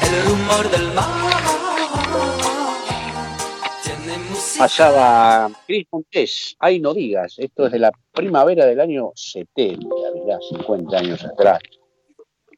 [0.01, 1.14] El rumor del mar
[4.57, 10.39] Pasaba Cris Montés, ay no digas, esto es de la primavera del año 70, mirá,
[10.39, 11.59] 50 años atrás,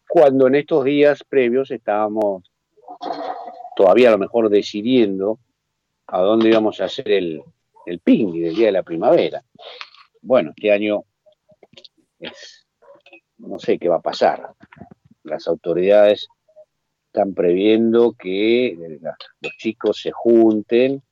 [0.07, 2.43] cuando en estos días previos estábamos
[3.75, 5.39] todavía a lo mejor decidiendo
[6.07, 7.41] a dónde íbamos a hacer el,
[7.87, 9.43] el del día de la primavera.
[10.21, 11.03] Bueno, este año
[12.19, 12.67] es-
[13.39, 14.51] no sé qué va a pasar.
[15.23, 16.27] Las autoridades
[17.07, 18.99] están previendo que eh,
[19.41, 21.03] los chicos se junten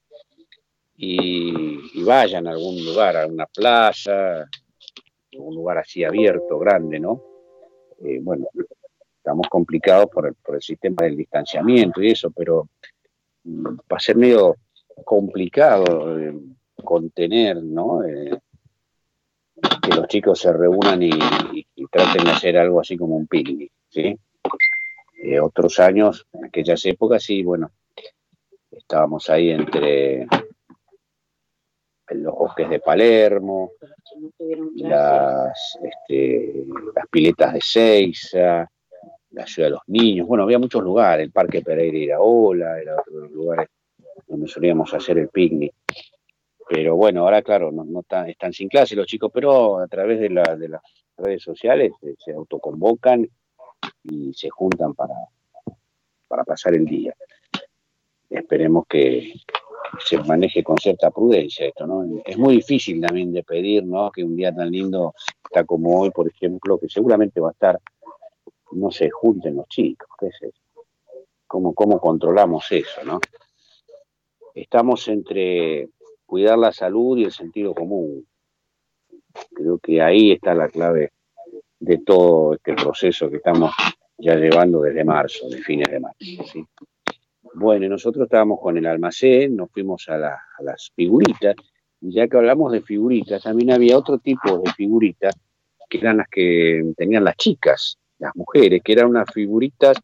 [0.97, 4.47] y, vayan a algún lugar, a una plaza,
[5.38, 7.22] un lugar así abierto, grande, ¿no?
[8.03, 8.47] Eh, bueno,
[9.17, 12.69] estamos complicados por el, por el sistema del distanciamiento y eso, pero
[13.43, 14.55] mm, va a ser medio
[15.03, 16.34] complicado eh,
[16.84, 18.03] contener, ¿no?
[18.03, 18.39] Eh,
[19.81, 21.11] que los chicos se reúnan y,
[21.91, 24.17] traten de hacer algo así como un picnic, ¿sí?
[25.41, 27.72] Otros años, en aquellas épocas, sí, bueno,
[28.69, 30.27] estábamos ahí entre
[32.10, 33.72] los bosques de Palermo,
[34.76, 36.65] las, este,
[36.95, 38.69] las piletas de Seiza,
[39.32, 40.27] la ciudad de los niños.
[40.27, 43.69] Bueno, había muchos lugares, el Parque Pereira Iraola, era otro de los lugares
[44.27, 45.73] donde solíamos hacer el picnic.
[46.69, 47.72] Pero bueno, ahora claro,
[48.27, 50.82] están sin clase los chicos, pero a través de, la- de las
[51.18, 53.27] redes sociales eh, se autoconvocan
[54.03, 55.14] y se juntan para,
[56.27, 57.14] para pasar el día.
[58.30, 59.34] Esperemos que
[59.99, 62.21] se maneje con cierta prudencia esto, ¿no?
[62.25, 64.11] Es muy difícil también de pedir, ¿no?
[64.11, 65.13] Que un día tan lindo
[65.43, 67.79] está como hoy, por ejemplo, que seguramente va a estar,
[68.71, 70.47] no se junten los chicos, ¿qué eso?
[71.47, 73.19] ¿Cómo, cómo controlamos eso, no?
[74.53, 75.89] Estamos entre
[76.25, 78.25] cuidar la salud y el sentido común.
[79.53, 81.11] Creo que ahí está la clave
[81.79, 83.71] de todo este proceso que estamos
[84.17, 86.43] ya llevando desde marzo, de fines de marzo.
[86.51, 86.65] ¿sí?
[87.56, 91.56] Bueno, nosotros estábamos con el almacén, nos fuimos a, a las figuritas,
[92.02, 95.36] y ya que hablamos de figuritas, también había otro tipo de figuritas
[95.90, 99.98] que eran las que tenían las chicas, las mujeres, que eran unas figuritas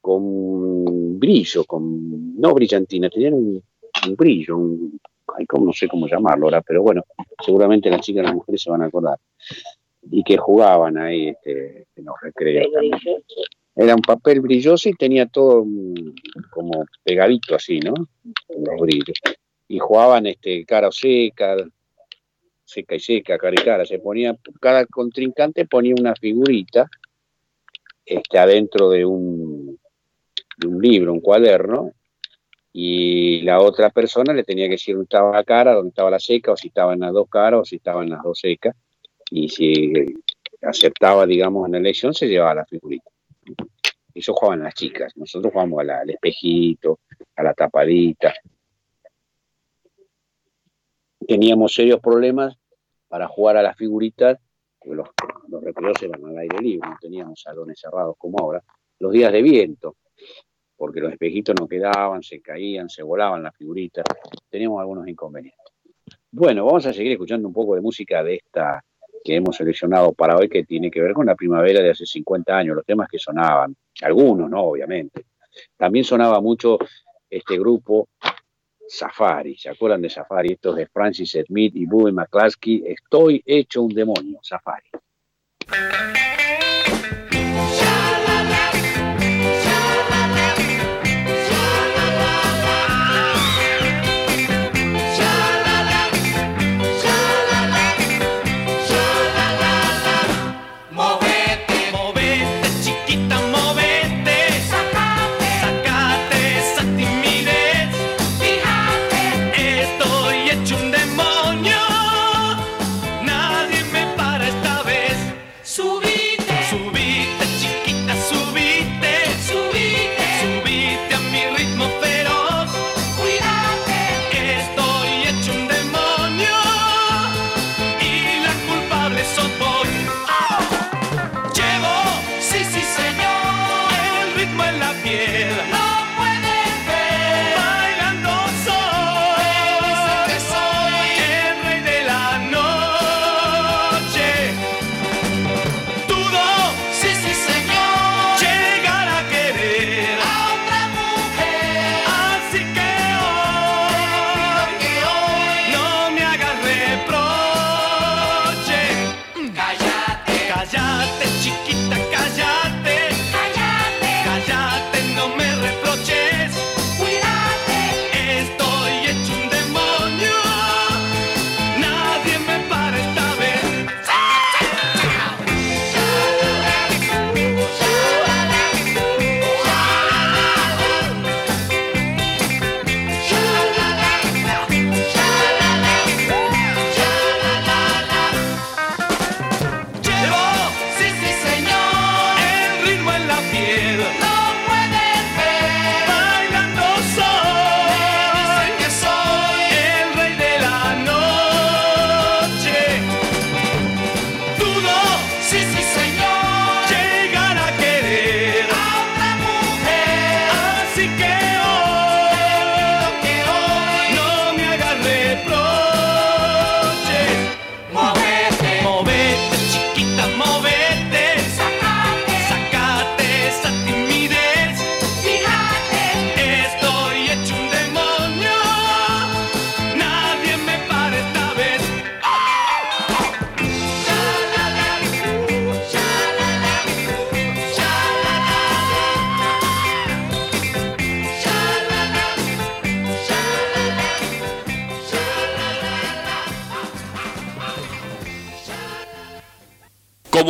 [0.00, 3.62] con brillo, con no brillantina, tenían un,
[4.16, 4.98] brillo, un,
[5.36, 7.04] ay, no sé cómo llamarlo ahora, pero bueno,
[7.44, 9.18] seguramente las chicas y las mujeres se van a acordar.
[10.10, 13.22] Y que jugaban ahí este, en los recreos también.
[13.76, 16.14] Era un papel brilloso y tenía todo mm,
[16.50, 17.94] como pegadito así, ¿no?
[18.48, 19.18] Los brillos.
[19.68, 21.56] Y jugaban este, cara o seca,
[22.64, 23.84] seca y seca, cara y cara.
[23.84, 26.88] Se ponía, cada contrincante ponía una figurita
[28.04, 29.78] este, adentro de un,
[30.56, 31.92] de un libro, un cuaderno,
[32.72, 36.20] y la otra persona le tenía que decir dónde estaba la cara, dónde estaba la
[36.20, 38.76] seca, o si estaba en las dos caras, o si estaba en las dos secas,
[39.30, 39.92] y si
[40.62, 43.10] aceptaba, digamos, en la elección, se llevaba la figurita.
[44.14, 47.00] Eso jugaban las chicas, nosotros jugamos a la- al espejito,
[47.36, 48.34] a la tapadita.
[51.26, 52.56] Teníamos serios problemas
[53.08, 54.38] para jugar a las figuritas,
[54.78, 55.08] porque los,
[55.48, 58.62] los recreos eran al aire libre, no teníamos salones cerrados como ahora,
[58.98, 59.96] los días de viento,
[60.76, 64.04] porque los espejitos no quedaban, se caían, se volaban las figuritas,
[64.48, 65.60] teníamos algunos inconvenientes.
[66.32, 68.82] Bueno, vamos a seguir escuchando un poco de música de esta
[69.22, 72.56] que hemos seleccionado para hoy, que tiene que ver con la primavera de hace 50
[72.56, 74.62] años, los temas que sonaban, algunos, ¿no?
[74.62, 75.26] Obviamente.
[75.76, 76.78] También sonaba mucho
[77.28, 78.08] este grupo
[78.88, 80.54] Safari, ¿se acuerdan de Safari?
[80.54, 84.90] Estos de Francis Smith y Bobby McCluskey, Estoy hecho un demonio, Safari.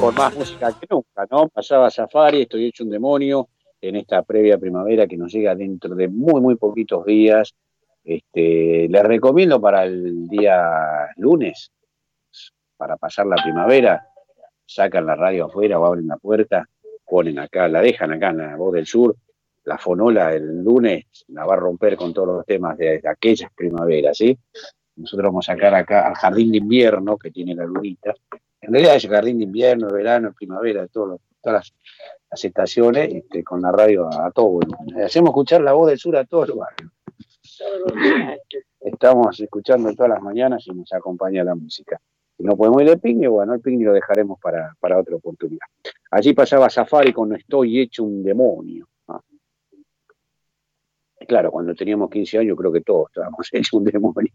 [0.00, 1.48] con más música que nunca, ¿no?
[1.48, 3.48] Pasaba Safari, estoy hecho un demonio
[3.80, 7.54] en esta previa primavera que nos llega dentro de muy, muy poquitos días.
[8.02, 11.70] Este, les recomiendo para el día lunes,
[12.76, 14.06] para pasar la primavera,
[14.66, 16.68] sacan la radio afuera o abren la puerta,
[17.04, 19.16] ponen acá, la dejan acá en la voz del sur,
[19.64, 23.50] la fonola el lunes la va a romper con todos los temas de, de aquellas
[23.54, 24.38] primaveras, ¿sí?
[24.96, 28.14] Nosotros vamos a sacar acá al jardín de invierno que tiene la lunita.
[28.66, 31.72] En realidad es jardín de invierno, verano, primavera, todos los- todas
[32.30, 34.58] las, estaciones, este, con la radio a, a todo.
[35.04, 36.90] Hacemos escuchar la voz del sur a todos los barrios.
[38.80, 42.00] Estamos escuchando todas las mañanas y nos acompaña la música.
[42.36, 45.66] Si no podemos ir de picnic, bueno, el picnic lo dejaremos para, para otra oportunidad.
[46.10, 48.88] Allí pasaba Safari con No estoy hecho un demonio.
[51.28, 54.32] Claro, cuando teníamos 15 años creo que todos estábamos hechos un demonio.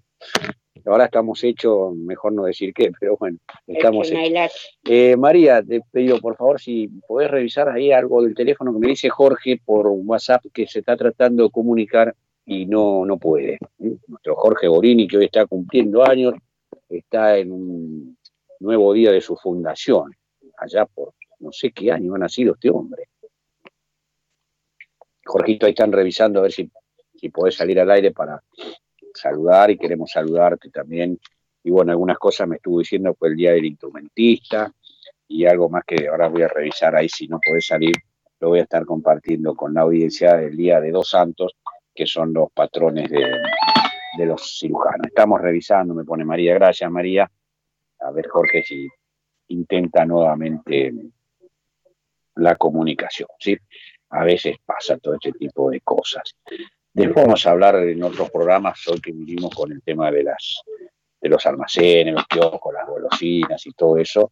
[0.86, 3.38] Ahora estamos hechos, mejor no decir qué, pero bueno,
[3.68, 4.52] estamos hechos.
[4.86, 8.88] Eh, María, te pido por favor si podés revisar ahí algo del teléfono que me
[8.88, 12.16] dice Jorge por WhatsApp que se está tratando de comunicar
[12.46, 13.54] y no, no puede.
[13.80, 13.98] ¿eh?
[14.08, 16.34] Nuestro Jorge Borini, que hoy está cumpliendo años,
[16.90, 18.18] está en un
[18.60, 20.16] nuevo día de su fundación,
[20.58, 23.04] allá por no sé qué año ha nacido este hombre.
[25.26, 26.70] Jorgito, ahí están revisando a ver si,
[27.16, 28.44] si podés salir al aire para
[29.14, 31.20] saludar y queremos saludarte también.
[31.64, 34.72] Y bueno, algunas cosas me estuvo diciendo fue el día del instrumentista
[35.28, 37.96] y algo más que ahora voy a revisar ahí si no podés salir,
[38.40, 41.56] lo voy a estar compartiendo con la audiencia del día de dos santos,
[41.94, 43.26] que son los patrones de,
[44.18, 45.08] de los cirujanos.
[45.08, 47.30] Estamos revisando, me pone María, gracias María.
[48.00, 48.88] A ver, Jorge, si
[49.50, 50.94] intenta nuevamente
[52.36, 53.58] la comunicación, ¿sí?
[54.12, 56.36] A veces pasa todo este tipo de cosas.
[56.94, 60.62] Después vamos a hablar en otros programas, hoy que vinimos con el tema de las
[61.22, 64.32] de los almacenes, los kioscos, las golosinas y todo eso,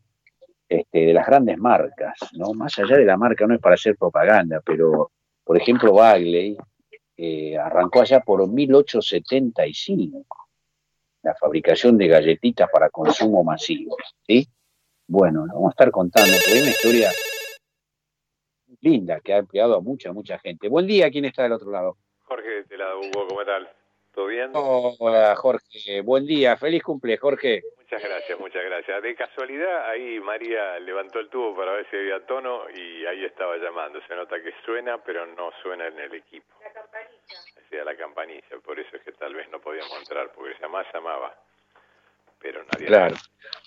[0.69, 2.53] este, de las grandes marcas, ¿no?
[2.53, 5.11] Más allá de la marca, no es para hacer propaganda, pero,
[5.43, 6.57] por ejemplo, Bagley
[7.17, 10.25] eh, arrancó allá por 1875,
[11.23, 14.47] la fabricación de galletitas para consumo masivo, ¿sí?
[15.07, 17.11] Bueno, vamos a estar contando, porque hay una historia
[18.81, 20.69] linda que ha empleado a mucha, mucha gente.
[20.69, 21.97] Buen día, ¿quién está del otro lado?
[22.57, 23.69] Jorge de este lado, Hugo, ¿cómo tal?
[24.13, 24.49] ¿Todo bien?
[24.53, 26.01] Hola, Jorge.
[26.01, 26.57] Buen día.
[26.57, 27.61] Feliz cumple, Jorge.
[27.77, 29.03] Muchas gracias, muchas gracias.
[29.03, 33.57] De casualidad, ahí María levantó el tubo para ver si había tono y ahí estaba
[33.57, 33.99] llamando.
[34.07, 36.47] Se nota que suena, pero no suena en el equipo.
[36.63, 37.37] La campanilla.
[37.55, 41.35] Decía la campanilla, por eso es que tal vez no podíamos entrar, porque llamaba, llamaba,
[42.39, 42.87] pero nadie...
[42.87, 43.15] Claro.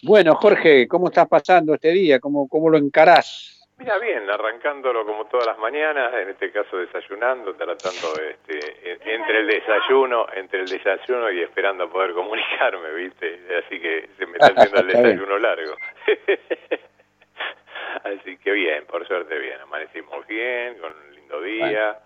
[0.03, 2.19] Bueno, Jorge, ¿cómo estás pasando este día?
[2.19, 3.60] ¿Cómo, cómo lo encarás?
[3.81, 9.39] Mira bien, arrancándolo como todas las mañanas, en este caso desayunando, tratando este, en- entre
[9.41, 13.41] el desayuno, entre el desayuno y esperando a poder comunicarme, ¿viste?
[13.65, 15.75] Así que se me está haciendo el desayuno largo.
[18.05, 21.99] Así que bien, por suerte bien, amanecimos bien, con un lindo día,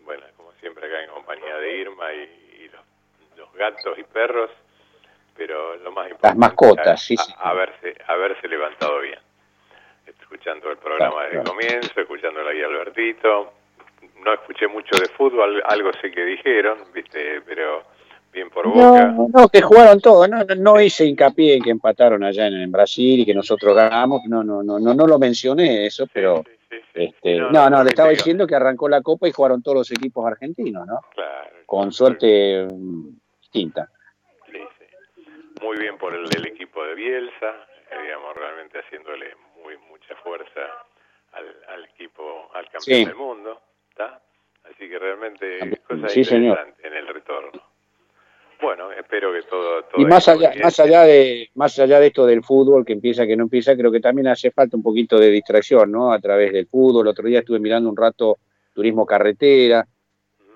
[0.00, 2.18] bueno, como siempre acá en compañía de Irma y,
[2.64, 2.82] y los,
[3.36, 4.50] los gatos y perros,
[5.36, 7.32] pero lo más importante Las mascotas, sí, sí.
[7.38, 9.18] a- haberse, haberse levantado bien
[10.06, 13.52] escuchando el programa desde el comienzo, escuchándolo ahí a Albertito.
[14.24, 17.82] No escuché mucho de fútbol, algo sé que dijeron, viste, pero
[18.32, 19.06] bien por boca.
[19.06, 20.26] No, no, que jugaron todo.
[20.28, 24.22] No, no, hice hincapié en que empataron allá en, en Brasil y que nosotros ganamos.
[24.26, 26.42] No, no, no, no, no lo mencioné eso, pero
[26.94, 29.62] este, No, no, no, no, no, le estaba diciendo que arrancó la Copa y jugaron
[29.62, 31.00] todos los equipos argentinos, ¿no?
[31.14, 33.08] Claro, Con suerte mm,
[33.40, 33.88] distinta.
[35.62, 37.50] muy bien por el, el equipo de Bielsa,
[37.90, 39.34] eh, digamos, realmente haciéndole
[40.08, 40.60] mucha fuerza
[41.32, 41.44] al,
[41.74, 42.22] al equipo,
[42.54, 43.04] al campeón Sí.
[43.04, 43.60] del mundo,
[43.90, 44.20] ¿está?
[44.64, 46.58] Así que realmente cosas Sí, señor.
[46.58, 47.62] interesantes en el retorno.
[48.62, 49.82] Bueno, espero que todo...
[49.84, 53.26] todo Y más allá, más allá de, más allá de esto del fútbol, que empieza,
[53.26, 56.12] que no empieza, creo que también hace falta un poquito de distracción, ¿no?
[56.12, 57.06] A través del fútbol.
[57.06, 58.38] El otro día estuve mirando un rato
[58.72, 59.86] turismo carretera.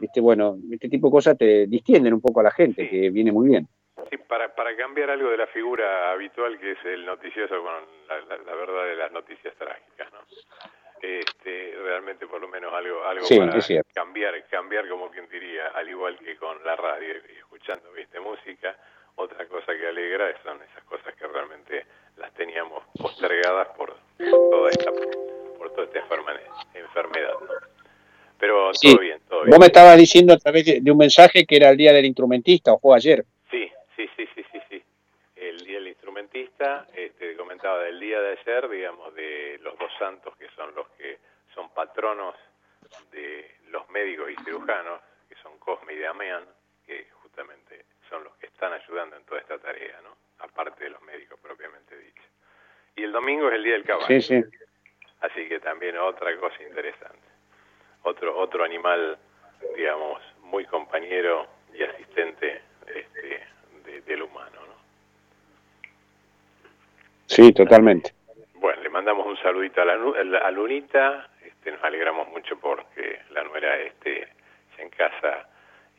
[0.00, 3.32] Viste, bueno, este tipo de cosas te distienden un poco a la gente, que viene
[3.32, 3.68] muy bien.
[4.10, 7.74] Sí, para, para cambiar algo de la figura habitual que es el noticioso con
[8.08, 10.18] la, la- la verdad de las noticias trágicas, ¿no?
[11.00, 13.52] Este, realmente por lo menos algo, algo Sí, para
[13.94, 18.76] cambiar, cambiar como quien diría, al igual que con la radio y escuchando, viste, música,
[19.16, 21.84] otra cosa que alegra son esas cosas que realmente
[22.16, 23.94] las teníamos postergadas por
[24.50, 24.90] toda esta,
[25.56, 26.40] por toda esta enferme-
[26.74, 27.32] enfermedad.
[27.40, 27.46] ¿no?
[28.38, 28.92] Pero Sí.
[28.92, 29.50] todo bien, todo bien.
[29.50, 32.72] Vos me estabas diciendo a través de un mensaje que era el día del instrumentista
[32.72, 33.24] o fue ayer.
[33.98, 34.84] Sí, sí, sí, sí, sí.
[35.34, 40.36] El día del instrumentista, este, comentaba del día de ayer, digamos, de los dos santos
[40.36, 41.18] que son los que
[41.52, 42.36] son patronos
[43.10, 46.44] de los médicos y cirujanos, que son Cosme y Damián,
[46.86, 50.16] que justamente son los que están ayudando en toda esta tarea, ¿no?
[50.38, 52.22] Aparte de los médicos propiamente dicho.
[52.94, 54.06] Y el domingo es el día del caballo.
[54.06, 54.44] Sí, sí.
[55.22, 57.26] Así que también otra cosa interesante.
[58.04, 59.18] Otro otro animal,
[59.74, 63.48] digamos, muy compañero y asistente este,
[63.92, 64.56] de- del humano.
[64.66, 64.74] ¿no?
[67.26, 68.12] Sí, totalmente.
[68.54, 71.28] Bueno, le mandamos un saludito a, la, a Lunita.
[71.44, 74.28] Este, nos alegramos mucho porque la nuera esté
[74.78, 75.48] en casa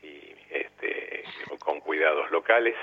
[0.02, 1.24] y este,
[1.58, 2.76] con cuidados locales.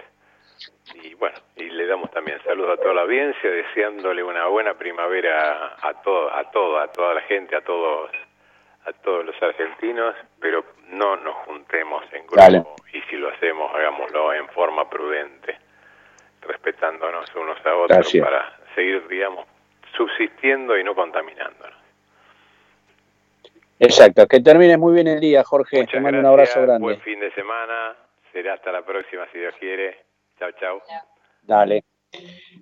[1.03, 5.75] Y bueno, y le damos también saludos a toda la audiencia, deseándole una buena primavera
[5.79, 8.09] a todo, a todo, a toda la gente, a todos,
[8.87, 12.63] a todos los argentinos, pero no nos juntemos en grupo Dale.
[12.93, 15.57] y si lo hacemos hagámoslo en forma prudente,
[16.41, 18.25] respetándonos unos a otros Gracias.
[18.25, 19.45] para seguir, digamos,
[19.95, 21.77] subsistiendo y no contaminándonos.
[23.79, 24.25] Exacto.
[24.27, 25.85] Que termines muy bien el día, Jorge.
[25.85, 26.83] Te mando un abrazo Gracias, grande.
[26.83, 27.95] Buen fin de semana.
[28.31, 30.05] Será hasta la próxima si Dios quiere.
[30.39, 30.81] Chao, chao.
[31.43, 31.83] Dale.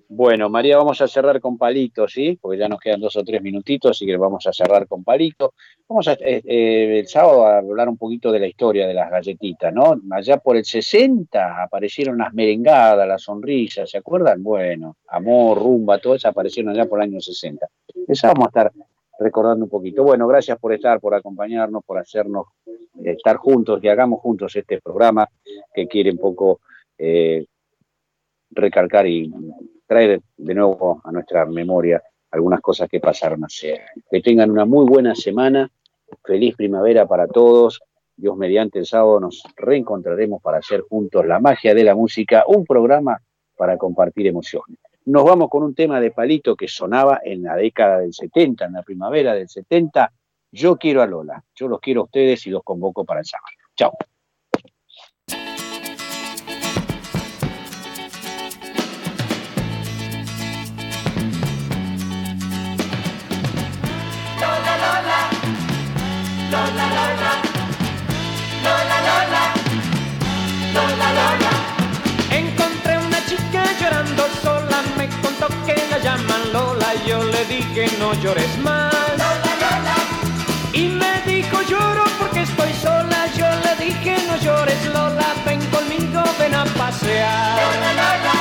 [0.08, 2.38] Bueno, María, vamos a cerrar con palito, ¿sí?
[2.40, 5.54] Porque ya nos quedan dos o tres minutitos, así que vamos a cerrar con palito.
[5.88, 9.10] Vamos a, eh, eh, el sábado a hablar un poquito de la historia de las
[9.10, 10.00] galletitas, ¿no?
[10.12, 14.42] Allá por el 60 aparecieron las merengadas, las sonrisas, ¿se acuerdan?
[14.42, 17.66] Bueno, amor, rumba, todas esas aparecieron allá por el año 60.
[18.06, 18.72] Esa vamos a estar
[19.18, 20.04] recordando un poquito.
[20.04, 22.46] Bueno, gracias por estar, por acompañarnos, por hacernos
[23.04, 25.28] estar juntos y hagamos juntos este programa
[25.74, 26.60] que quiere un poco
[26.98, 27.44] eh,
[28.56, 29.32] recalcar y
[29.86, 33.80] traer de nuevo a nuestra memoria algunas cosas que pasaron hace.
[34.10, 35.70] Que tengan una muy buena semana,
[36.24, 37.80] feliz primavera para todos.
[38.16, 42.64] Dios mediante el sábado nos reencontraremos para hacer juntos la magia de la música, un
[42.64, 43.20] programa
[43.56, 44.78] para compartir emociones.
[45.04, 48.72] Nos vamos con un tema de palito que sonaba en la década del 70, en
[48.72, 50.12] la primavera del 70.
[50.50, 53.46] Yo quiero a Lola, yo los quiero a ustedes y los convoco para el sábado.
[53.76, 53.92] Chao.
[78.06, 78.94] No llores más.
[80.72, 86.22] Y me dijo lloro porque estoy sola, yo le dije no llores Lola, ven conmigo,
[86.38, 87.58] ven a pasear.
[87.62, 88.34] Lola, Lola.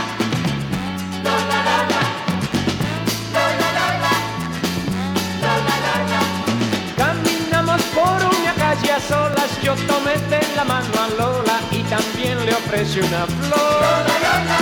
[6.97, 12.37] Caminamos por una calle a solas, yo tomé de la mano a Lola y también
[12.45, 13.81] le ofrecí una flor.
[13.85, 14.59] Lola, Lola.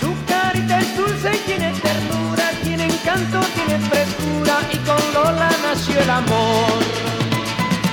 [0.00, 6.00] Su carita es dulce y tiene ternura, tiene encanto, tiene frescura y con Lola nació
[6.00, 6.80] el amor.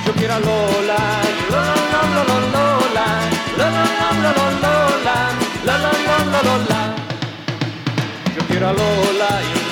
[0.06, 0.98] Yo quiero a Lola,
[1.50, 3.06] Lola, Lola, Lola,
[3.58, 4.32] Lola, Lola,
[4.62, 5.16] Lola,
[5.64, 6.80] Lola, Lola, Lola.
[8.36, 9.30] Yo quiero a Lola,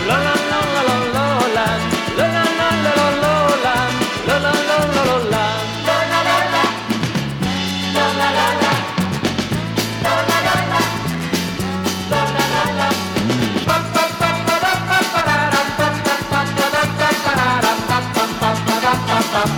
[0.08, 0.75] Lola, Lola,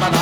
[0.00, 0.17] ba ba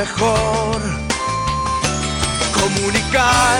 [0.00, 0.49] mejor.